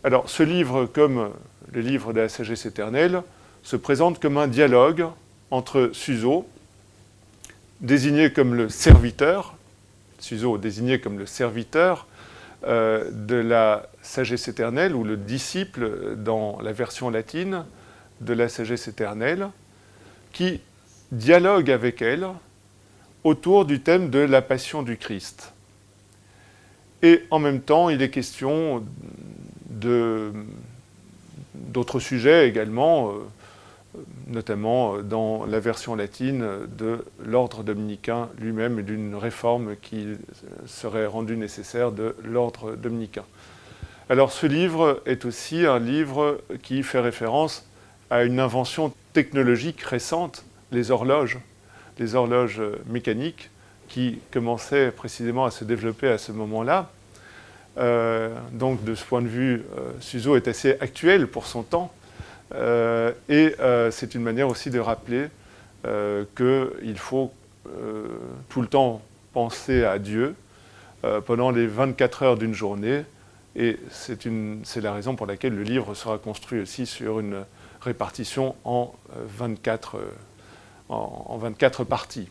Alors 0.04 0.30
ce 0.30 0.44
livre, 0.44 0.86
comme 0.86 1.32
le 1.72 1.82
livre 1.82 2.14
de 2.14 2.20
la 2.20 2.30
sagesse 2.30 2.68
éternelle, 2.68 3.24
se 3.64 3.76
présente 3.76 4.22
comme 4.22 4.38
un 4.38 4.46
dialogue 4.48 5.08
entre 5.50 5.90
Suzo, 5.92 6.48
désigné 7.82 8.32
comme 8.32 8.54
le 8.54 8.70
serviteur, 8.70 9.56
Suzo 10.20 10.60
désigné 10.60 11.02
comme 11.02 11.18
le 11.18 11.26
serviteur 11.26 12.06
euh, 12.68 13.10
de 13.12 13.38
la 13.38 13.90
sagesse 14.04 14.48
éternelle, 14.48 14.94
ou 14.94 15.04
le 15.04 15.18
disciple 15.18 16.16
dans 16.18 16.62
la 16.62 16.74
version 16.74 17.10
latine 17.10 17.66
de 18.22 18.34
la 18.34 18.50
sagesse 18.50 18.88
éternelle, 18.88 19.50
qui 20.34 20.60
dialogue 21.12 21.72
avec 21.72 22.02
elle 22.02 22.28
autour 23.24 23.66
du 23.66 23.80
thème 23.80 24.10
de 24.10 24.20
la 24.20 24.42
passion 24.42 24.84
du 24.84 24.98
Christ. 24.98 25.54
Et 27.02 27.24
en 27.32 27.40
même 27.40 27.62
temps, 27.62 27.90
il 27.90 28.02
est 28.02 28.10
question 28.10 28.84
d'autres 31.54 32.00
sujets 32.00 32.48
également, 32.48 33.10
euh, 33.10 34.00
notamment 34.28 35.00
dans 35.00 35.46
la 35.46 35.60
version 35.60 35.96
latine 35.96 36.46
de 36.78 37.06
l'ordre 37.24 37.64
dominicain 37.64 38.30
lui-même 38.40 38.80
et 38.80 38.84
d'une 38.84 39.16
réforme 39.16 39.76
qui 39.82 40.08
serait 40.66 41.06
rendue 41.06 41.38
nécessaire 41.38 41.92
de 41.92 42.16
l'ordre 42.24 42.76
dominicain. 42.76 43.26
Alors 44.10 44.32
ce 44.32 44.48
livre 44.48 45.02
est 45.06 45.26
aussi 45.26 45.66
un 45.66 45.80
livre 45.80 46.42
qui 46.62 46.84
fait 46.84 47.00
référence 47.00 47.66
à 48.14 48.26
une 48.26 48.40
invention 48.40 48.94
technologique 49.14 49.82
récente, 49.82 50.46
les 50.72 50.92
horloges, 50.92 51.40
les 51.98 52.14
horloges 52.14 52.62
mécaniques 52.86 53.50
qui 53.88 54.20
commençaient 54.32 54.92
précisément 54.92 55.46
à 55.46 55.52
se 55.52 55.64
développer 55.64 56.10
à 56.10 56.20
ce 56.20 56.32
moment-là. 56.32 56.92
Euh, 57.80 58.30
donc 58.52 58.84
de 58.84 58.94
ce 58.94 59.04
point 59.04 59.24
de 59.24 59.28
vue, 59.28 59.64
euh, 59.80 59.90
Suzo 60.00 60.36
est 60.36 60.48
assez 60.48 60.78
actuel 60.80 61.26
pour 61.26 61.48
son 61.48 61.64
temps. 61.64 61.92
Euh, 62.54 63.14
et 63.30 63.56
c'est 63.90 64.14
une 64.14 64.22
manière 64.22 64.48
aussi 64.48 64.70
de 64.70 64.80
rappeler 64.80 65.30
qu'il 66.36 67.00
faut 67.00 67.34
tout 68.50 68.62
le 68.62 68.68
temps 68.68 69.02
penser 69.34 69.86
à 69.86 69.98
Dieu 69.98 70.36
pendant 71.26 71.50
les 71.50 71.66
24 71.66 72.22
heures 72.22 72.38
d'une 72.38 72.54
journée. 72.54 73.06
Et 73.56 73.80
c'est 73.90 74.82
la 74.82 74.94
raison 74.94 75.16
pour 75.16 75.26
laquelle 75.26 75.56
le 75.56 75.64
livre 75.64 75.96
sera 75.96 76.20
construit 76.20 76.62
aussi 76.62 76.86
sur 76.86 77.20
une, 77.20 77.44
répartition 77.84 78.56
en 78.66 78.94
24, 79.16 79.98
euh, 79.98 80.02
en 80.90 81.38
24 81.38 81.84
parties. 81.84 82.28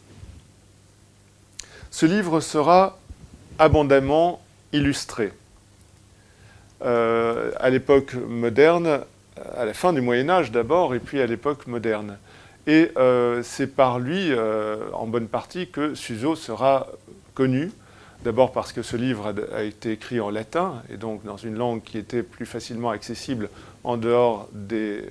Ce 1.90 2.07
livre 2.07 2.40
sera 2.40 2.98
abondamment 3.59 4.42
illustré. 4.72 5.32
Euh, 6.84 7.53
à 7.61 7.70
l'époque 7.70 8.14
moderne, 8.14 9.00
à 9.57 9.64
la 9.64 9.74
fin 9.74 9.92
du 9.92 10.00
Moyen 10.00 10.28
Âge 10.30 10.50
d'abord, 10.50 10.94
et 10.94 10.98
puis 10.98 11.20
à 11.20 11.26
l'époque 11.26 11.66
moderne. 11.66 12.18
Et 12.66 12.90
euh, 12.96 13.42
c'est 13.42 13.66
par 13.66 13.98
lui, 13.98 14.32
en 14.92 15.07
bonne 15.07 15.28
partie, 15.28 15.68
que 15.68 15.94
Suzo 15.94 16.34
sera 16.34 16.88
connu. 17.34 17.70
D'abord 18.24 18.53
parce 18.53 18.72
que 18.72 18.82
ce 18.82 18.96
livre 18.96 19.34
a, 19.53 19.62
été 19.64 19.90
écrit 19.90 20.20
en 20.20 20.30
latin, 20.30 20.82
et 20.88 20.96
donc 20.96 21.24
dans 21.24 21.36
une 21.36 21.57
langue 21.57 21.82
qui 21.82 21.98
était 21.98 22.22
plus 22.22 22.46
facilement 22.46 22.90
accessible 22.90 23.48
en 23.82 23.96
dehors 23.96 24.48
des, 24.53 25.03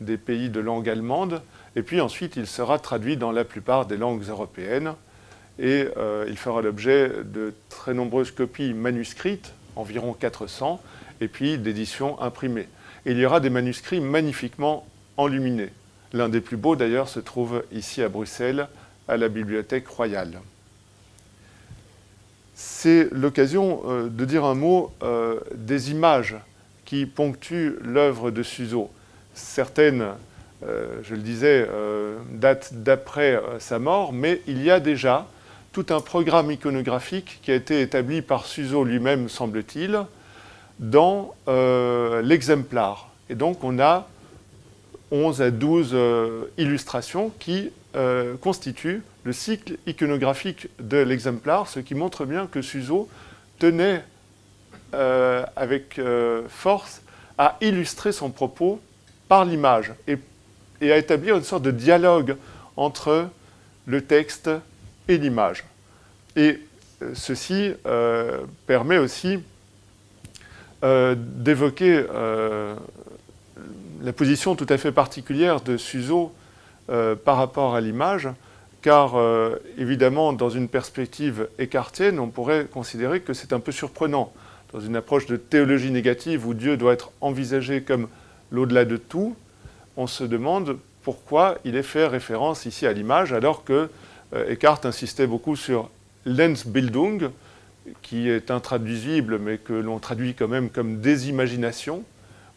des 0.00 0.16
pays 0.16 0.50
de 0.50 0.60
langue 0.60 0.88
allemande, 0.88 1.42
et 1.74 1.82
puis 1.82 2.00
ensuite 2.00 2.36
il 2.36 2.46
sera 2.46 2.78
traduit 2.78 3.16
dans 3.16 3.32
la 3.32 3.44
plupart 3.44 3.86
des 3.86 3.96
langues 3.96 4.24
européennes, 4.28 4.94
et 5.58 5.88
euh, 5.96 6.26
il 6.28 6.36
fera 6.36 6.60
l'objet 6.60 7.10
de 7.24 7.54
très 7.68 7.94
nombreuses 7.94 8.30
copies 8.30 8.74
manuscrites, 8.74 9.52
environ 9.74 10.12
400, 10.12 10.80
et 11.20 11.28
puis 11.28 11.58
d'éditions 11.58 12.20
imprimées. 12.20 12.68
Il 13.06 13.18
y 13.18 13.24
aura 13.24 13.40
des 13.40 13.50
manuscrits 13.50 14.00
magnifiquement 14.00 14.86
enluminés. 15.16 15.70
L'un 16.12 16.28
des 16.28 16.40
plus 16.40 16.56
beaux 16.56 16.76
d'ailleurs 16.76 17.08
se 17.08 17.20
trouve 17.20 17.64
ici 17.72 18.02
à 18.02 18.08
Bruxelles, 18.08 18.68
à 19.08 19.16
la 19.16 19.28
Bibliothèque 19.28 19.88
royale. 19.88 20.40
C'est 22.54 23.08
l'occasion 23.12 23.82
euh, 23.86 24.08
de 24.08 24.24
dire 24.24 24.44
un 24.44 24.54
mot 24.54 24.92
euh, 25.02 25.40
des 25.54 25.90
images 25.90 26.36
qui 26.84 27.06
ponctuent 27.06 27.76
l'œuvre 27.82 28.30
de 28.30 28.42
Suzo 28.42 28.90
certaines 29.36 30.06
je 30.62 31.14
le 31.14 31.20
disais, 31.20 31.68
date 32.32 32.70
d'après 32.72 33.40
sa 33.60 33.78
mort, 33.78 34.12
mais 34.12 34.40
il 34.48 34.62
y 34.64 34.70
a 34.70 34.80
déjà 34.80 35.26
tout 35.72 35.86
un 35.90 36.00
programme 36.00 36.50
iconographique 36.50 37.40
qui 37.42 37.52
a 37.52 37.54
été 37.54 37.82
établi 37.82 38.22
par 38.22 38.46
Suzo 38.46 38.82
lui-même, 38.82 39.28
semble-t-il, 39.28 40.00
dans 40.80 41.34
l'exemplaire. 41.46 43.06
Et 43.28 43.34
donc 43.34 43.62
on 43.62 43.78
a 43.78 44.08
11 45.12 45.42
à 45.42 45.50
12 45.50 45.96
illustrations 46.56 47.30
qui 47.38 47.70
constituent 48.40 49.02
le 49.26 49.32
cycle 49.32 49.76
iconographique 49.86 50.68
de 50.78 50.98
l'exemplaire, 50.98 51.66
ce 51.66 51.80
qui 51.80 51.96
montre 51.96 52.24
bien 52.24 52.46
que 52.46 52.62
Suzo 52.62 53.08
tenait 53.58 54.04
euh, 54.94 55.44
avec 55.56 55.98
euh, 55.98 56.42
force 56.48 57.02
à 57.36 57.56
illustrer 57.60 58.12
son 58.12 58.30
propos 58.30 58.80
par 59.28 59.44
l'image 59.44 59.92
et, 60.06 60.18
à 60.92 60.96
établir 60.96 61.36
une 61.36 61.42
sorte 61.42 61.62
de 61.62 61.70
dialogue 61.70 62.36
entre 62.76 63.28
le 63.86 64.00
texte 64.02 64.50
et 65.08 65.18
l'image. 65.18 65.64
Et 66.36 66.60
euh, 67.02 67.12
ceci 67.14 67.72
permet 68.66 68.98
aussi 68.98 69.38
d'évoquer 70.82 72.04
la 74.02 74.12
position 74.12 74.54
tout 74.54 74.66
à 74.68 74.78
fait 74.78 74.92
particulière 74.92 75.60
de 75.62 75.76
Suzo 75.76 76.32
par 76.86 77.38
rapport 77.38 77.74
à 77.74 77.80
l'image, 77.80 78.28
car 78.82 79.14
évidemment, 79.78 80.32
dans 80.32 80.50
une 80.50 80.68
perspective 80.68 81.48
écartienne, 81.58 82.20
on 82.20 82.28
pourrait 82.28 82.66
considérer 82.66 83.20
que 83.20 83.32
c'est 83.32 83.52
un 83.52 83.58
peu 83.58 83.72
surprenant 83.72 84.32
dans 84.72 84.80
une 84.80 84.96
approche 84.96 85.26
de 85.26 85.36
théologie 85.36 85.90
négative 85.90 86.46
où 86.46 86.54
Dieu 86.54 86.76
doit 86.76 86.92
être 86.92 87.10
envisagé 87.20 87.82
comme 87.82 88.08
l'au-delà 88.50 88.84
de 88.84 88.96
tout, 88.96 89.36
on 89.96 90.06
se 90.06 90.24
demande 90.24 90.78
pourquoi 91.02 91.58
il 91.64 91.76
est 91.76 91.82
fait 91.82 92.06
référence 92.06 92.66
ici 92.66 92.86
à 92.86 92.92
l'image, 92.92 93.32
alors 93.32 93.64
que 93.64 93.88
euh, 94.34 94.50
Eckhart 94.50 94.80
insistait 94.84 95.26
beaucoup 95.26 95.56
sur 95.56 95.88
Lensbildung, 96.24 97.30
qui 98.02 98.28
est 98.28 98.50
intraduisible, 98.50 99.38
mais 99.38 99.58
que 99.58 99.72
l'on 99.72 99.98
traduit 99.98 100.34
quand 100.34 100.48
même 100.48 100.70
comme 100.70 101.00
désimagination, 101.00 102.02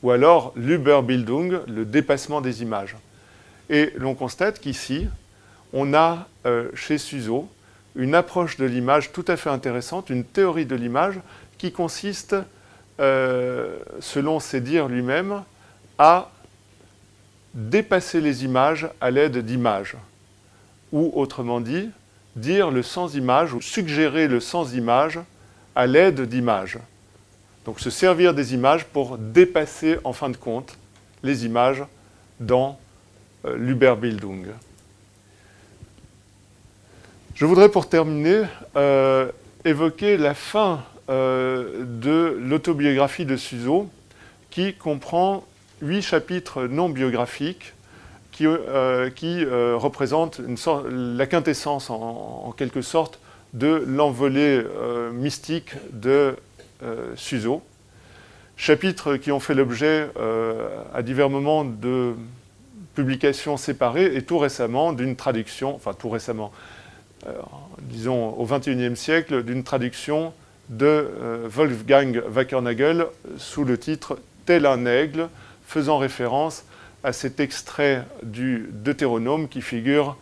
ou 0.01 0.11
alors 0.11 0.53
l'Überbildung, 0.55 1.59
le 1.67 1.85
dépassement 1.85 2.41
des 2.41 2.61
images. 2.61 2.95
Et 3.69 3.93
l'on 3.97 4.15
constate 4.15 4.59
qu'ici, 4.59 5.07
on 5.73 5.93
a 5.93 6.27
euh, 6.45 6.69
chez 6.73 6.97
Suzo 6.97 7.47
une 7.95 8.15
approche 8.15 8.57
de 8.57 8.65
l'image 8.65 9.11
tout 9.11 9.25
à 9.27 9.37
fait 9.37 9.49
intéressante, 9.49 10.09
une 10.09 10.23
théorie 10.23 10.65
de 10.65 10.75
l'image 10.75 11.19
qui 11.57 11.71
consiste, 11.71 12.35
euh, 12.99 13.77
selon 13.99 14.39
ses 14.39 14.61
dires 14.61 14.87
lui-même, 14.87 15.43
à 16.00 16.32
dépasser 17.54 18.22
les 18.22 18.43
images 18.45 18.88
à 19.02 19.12
l'aide 19.12 19.38
d'images. 19.38 19.95
Ou 20.91 21.12
autrement 21.14 21.62
dit, 21.62 21.89
dire 22.36 22.72
le 22.72 22.82
sans-image 22.82 23.54
ou 23.54 23.62
suggérer 23.62 24.28
le 24.28 24.39
sans-image 24.39 25.20
à 25.76 25.86
l'aide 25.86 26.22
d'images. 26.22 26.80
Donc 27.66 27.80
se 27.80 27.89
servir 27.89 28.34
des 28.34 28.54
images 28.54 28.86
pour 28.86 29.18
dépasser 29.18 29.97
en 30.04 30.14
fin 30.14 30.30
de 30.30 30.38
compte 30.38 30.78
les 31.22 31.45
images 31.45 31.84
dans 32.39 32.80
euh, 33.45 33.56
l'Uberbildung. 33.58 34.47
Je 37.36 37.45
voudrais 37.45 37.70
pour 37.70 37.88
terminer 37.88 38.43
euh, 38.76 39.32
évoquer 39.66 40.18
la 40.18 40.34
fin 40.34 40.84
euh, 41.10 41.86
de 41.86 42.38
l'autobiographie 42.41 43.26
de 43.26 43.38
Suzo, 43.38 43.89
qui 44.50 44.74
comprend 44.74 45.45
huit 45.82 46.01
chapitres 46.01 46.67
non 46.67 46.89
biographiques 46.89 47.73
qui, 48.32 48.45
euh, 48.45 49.09
euh, 49.23 49.75
représentent 49.75 50.39
la 50.39 51.25
quintessence, 51.27 51.89
en, 51.89 52.53
quelque 52.57 52.82
sorte, 52.82 53.19
de 53.53 53.84
l'envolée 53.88 54.63
mystique 55.11 55.71
de 55.91 56.36
Suzo. 57.15 57.63
Chapitres 58.57 59.15
qui 59.17 59.32
ont 59.32 59.39
fait 59.39 59.55
l'objet 59.55 60.07
à 60.93 61.01
divers 61.01 61.32
moments 61.32 61.65
de 61.65 62.13
publications 62.93 63.57
séparées 63.57 64.15
et 64.15 64.21
tout 64.21 64.38
récemment 64.38 64.93
d'une 64.93 65.15
traduction, 65.15 65.73
enfin 65.73 65.93
tout 65.93 66.09
récemment, 66.09 66.51
disons 67.80 68.30
au 68.30 68.45
XXIe 68.45 68.95
siècle, 68.95 69.43
d'une 69.43 69.63
traduction 69.63 70.32
de 70.69 70.86
euh, 70.86 71.47
Wolfgang 71.49 72.21
Wackernagel 72.34 73.07
sous 73.38 73.65
le 73.65 73.77
titre 73.77 74.19
Tel 74.45 74.65
un 74.65 74.86
aigle, 74.86 75.30
faisant 75.70 75.99
référence 75.99 76.63
à 77.03 77.13
cet 77.13 77.39
extrait 77.39 78.03
du 78.24 78.70
Deutéronome 78.72 79.47
qui 79.47 79.61
figure 79.61 80.17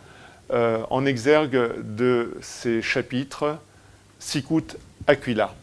euh, 0.52 0.82
en 0.90 1.06
exergue 1.06 1.72
de 1.82 2.36
ces 2.42 2.82
chapitres, 2.82 3.58
Sicut 4.18 4.76
Aquila. 5.06 5.54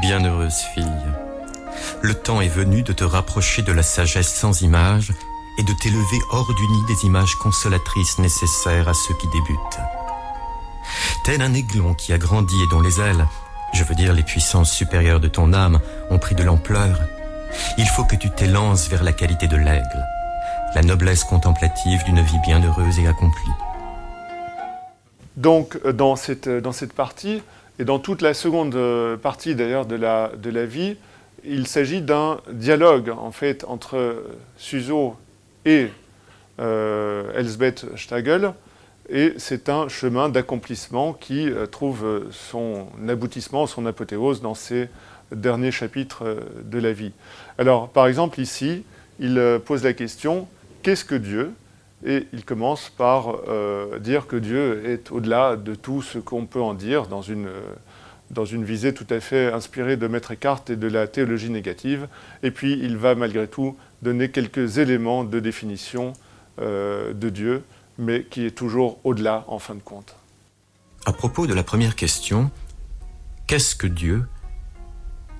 Bienheureuse 0.00 0.58
fille, 0.74 0.84
le 2.02 2.14
temps 2.14 2.40
est 2.40 2.48
venu 2.48 2.82
de 2.82 2.92
te 2.92 3.04
rapprocher 3.04 3.62
de 3.62 3.72
la 3.72 3.84
sagesse 3.84 4.34
sans 4.34 4.60
image 4.62 5.12
et 5.58 5.62
de 5.62 5.72
t'élever 5.80 6.18
hors 6.32 6.52
du 6.52 6.66
nid 6.66 6.82
des 6.88 7.06
images 7.06 7.36
consolatrices 7.36 8.18
nécessaires 8.18 8.88
à 8.88 8.94
ceux 8.94 9.14
qui 9.14 9.28
débutent. 9.28 9.80
Tel 11.24 11.42
un 11.42 11.54
aiglon 11.54 11.94
qui 11.94 12.12
a 12.12 12.18
grandi 12.18 12.60
et 12.60 12.66
dont 12.68 12.80
les 12.80 13.00
ailes, 13.00 13.24
je 13.72 13.84
veux 13.84 13.94
dire 13.94 14.12
les 14.12 14.22
puissances 14.22 14.72
supérieures 14.72 15.20
de 15.20 15.28
ton 15.28 15.52
âme, 15.52 15.80
ont 16.10 16.18
pris 16.18 16.34
de 16.34 16.42
l'ampleur, 16.42 16.98
il 17.78 17.86
faut 17.86 18.04
que 18.04 18.16
tu 18.16 18.30
t'élances 18.30 18.88
vers 18.88 19.02
la 19.02 19.12
qualité 19.12 19.48
de 19.48 19.56
l'aigle, 19.56 20.04
la 20.74 20.82
noblesse 20.82 21.24
contemplative 21.24 22.04
d'une 22.04 22.20
vie 22.20 22.38
bienheureuse 22.44 22.98
et 22.98 23.06
accomplie. 23.06 23.52
Donc, 25.36 25.78
euh, 25.84 25.92
dans 25.92 26.16
cette, 26.16 26.48
euh, 26.48 26.60
dans 26.60 26.72
cette 26.72 26.92
partie, 26.92 27.42
et 27.78 27.84
dans 27.84 27.98
toute 27.98 28.20
la 28.20 28.34
seconde 28.34 28.74
euh, 28.74 29.16
partie 29.16 29.54
d'ailleurs 29.54 29.86
de 29.86 29.96
la, 29.96 30.30
de 30.36 30.50
la 30.50 30.66
vie, 30.66 30.96
il 31.44 31.66
s'agit 31.66 32.02
d'un 32.02 32.40
dialogue 32.52 33.10
en 33.16 33.30
fait 33.30 33.64
entre 33.66 34.22
Suzo 34.58 35.16
et 35.64 35.88
Elsbeth 36.58 37.86
Stagel, 37.96 38.52
et 39.10 39.34
c'est 39.38 39.68
un 39.68 39.88
chemin 39.88 40.28
d'accomplissement 40.28 41.12
qui 41.12 41.50
euh, 41.50 41.66
trouve 41.66 42.04
euh, 42.04 42.28
son 42.30 42.86
aboutissement, 43.08 43.66
son 43.66 43.84
apothéose 43.86 44.40
dans 44.40 44.54
ces 44.54 44.88
derniers 45.34 45.72
chapitres 45.72 46.24
euh, 46.24 46.40
de 46.62 46.78
la 46.78 46.92
vie. 46.92 47.12
Alors, 47.58 47.88
par 47.88 48.06
exemple, 48.06 48.40
ici, 48.40 48.84
il 49.18 49.60
pose 49.66 49.84
la 49.84 49.92
question 49.92 50.48
qu'est-ce 50.82 51.04
que 51.04 51.16
Dieu? 51.16 51.52
Et 52.06 52.26
il 52.32 52.46
commence 52.46 52.88
par 52.88 53.36
dire 54.00 54.26
que 54.26 54.36
Dieu 54.36 54.88
est 54.88 55.12
au-delà 55.12 55.56
de 55.56 55.74
tout 55.74 56.00
ce 56.00 56.16
qu'on 56.16 56.46
peut 56.46 56.62
en 56.62 56.72
dire 56.72 57.06
dans 57.06 57.20
une, 57.20 57.48
dans 58.30 58.46
une 58.46 58.64
visée 58.64 58.94
tout 58.94 59.06
à 59.10 59.20
fait 59.20 59.52
inspirée 59.52 59.98
de 59.98 60.06
Maître 60.06 60.30
Eckhart 60.30 60.62
et 60.70 60.76
de 60.76 60.88
la 60.88 61.06
théologie 61.06 61.50
négative. 61.50 62.08
Et 62.42 62.50
puis, 62.50 62.72
il 62.80 62.96
va 62.96 63.14
malgré 63.14 63.46
tout 63.46 63.76
donner 64.00 64.30
quelques 64.30 64.78
éléments 64.78 65.22
de 65.22 65.38
définition 65.38 66.14
de 66.58 67.28
Dieu 67.28 67.62
mais 68.00 68.24
qui 68.24 68.46
est 68.46 68.50
toujours 68.50 68.98
au-delà 69.04 69.44
en 69.46 69.58
fin 69.58 69.74
de 69.74 69.80
compte. 69.80 70.16
À 71.06 71.12
propos 71.12 71.46
de 71.46 71.54
la 71.54 71.62
première 71.62 71.94
question, 71.94 72.50
qu'est-ce 73.46 73.76
que 73.76 73.86
Dieu? 73.86 74.26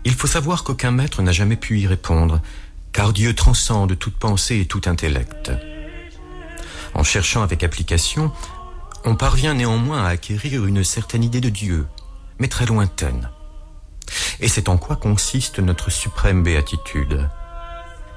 Il 0.04 0.14
faut 0.14 0.26
savoir 0.26 0.62
qu'aucun 0.62 0.90
maître 0.90 1.22
n'a 1.22 1.32
jamais 1.32 1.56
pu 1.56 1.80
y 1.80 1.86
répondre, 1.86 2.40
car 2.92 3.12
Dieu 3.12 3.34
transcende 3.34 3.98
toute 3.98 4.16
pensée 4.16 4.60
et 4.60 4.66
tout 4.66 4.82
intellect. 4.86 5.50
En 6.94 7.02
cherchant 7.02 7.42
avec 7.42 7.62
application, 7.62 8.32
on 9.04 9.16
parvient 9.16 9.54
néanmoins 9.54 10.04
à 10.04 10.08
acquérir 10.08 10.66
une 10.66 10.84
certaine 10.84 11.24
idée 11.24 11.40
de 11.40 11.48
Dieu, 11.48 11.86
mais 12.38 12.48
très 12.48 12.66
lointaine. 12.66 13.30
Et 14.40 14.48
c'est 14.48 14.68
en 14.68 14.76
quoi 14.76 14.96
consiste 14.96 15.58
notre 15.60 15.90
suprême 15.90 16.42
béatitude? 16.42 17.28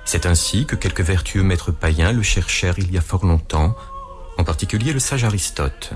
C'est 0.05 0.25
ainsi 0.25 0.65
que 0.65 0.75
quelques 0.75 1.01
vertueux 1.01 1.43
maîtres 1.43 1.71
païens 1.71 2.11
le 2.11 2.23
cherchèrent 2.23 2.79
il 2.79 2.91
y 2.91 2.97
a 2.97 3.01
fort 3.01 3.25
longtemps, 3.25 3.75
en 4.37 4.43
particulier 4.43 4.93
le 4.93 4.99
sage 4.99 5.23
Aristote. 5.23 5.93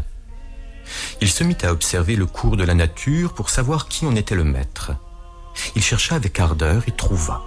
Il 1.21 1.29
se 1.29 1.43
mit 1.43 1.57
à 1.63 1.71
observer 1.71 2.15
le 2.15 2.25
cours 2.25 2.57
de 2.57 2.63
la 2.63 2.73
nature 2.73 3.33
pour 3.33 3.49
savoir 3.49 3.87
qui 3.87 4.05
en 4.05 4.15
était 4.15 4.35
le 4.35 4.43
maître. 4.43 4.91
Il 5.75 5.83
chercha 5.83 6.15
avec 6.15 6.39
ardeur 6.39 6.83
et 6.87 6.91
trouva. 6.91 7.43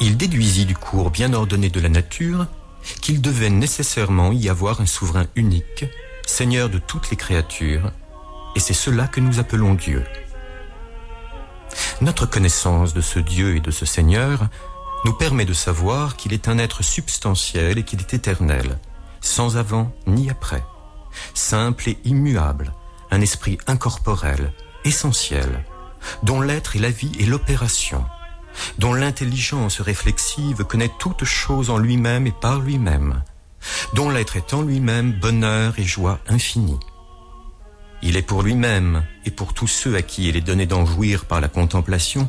Il 0.00 0.16
déduisit 0.16 0.66
du 0.66 0.76
cours 0.76 1.10
bien 1.10 1.32
ordonné 1.32 1.70
de 1.70 1.80
la 1.80 1.88
nature 1.88 2.46
qu'il 3.00 3.20
devait 3.20 3.50
nécessairement 3.50 4.32
y 4.32 4.48
avoir 4.48 4.80
un 4.80 4.86
souverain 4.86 5.26
unique, 5.34 5.86
seigneur 6.26 6.68
de 6.68 6.78
toutes 6.78 7.10
les 7.10 7.16
créatures, 7.16 7.92
et 8.54 8.60
c'est 8.60 8.74
cela 8.74 9.06
que 9.06 9.20
nous 9.20 9.38
appelons 9.38 9.74
Dieu. 9.74 10.04
Notre 12.00 12.26
connaissance 12.26 12.94
de 12.94 13.00
ce 13.00 13.18
Dieu 13.18 13.56
et 13.56 13.60
de 13.60 13.70
ce 13.70 13.86
Seigneur 13.86 14.48
nous 15.04 15.14
permet 15.14 15.44
de 15.44 15.52
savoir 15.52 16.16
qu'il 16.16 16.32
est 16.32 16.48
un 16.48 16.58
être 16.58 16.82
substantiel 16.82 17.78
et 17.78 17.82
qu'il 17.82 18.00
est 18.00 18.14
éternel, 18.14 18.78
sans 19.26 19.56
avant 19.56 19.92
ni 20.06 20.30
après, 20.30 20.62
simple 21.34 21.88
et 21.88 21.98
immuable, 22.04 22.72
un 23.10 23.20
esprit 23.20 23.58
incorporel, 23.66 24.52
essentiel, 24.84 25.64
dont 26.22 26.40
l'être 26.40 26.76
est 26.76 26.80
la 26.80 26.90
vie 26.90 27.12
et 27.18 27.26
l'opération, 27.26 28.04
dont 28.78 28.94
l'intelligence 28.94 29.80
réflexive 29.80 30.64
connaît 30.64 30.92
toute 31.00 31.24
chose 31.24 31.70
en 31.70 31.78
lui-même 31.78 32.28
et 32.28 32.32
par 32.32 32.60
lui-même, 32.60 33.24
dont 33.94 34.10
l'être 34.10 34.36
est 34.36 34.54
en 34.54 34.62
lui-même 34.62 35.12
bonheur 35.12 35.74
et 35.78 35.84
joie 35.84 36.20
infinie. 36.28 36.78
Il 38.02 38.16
est 38.16 38.22
pour 38.22 38.42
lui-même 38.42 39.04
et 39.24 39.32
pour 39.32 39.54
tous 39.54 39.66
ceux 39.66 39.96
à 39.96 40.02
qui 40.02 40.28
il 40.28 40.36
est 40.36 40.40
donné 40.40 40.66
d'en 40.66 40.86
jouir 40.86 41.24
par 41.24 41.40
la 41.40 41.48
contemplation 41.48 42.28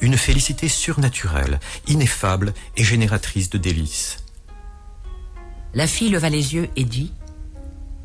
une 0.00 0.16
félicité 0.16 0.68
surnaturelle, 0.68 1.60
ineffable 1.88 2.54
et 2.76 2.84
génératrice 2.84 3.50
de 3.50 3.58
délices. 3.58 4.24
La 5.74 5.86
fille 5.86 6.10
leva 6.10 6.30
les 6.30 6.54
yeux 6.54 6.68
et 6.76 6.84
dit 6.84 7.12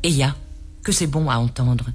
Eya, 0.02 0.36
que 0.82 0.92
c'est 0.92 1.06
bon 1.06 1.30
à 1.30 1.36
entendre, 1.36 1.86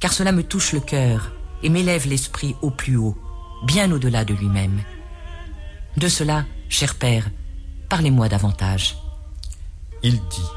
car 0.00 0.12
cela 0.12 0.32
me 0.32 0.42
touche 0.42 0.72
le 0.72 0.80
cœur 0.80 1.32
et 1.62 1.68
m'élève 1.68 2.06
l'esprit 2.06 2.54
au 2.62 2.70
plus 2.70 2.96
haut, 2.96 3.16
bien 3.64 3.90
au-delà 3.90 4.24
de 4.24 4.34
lui-même. 4.34 4.80
De 5.96 6.08
cela, 6.08 6.44
cher 6.68 6.94
père, 6.94 7.28
parlez-moi 7.88 8.28
davantage. 8.28 8.96
Il 10.02 10.20
dit 10.28 10.48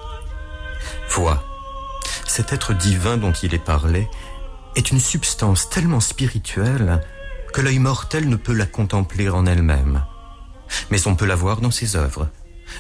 Vois, 1.09 1.43
cet 2.27 2.53
être 2.53 2.73
divin 2.73 3.17
dont 3.17 3.31
il 3.31 3.53
est 3.53 3.63
parlé 3.63 4.07
est 4.75 4.91
une 4.91 4.99
substance 4.99 5.69
tellement 5.69 5.99
spirituelle 5.99 7.01
que 7.53 7.61
l'œil 7.61 7.79
mortel 7.79 8.29
ne 8.29 8.35
peut 8.35 8.53
la 8.53 8.65
contempler 8.65 9.29
en 9.29 9.45
elle-même. 9.45 10.03
Mais 10.91 11.07
on 11.07 11.15
peut 11.15 11.25
la 11.25 11.35
voir 11.35 11.61
dans 11.61 11.71
ses 11.71 11.95
œuvres, 11.95 12.29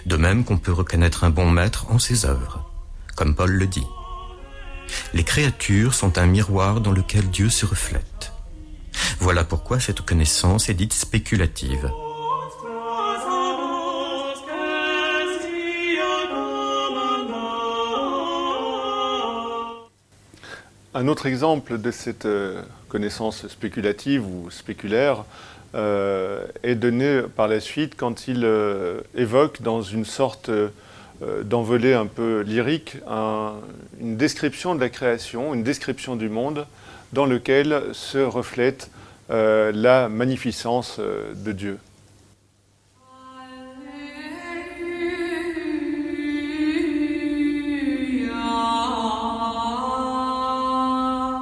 de 0.05 0.15
même 0.17 0.43
qu'on 0.43 0.57
peut 0.57 0.71
reconnaître 0.71 1.23
un 1.23 1.29
bon 1.29 1.49
maître 1.49 1.87
en 1.89 1.99
ses 1.99 2.25
œuvres, 2.25 2.69
comme 3.15 3.35
Paul 3.35 3.51
le 3.51 3.67
dit. 3.67 3.87
Les 5.13 5.23
créatures 5.23 5.93
sont 5.93 6.17
un 6.17 6.25
miroir 6.25 6.81
dans 6.81 6.91
lequel 6.91 7.29
Dieu 7.29 7.49
se 7.49 7.65
reflète. 7.65 8.31
Voilà 9.19 9.43
pourquoi 9.43 9.79
cette 9.79 10.01
connaissance 10.01 10.69
est 10.69 10.73
dite 10.73 10.93
spéculative. 10.93 11.91
Un 20.93 21.07
autre 21.07 21.27
exemple 21.27 21.79
de 21.79 21.91
cette 21.91 22.25
euh, 22.25 22.63
connaissance 22.89 23.47
spéculative 23.49 24.25
ou 24.25 24.49
spéculaire 24.49 25.25
est 25.73 26.75
donné 26.75 27.21
par 27.35 27.47
la 27.47 27.59
suite 27.59 27.95
quand 27.95 28.27
il 28.27 28.43
euh, 28.43 29.01
évoque 29.15 29.61
dans 29.61 29.81
une 29.81 30.05
sorte 30.05 30.49
d'envolée 31.43 31.93
un 31.93 32.05
peu 32.05 32.41
lyrique 32.41 32.97
une 33.99 34.17
description 34.17 34.75
de 34.75 34.79
la 34.79 34.89
création, 34.89 35.53
une 35.53 35.63
description 35.63 36.15
du 36.15 36.29
monde 36.29 36.67
dans 37.11 37.25
lequel 37.25 37.81
se 37.93 38.19
reflète 38.19 38.91
la 39.29 40.09
magnificence 40.09 40.99
de 40.99 41.51
Dieu. 41.51 41.79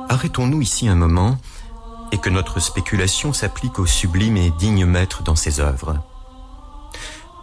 Arrêtons-nous 0.08 0.62
ici 0.62 0.88
un 0.88 0.96
moment 0.96 1.38
et 2.12 2.18
que 2.18 2.30
notre 2.30 2.60
spéculation 2.60 3.34
s'applique 3.34 3.80
au 3.80 3.86
sublime 3.86 4.38
et 4.38 4.52
digne 4.52 4.86
maître 4.86 5.24
dans 5.24 5.36
ses 5.36 5.60
œuvres. 5.60 6.04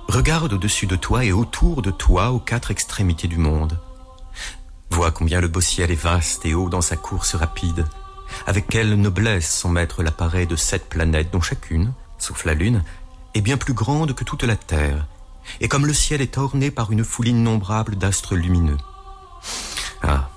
Regarde 0.08 0.52
au-dessus 0.52 0.86
de 0.86 0.96
toi 0.96 1.24
et 1.24 1.32
autour 1.32 1.82
de 1.82 1.90
toi 1.90 2.32
aux 2.32 2.38
quatre 2.38 2.70
extrémités 2.70 3.28
du 3.28 3.38
monde. 3.38 3.78
Vois 4.90 5.10
combien 5.10 5.40
le 5.40 5.48
beau 5.48 5.60
ciel 5.60 5.90
est 5.90 5.94
vaste 5.94 6.44
et 6.44 6.54
haut 6.54 6.68
dans 6.68 6.82
sa 6.82 6.96
course 6.96 7.34
rapide. 7.34 7.86
Avec 8.46 8.66
quelle 8.66 8.94
noblesse 8.94 9.50
son 9.50 9.70
maître 9.70 10.02
l'apparaît 10.02 10.46
de 10.46 10.56
sept 10.56 10.88
planètes 10.88 11.30
dont 11.30 11.40
chacune, 11.40 11.92
sauf 12.18 12.44
la 12.44 12.54
Lune, 12.54 12.82
est 13.34 13.40
bien 13.40 13.56
plus 13.56 13.74
grande 13.74 14.14
que 14.14 14.24
toute 14.24 14.42
la 14.42 14.56
Terre, 14.56 15.06
et 15.60 15.68
comme 15.68 15.86
le 15.86 15.94
ciel 15.94 16.20
est 16.20 16.38
orné 16.38 16.70
par 16.70 16.92
une 16.92 17.04
foule 17.04 17.28
innombrable 17.28 17.96
d'astres 17.96 18.36
lumineux. 18.36 18.76
Ah, 20.02 20.28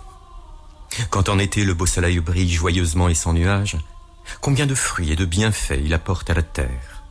quand 1.10 1.30
en 1.30 1.40
été 1.40 1.66
le 1.66 1.74
beau 1.74 1.86
soleil 1.86 2.20
brille 2.20 2.52
joyeusement 2.52 3.10
et 3.10 3.16
sans 3.16 3.34
nuages, 3.34 3.78
combien 4.42 4.66
de 4.66 4.76
fruits 4.76 5.12
et 5.12 5.16
de 5.16 5.26
bienfaits 5.26 5.82
il 5.84 5.94
apporte 5.94 6.30
à 6.30 6.34
la 6.34 6.44
terre. 6.44 7.04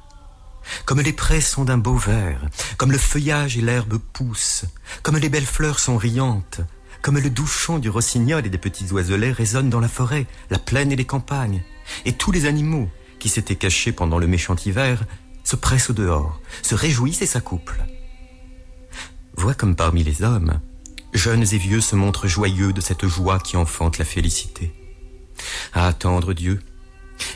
Comme 0.87 1.01
les 1.01 1.13
prés 1.13 1.41
sont 1.41 1.65
d'un 1.65 1.79
beau 1.79 1.97
vert, 1.97 2.41
comme 2.79 2.93
le 2.93 2.99
feuillage 2.99 3.57
et 3.57 3.61
l'herbe 3.61 3.99
poussent, 3.99 4.65
comme 5.03 5.19
les 5.19 5.29
belles 5.29 5.45
fleurs 5.47 5.79
sont 5.79 5.97
riantes, 5.97 6.61
comme 7.03 7.19
le 7.19 7.31
doux 7.31 7.47
chant 7.47 7.79
du 7.79 7.91
rossignol 7.91 8.47
et 8.47 8.51
des 8.51 8.59
petits 8.59 8.91
oiselets 8.93 9.33
résonnent 9.33 9.71
dans 9.71 9.81
la 9.81 9.89
forêt, 9.89 10.27
la 10.51 10.59
plaine 10.59 10.91
et 10.91 10.97
les 10.97 11.05
campagnes, 11.05 11.63
et 12.07 12.15
tous 12.15 12.33
les 12.33 12.47
animaux 12.47 12.89
qui 13.19 13.29
s'étaient 13.29 13.57
cachés 13.57 13.93
pendant 13.93 14.19
le 14.19 14.27
méchant 14.27 14.57
hiver 14.57 15.05
se 15.45 15.57
pressent 15.57 15.91
au 15.91 15.95
dehors, 15.95 16.41
se 16.63 16.75
réjouissent 16.75 17.23
et 17.23 17.27
s'accouplent. 17.27 17.85
Vois 19.37 19.55
comme 19.55 19.77
parmi 19.77 20.03
les 20.03 20.23
hommes, 20.23 20.61
Jeunes 21.15 21.45
et 21.53 21.59
vieux 21.59 21.81
se 21.81 21.95
montrent 21.95 22.27
joyeux 22.27 22.73
de 22.73 22.81
cette 22.81 23.07
joie 23.07 23.39
qui 23.39 23.57
enfante 23.57 23.99
la 23.99 24.05
félicité. 24.05 24.75
À 25.73 25.87
attendre 25.87 26.33
Dieu, 26.33 26.61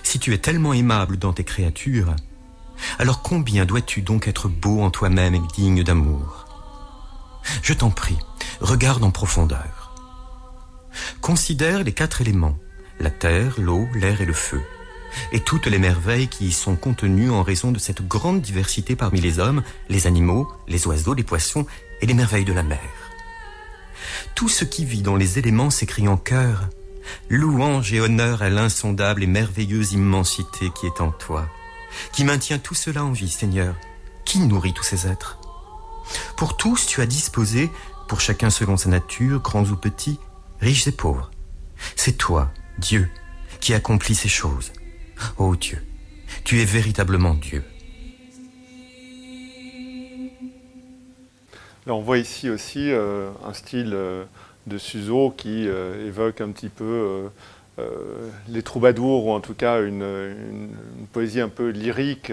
si 0.02 0.18
tu 0.18 0.32
es 0.34 0.38
tellement 0.38 0.72
aimable 0.72 1.18
dans 1.18 1.32
tes 1.32 1.44
créatures, 1.44 2.14
alors 2.98 3.22
combien 3.22 3.64
dois-tu 3.64 4.02
donc 4.02 4.28
être 4.28 4.48
beau 4.48 4.80
en 4.82 4.90
toi-même 4.90 5.34
et 5.34 5.42
digne 5.54 5.82
d'amour? 5.82 6.46
Je 7.62 7.72
t'en 7.72 7.90
prie, 7.90 8.18
regarde 8.60 9.04
en 9.04 9.10
profondeur. 9.10 9.92
Considère 11.20 11.84
les 11.84 11.92
quatre 11.92 12.20
éléments, 12.20 12.56
la 13.00 13.10
terre, 13.10 13.54
l'eau, 13.58 13.86
l'air 13.94 14.20
et 14.20 14.26
le 14.26 14.32
feu, 14.32 14.62
et 15.32 15.40
toutes 15.40 15.66
les 15.66 15.78
merveilles 15.78 16.28
qui 16.28 16.46
y 16.46 16.52
sont 16.52 16.76
contenues 16.76 17.30
en 17.30 17.42
raison 17.42 17.72
de 17.72 17.78
cette 17.78 18.06
grande 18.06 18.40
diversité 18.40 18.96
parmi 18.96 19.20
les 19.20 19.38
hommes, 19.38 19.62
les 19.88 20.06
animaux, 20.06 20.50
les 20.66 20.86
oiseaux, 20.86 21.14
les 21.14 21.22
poissons 21.22 21.66
et 22.00 22.06
les 22.06 22.14
merveilles 22.14 22.44
de 22.44 22.52
la 22.52 22.62
mer. 22.62 22.78
Tout 24.34 24.48
ce 24.48 24.64
qui 24.64 24.84
vit 24.84 25.02
dans 25.02 25.16
les 25.16 25.38
éléments 25.38 25.70
s'écrie 25.70 26.08
en 26.08 26.16
chœur. 26.16 26.68
Louange 27.28 27.92
et 27.92 28.00
honneur 28.00 28.42
à 28.42 28.50
l'insondable 28.50 29.22
et 29.22 29.26
merveilleuse 29.26 29.92
immensité 29.92 30.70
qui 30.78 30.86
est 30.86 31.00
en 31.00 31.10
toi, 31.10 31.48
qui 32.12 32.24
maintient 32.24 32.58
tout 32.58 32.74
cela 32.74 33.04
en 33.04 33.12
vie, 33.12 33.30
Seigneur, 33.30 33.74
qui 34.24 34.40
nourrit 34.40 34.74
tous 34.74 34.84
ces 34.84 35.06
êtres. 35.06 35.38
Pour 36.36 36.56
tous, 36.56 36.86
tu 36.86 37.00
as 37.00 37.06
disposé, 37.06 37.70
pour 38.08 38.20
chacun 38.20 38.50
selon 38.50 38.76
sa 38.76 38.88
nature, 38.88 39.40
grands 39.40 39.64
ou 39.64 39.76
petits, 39.76 40.18
riches 40.60 40.86
et 40.86 40.92
pauvres. 40.92 41.30
C'est 41.96 42.16
toi, 42.16 42.50
Dieu, 42.78 43.08
qui 43.60 43.74
accomplis 43.74 44.14
ces 44.14 44.28
choses. 44.28 44.72
Ô 45.36 45.56
Dieu, 45.56 45.84
tu 46.44 46.60
es 46.60 46.64
véritablement 46.64 47.34
Dieu. 47.34 47.64
on 51.90 52.02
voit 52.02 52.18
ici 52.18 52.50
aussi 52.50 52.90
euh, 52.90 53.30
un 53.44 53.54
style 53.54 53.92
euh, 53.94 54.24
de 54.68 54.78
Suzo 54.78 55.30
qui 55.36 55.66
euh, 55.68 56.06
évoque 56.06 56.40
un 56.40 56.50
petit 56.50 56.68
peu 56.68 57.28
les 58.48 58.62
troubadours, 58.62 59.26
ou 59.26 59.30
en 59.30 59.38
tout 59.38 59.54
cas 59.54 59.80
une, 59.82 60.04
poésie 61.12 61.40
un 61.40 61.48
peu 61.48 61.68
lyrique, 61.68 62.32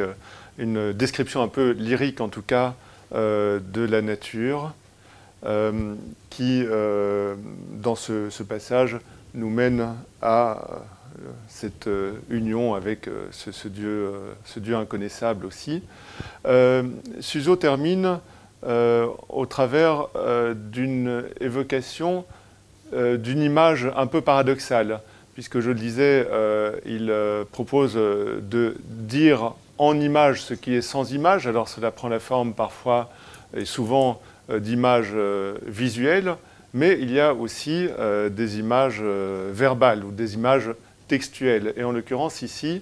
une 0.58 0.92
description 0.92 1.44
un 1.44 1.48
peu 1.48 1.70
lyrique 1.70 2.20
en 2.20 2.30
tout 2.30 2.42
cas 2.42 2.74
de 3.14 3.86
la 3.86 4.02
nature, 4.02 4.74
qui, 6.32 6.66
dans 7.74 7.94
ce, 7.94 8.42
passage, 8.42 8.98
nous 9.36 9.52
mène 9.52 9.94
à 10.20 10.82
cette 11.48 11.88
union 12.32 12.74
avec 12.74 13.08
ce, 13.30 13.68
dieu, 13.68 14.14
ce, 14.46 14.60
dieu, 14.60 14.76
inconnaissable 14.76 15.46
aussi. 15.46 15.84
Suzo 17.20 17.56
termine 17.56 18.18
euh, 18.66 19.08
au 19.30 19.46
travers 19.46 20.08
euh, 20.16 20.56
d'une 20.56 21.26
évocation 21.40 22.26
euh, 22.94 23.16
d'une 23.16 23.44
image 23.44 23.92
un 23.96 24.08
peu 24.08 24.22
paradoxale, 24.22 25.02
puisque 25.36 25.60
je 25.60 25.70
le 25.70 25.76
disais, 25.76 26.26
il 26.86 27.14
propose 27.52 27.96
de 27.96 28.78
dire 28.88 29.54
en 29.78 30.00
image 30.00 30.42
ce 30.42 30.54
qui 30.54 30.74
est 30.74 30.82
sans 30.82 31.12
image, 31.12 31.46
alors 31.46 31.68
cela 31.68 31.92
prend 31.92 32.08
la 32.08 32.20
forme 32.20 32.54
parfois 32.54 33.10
et 33.56 33.66
souvent 33.66 34.22
d'images 34.50 35.14
visuelles, 35.66 36.36
mais 36.74 36.98
il 37.02 37.12
y 37.12 37.20
a 37.20 37.34
aussi 37.34 37.90
des 38.32 38.60
images 38.60 39.02
verbales 39.02 40.06
ou 40.06 40.12
des 40.12 40.36
images 40.36 40.70
textuelles. 41.10 41.74
Et 41.76 41.84
en 41.84 41.92
l'occurrence 41.92 42.42
ici, 42.42 42.82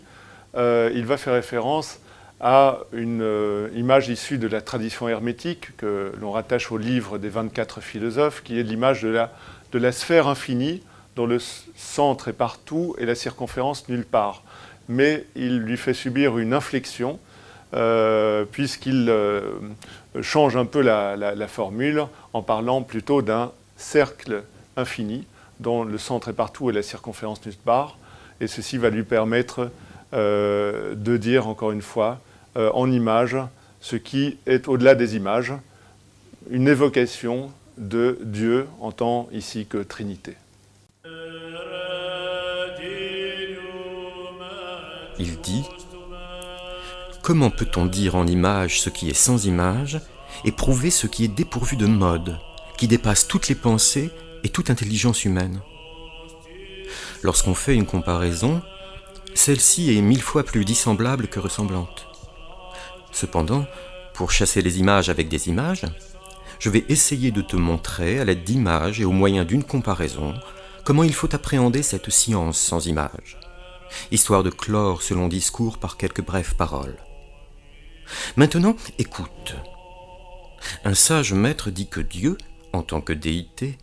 il 0.56 1.06
va 1.06 1.18
faire 1.18 1.34
référence 1.34 2.00
à 2.46 2.80
une 2.92 3.22
euh, 3.22 3.70
image 3.74 4.10
issue 4.10 4.38
de 4.38 4.50
la 4.50 4.60
tradition 4.60 5.08
hermétique 5.08 5.76
que 5.78 6.12
l'on 6.20 6.32
rattache 6.32 6.74
au 6.74 6.78
livre 6.78 7.18
des 7.18 7.30
24 7.30 7.80
philosophes, 7.80 8.44
qui 8.44 8.60
est 8.60 8.64
l'image 8.64 9.02
de 9.02 9.10
la, 9.80 9.92
sphère 9.94 10.28
infinie 10.28 10.84
dont 11.16 11.26
le 11.26 11.40
centre 11.40 12.28
est 12.28 12.34
partout 12.34 12.96
et 12.98 13.06
la 13.06 13.16
circonférence 13.16 13.88
nulle 13.88 14.04
part. 14.04 14.44
Mais 14.90 15.26
il 15.38 15.60
lui 15.60 15.78
fait 15.78 15.94
subir 15.94 16.38
une 16.38 16.54
inflexion 16.54 17.18
euh, 17.74 18.44
puisqu'il 18.44 19.08
euh, 19.10 19.54
change 20.22 20.58
un 20.58 20.66
peu 20.66 20.82
la, 20.82 21.48
formule 21.48 22.04
en 22.34 22.42
parlant 22.42 22.82
plutôt 22.82 23.22
d'un 23.22 23.54
cercle 23.78 24.44
infini 24.76 25.26
dont 25.62 25.86
le 25.86 25.98
centre 25.98 26.28
est 26.28 26.34
partout 26.34 26.70
et 26.70 26.74
la 26.74 26.84
circonférence 26.84 27.46
nulle 27.46 27.56
part. 27.56 27.98
Et 28.42 28.48
ceci 28.48 28.78
va 28.78 28.90
lui 28.90 29.04
permettre 29.04 29.70
de 30.12 31.18
dire 31.18 31.48
encore 31.48 31.72
une 31.72 31.82
fois 31.82 32.20
euh, 32.56 32.70
en 32.74 32.92
images 32.92 33.38
ce 33.84 33.98
qui 33.98 34.38
est 34.46 34.68
au-delà 34.70 34.96
des 34.96 35.16
images, 35.18 35.54
une 36.50 36.70
évocation 36.70 37.52
de 37.78 38.18
Dieu 38.24 38.68
en 38.80 38.92
tant 38.92 39.28
ici 39.34 39.66
que 39.66 39.78
Trinité. 39.78 40.36
Il 45.20 45.40
dit 45.42 45.64
Comment 47.22 47.50
peut-on 47.50 47.86
dire 47.86 48.16
en 48.16 48.26
image 48.26 48.82
ce 48.82 48.90
qui 48.90 49.10
est 49.10 49.14
sans 49.14 49.46
image 49.46 50.00
et 50.46 50.52
prouver 50.52 50.90
ce 50.90 51.08
qui 51.08 51.26
est 51.26 51.30
dépourvu 51.30 51.76
de 51.76 51.86
mode, 51.86 52.38
qui 52.78 52.88
dépasse 52.88 53.28
toutes 53.28 53.50
les 53.50 53.56
pensées 53.56 54.12
et 54.44 54.50
toute 54.50 54.70
intelligence 54.70 55.26
humaine? 55.26 55.62
Lorsqu'on 57.22 57.54
fait 57.54 57.76
une 57.76 57.86
comparaison, 57.86 58.62
celle-ci 59.36 59.98
est 59.98 60.02
mille 60.02 60.22
fois 60.22 60.44
plus 60.44 60.66
dissemblable 60.66 61.28
que 61.28 61.40
ressemblante. 61.40 62.13
Cependant, 63.14 63.66
pour 64.14 64.32
chasser 64.32 64.62
les 64.62 64.80
images 64.80 65.10
avec 65.10 65.30
des 65.30 65.48
images, 65.48 65.86
je 66.60 66.70
vais 66.70 66.84
essayer 66.90 67.32
de 67.32 67.42
te 67.42 67.56
montrer, 67.56 68.20
à 68.20 68.26
l'aide 68.26 68.44
d'images 68.44 69.00
et 69.00 69.06
au 69.06 69.12
moyen 69.12 69.46
d'une 69.46 69.64
comparaison, 69.64 70.34
comment 70.84 71.04
il 71.04 71.14
faut 71.14 71.34
appréhender 71.34 71.84
cette 71.84 72.10
science 72.10 72.60
sans 72.60 72.88
images, 72.88 73.38
histoire 74.12 74.44
de 74.44 74.50
clore 74.50 75.02
ce 75.02 75.14
long 75.14 75.28
discours 75.28 75.78
par 75.78 75.98
quelques 75.98 76.24
brèves 76.24 76.56
paroles. 76.56 76.98
Maintenant, 78.36 78.76
écoute. 78.98 79.56
Un 80.84 80.94
sage 80.94 81.34
maître 81.34 81.70
dit 81.70 81.88
que 81.88 82.02
Dieu, 82.02 82.38
en 82.72 82.82
tant 82.82 83.02
que 83.02 83.14
déité, 83.14 83.78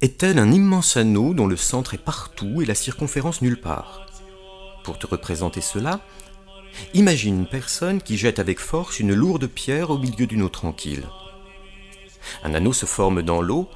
est 0.00 0.18
tel 0.18 0.38
un 0.38 0.52
immense 0.52 0.96
anneau 0.96 1.34
dont 1.34 1.46
le 1.46 1.56
centre 1.56 1.94
est 1.94 2.04
partout 2.04 2.62
et 2.62 2.66
la 2.66 2.74
circonférence 2.74 3.42
nulle 3.42 3.60
part. 3.60 4.06
Pour 4.84 4.98
te 4.98 5.06
représenter 5.06 5.60
cela, 5.60 6.00
imagine 6.94 7.40
une 7.40 7.46
personne 7.46 8.00
qui 8.00 8.16
jette 8.16 8.38
avec 8.38 8.58
force 8.58 9.00
une 9.00 9.14
lourde 9.14 9.46
pierre 9.46 9.90
au 9.90 9.98
milieu 9.98 10.26
d'une 10.26 10.42
eau 10.42 10.48
tranquille. 10.48 11.04
Un 12.42 12.54
anneau 12.54 12.72
se 12.72 12.86
forme 12.86 13.22
dans 13.22 13.40
l'eau, 13.40 13.68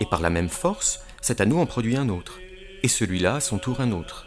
et 0.00 0.06
par 0.06 0.20
la 0.20 0.30
même 0.30 0.48
force, 0.48 1.00
cet 1.20 1.40
anneau 1.40 1.58
en 1.58 1.66
produit 1.66 1.96
un 1.96 2.08
autre, 2.08 2.38
et 2.82 2.88
celui-là 2.88 3.36
à 3.36 3.40
son 3.40 3.60
un 3.78 3.92
autre. 3.92 4.26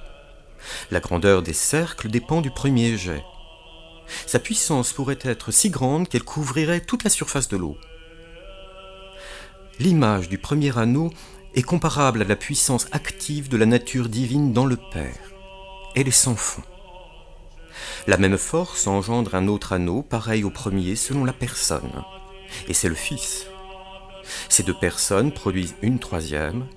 La 0.91 0.99
grandeur 0.99 1.41
des 1.41 1.53
cercles 1.53 2.09
dépend 2.09 2.41
du 2.41 2.51
premier 2.51 2.97
jet. 2.97 3.23
Sa 4.25 4.39
puissance 4.39 4.91
pourrait 4.91 5.19
être 5.21 5.51
si 5.51 5.69
grande 5.69 6.09
qu'elle 6.09 6.23
couvrirait 6.23 6.81
toute 6.81 7.03
la 7.03 7.09
surface 7.09 7.47
de 7.47 7.57
l'eau. 7.57 7.77
L'image 9.79 10.27
du 10.27 10.37
premier 10.37 10.77
anneau 10.77 11.11
est 11.55 11.61
comparable 11.61 12.21
à 12.21 12.25
la 12.25 12.35
puissance 12.35 12.87
active 12.91 13.49
de 13.49 13.57
la 13.57 13.65
nature 13.65 14.09
divine 14.09 14.51
dans 14.51 14.65
le 14.65 14.77
Père. 14.91 15.31
Elle 15.95 16.07
est 16.07 16.11
sans 16.11 16.35
fond. 16.35 16.63
La 18.07 18.17
même 18.17 18.37
force 18.37 18.87
engendre 18.87 19.35
un 19.35 19.47
autre 19.47 19.73
anneau 19.73 20.01
pareil 20.01 20.43
au 20.43 20.49
premier 20.49 20.95
selon 20.95 21.25
la 21.25 21.33
personne, 21.33 22.03
et 22.67 22.73
c'est 22.73 22.89
le 22.89 22.95
Fils. 22.95 23.47
Ces 24.47 24.63
deux 24.63 24.77
personnes 24.77 25.31
produisent 25.31 25.75
une 25.81 25.99
troisième, 25.99 26.67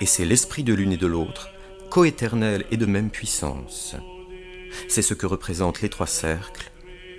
et 0.00 0.06
c'est 0.06 0.24
l'esprit 0.24 0.64
de 0.64 0.74
l'une 0.74 0.92
et 0.92 0.96
de 0.96 1.06
l'autre, 1.06 1.50
coéternel 1.90 2.64
et 2.70 2.76
de 2.76 2.86
même 2.86 3.10
puissance. 3.10 3.96
C'est 4.88 5.02
ce 5.02 5.14
que 5.14 5.26
représentent 5.26 5.82
les 5.82 5.90
trois 5.90 6.06
cercles, 6.06 6.70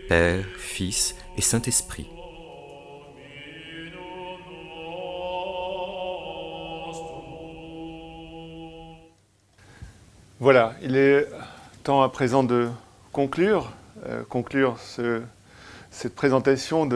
Père, 0.09 0.45
Fils 0.57 1.15
et 1.37 1.41
Saint-Esprit. 1.41 2.07
Voilà, 10.39 10.75
il 10.81 10.97
est 10.97 11.27
temps 11.83 12.01
à 12.01 12.09
présent 12.09 12.43
de 12.43 12.69
conclure, 13.13 13.71
euh, 14.07 15.21
cette 15.91 16.15
présentation 16.15 16.89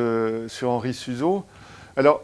sur 0.47 0.71
Henri 0.71 0.93
Suzeau. 0.93 1.45
Alors, 1.95 2.23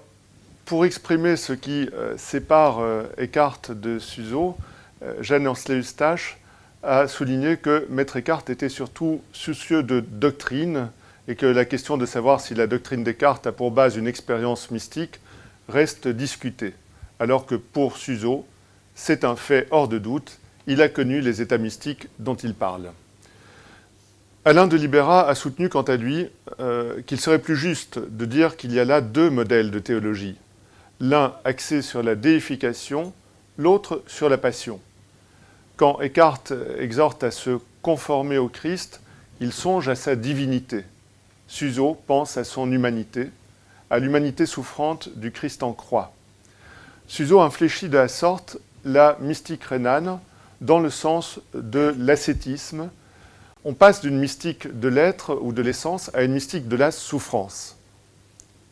pour 0.65 0.85
exprimer 0.85 1.35
ce 1.37 1.53
qui 1.53 1.87
euh, 1.93 2.17
sépare 2.17 2.79
euh, 2.79 3.03
Eckhart 3.17 3.61
de 3.69 3.99
Suzeau, 3.99 4.57
Jeanne 5.19 5.49
Ansley-Eustache 5.49 6.37
a 6.81 7.09
souligné 7.09 7.57
que 7.57 7.85
Maître 7.89 8.15
Eckhart 8.15 8.45
était 8.47 8.69
surtout 8.69 9.21
soucieux 9.33 9.83
de 9.83 9.99
doctrine 9.99 10.89
et 11.27 11.35
que 11.35 11.45
la 11.45 11.65
question 11.65 11.97
de 11.97 12.05
savoir 12.05 12.39
si 12.39 12.55
la 12.55 12.67
doctrine 12.67 13.03
Descartes 13.03 13.45
a 13.45 13.51
pour 13.51 13.71
base 13.71 13.97
une 13.97 14.07
expérience 14.07 14.71
mystique 14.71 15.19
reste 15.67 16.07
discutée, 16.07 16.73
alors 17.19 17.45
que 17.45 17.55
pour 17.55 17.97
Suzeau, 17.97 18.45
c'est 18.95 19.25
un 19.25 19.35
fait 19.35 19.67
hors 19.71 19.89
de 19.89 19.97
doute, 19.97 20.39
il 20.67 20.81
a 20.81 20.87
connu 20.87 21.19
les 21.19 21.41
états 21.41 21.57
mystiques 21.57 22.07
dont 22.19 22.35
il 22.35 22.53
parle. 22.53 22.93
Alain 24.45 24.67
de 24.67 24.75
Libera 24.75 25.25
a 25.29 25.35
soutenu 25.35 25.69
quant 25.69 25.83
à 25.83 25.95
lui 25.95 26.27
euh, 26.59 27.01
qu'il 27.03 27.17
serait 27.17 27.39
plus 27.39 27.55
juste 27.55 27.97
de 27.97 28.25
dire 28.25 28.57
qu'il 28.57 28.73
y 28.73 28.79
a 28.81 28.83
là 28.83 28.99
deux 28.99 29.29
modèles 29.29 29.71
de 29.71 29.79
théologie, 29.79 30.35
l'un 30.99 31.33
axé 31.45 31.81
sur 31.81 32.03
la 32.03 32.15
déification, 32.15 33.13
l'autre 33.57 34.03
sur 34.05 34.27
la 34.27 34.37
passion. 34.37 34.81
Quand 35.77 36.01
Eckhart 36.01 36.43
exhorte 36.77 37.23
à 37.23 37.31
se 37.31 37.57
conformer 37.81 38.37
au 38.37 38.49
Christ, 38.49 38.99
il 39.39 39.53
songe 39.53 39.87
à 39.87 39.95
sa 39.95 40.17
divinité. 40.17 40.83
Suzo 41.47 41.97
pense 42.05 42.35
à 42.35 42.43
son 42.43 42.69
humanité, 42.69 43.29
à 43.89 43.99
l'humanité 43.99 44.45
souffrante 44.45 45.07
du 45.15 45.31
Christ 45.31 45.63
en 45.63 45.71
croix. 45.71 46.11
Suzo 47.07 47.39
infléchit 47.39 47.87
de 47.87 47.97
la 47.97 48.09
sorte 48.09 48.57
la 48.83 49.15
mystique 49.21 49.63
rhénane 49.63 50.19
dans 50.59 50.79
le 50.79 50.89
sens 50.89 51.39
de 51.53 51.95
l'ascétisme, 51.97 52.89
on 53.65 53.73
passe 53.73 54.01
d'une 54.01 54.17
mystique 54.17 54.79
de 54.79 54.87
l'être 54.87 55.37
ou 55.41 55.53
de 55.53 55.61
l'essence 55.61 56.11
à 56.13 56.23
une 56.23 56.33
mystique 56.33 56.67
de 56.67 56.75
la 56.75 56.91
souffrance. 56.91 57.77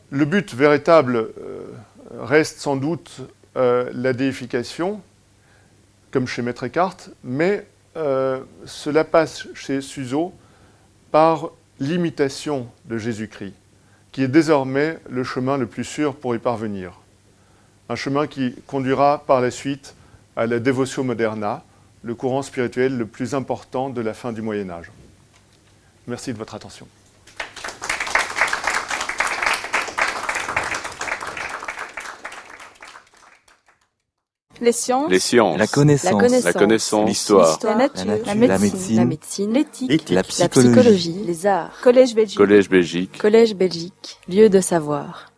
Le 0.10 0.26
but 0.26 0.54
véritable 0.54 1.16
euh, 1.16 1.66
reste 2.20 2.60
sans 2.60 2.76
doute 2.76 3.22
euh, 3.56 3.90
la 3.94 4.14
déification, 4.14 5.02
comme 6.12 6.28
chez 6.28 6.42
Maître 6.42 6.66
Eckhart, 6.66 6.98
mais 7.24 7.66
euh, 7.96 8.42
cela 8.66 9.04
passe 9.04 9.48
chez 9.54 9.82
Suzo 9.82 10.34
par 11.12 11.52
l'imitation 11.80 12.68
de 12.86 12.98
Jésus-Christ, 12.98 13.54
qui 14.12 14.24
est 14.24 14.28
désormais 14.28 15.00
le 15.10 15.24
chemin 15.24 15.58
le 15.58 15.68
plus 15.68 15.86
sûr 15.86 16.16
pour 16.16 16.36
y 16.36 16.40
parvenir. 16.40 17.00
Un 17.88 17.96
chemin 17.96 18.28
qui 18.28 18.56
conduira 18.68 19.24
par 19.26 19.42
la 19.42 19.52
suite 19.52 19.96
à 20.36 20.46
la 20.46 20.60
Devotio 20.60 21.04
Moderna, 21.04 21.64
le 22.04 22.16
courant 22.16 22.42
spirituel 22.42 22.98
le 22.98 23.06
plus 23.06 23.36
important 23.36 23.90
de 23.90 24.02
la 24.02 24.14
fin 24.14 24.32
du 24.32 24.42
Moyen 24.42 24.70
Âge. 24.70 24.92
Merci 26.08 26.34
de 26.34 26.38
votre 26.38 26.56
attention. 26.56 26.88
Les 34.60 34.72
sciences. 34.72 35.10
Les 35.10 35.20
sciences. 35.20 35.58
La 35.58 35.66
connaissance. 35.66 36.44
La 36.44 36.54
connaissance. 36.54 37.10
L'histoire. 37.10 37.58
La, 37.64 37.76
nature. 37.76 38.06
La 38.26 38.36
médecine. 38.36 38.96
La 38.98 39.06
médecine. 39.06 39.54
L'éthique. 39.54 40.10
La, 40.12 40.22
psychologie. 40.22 41.24
Les 41.26 41.48
arts. 41.48 41.72
Collège 41.82 42.14
Belgique. 42.14 42.38
Collège 42.38 42.70
Belgique. 42.70 43.18
Collège 43.18 43.56
Belgique. 43.56 44.20
Lieu 44.28 44.50
de 44.50 44.62
savoir. 44.62 45.31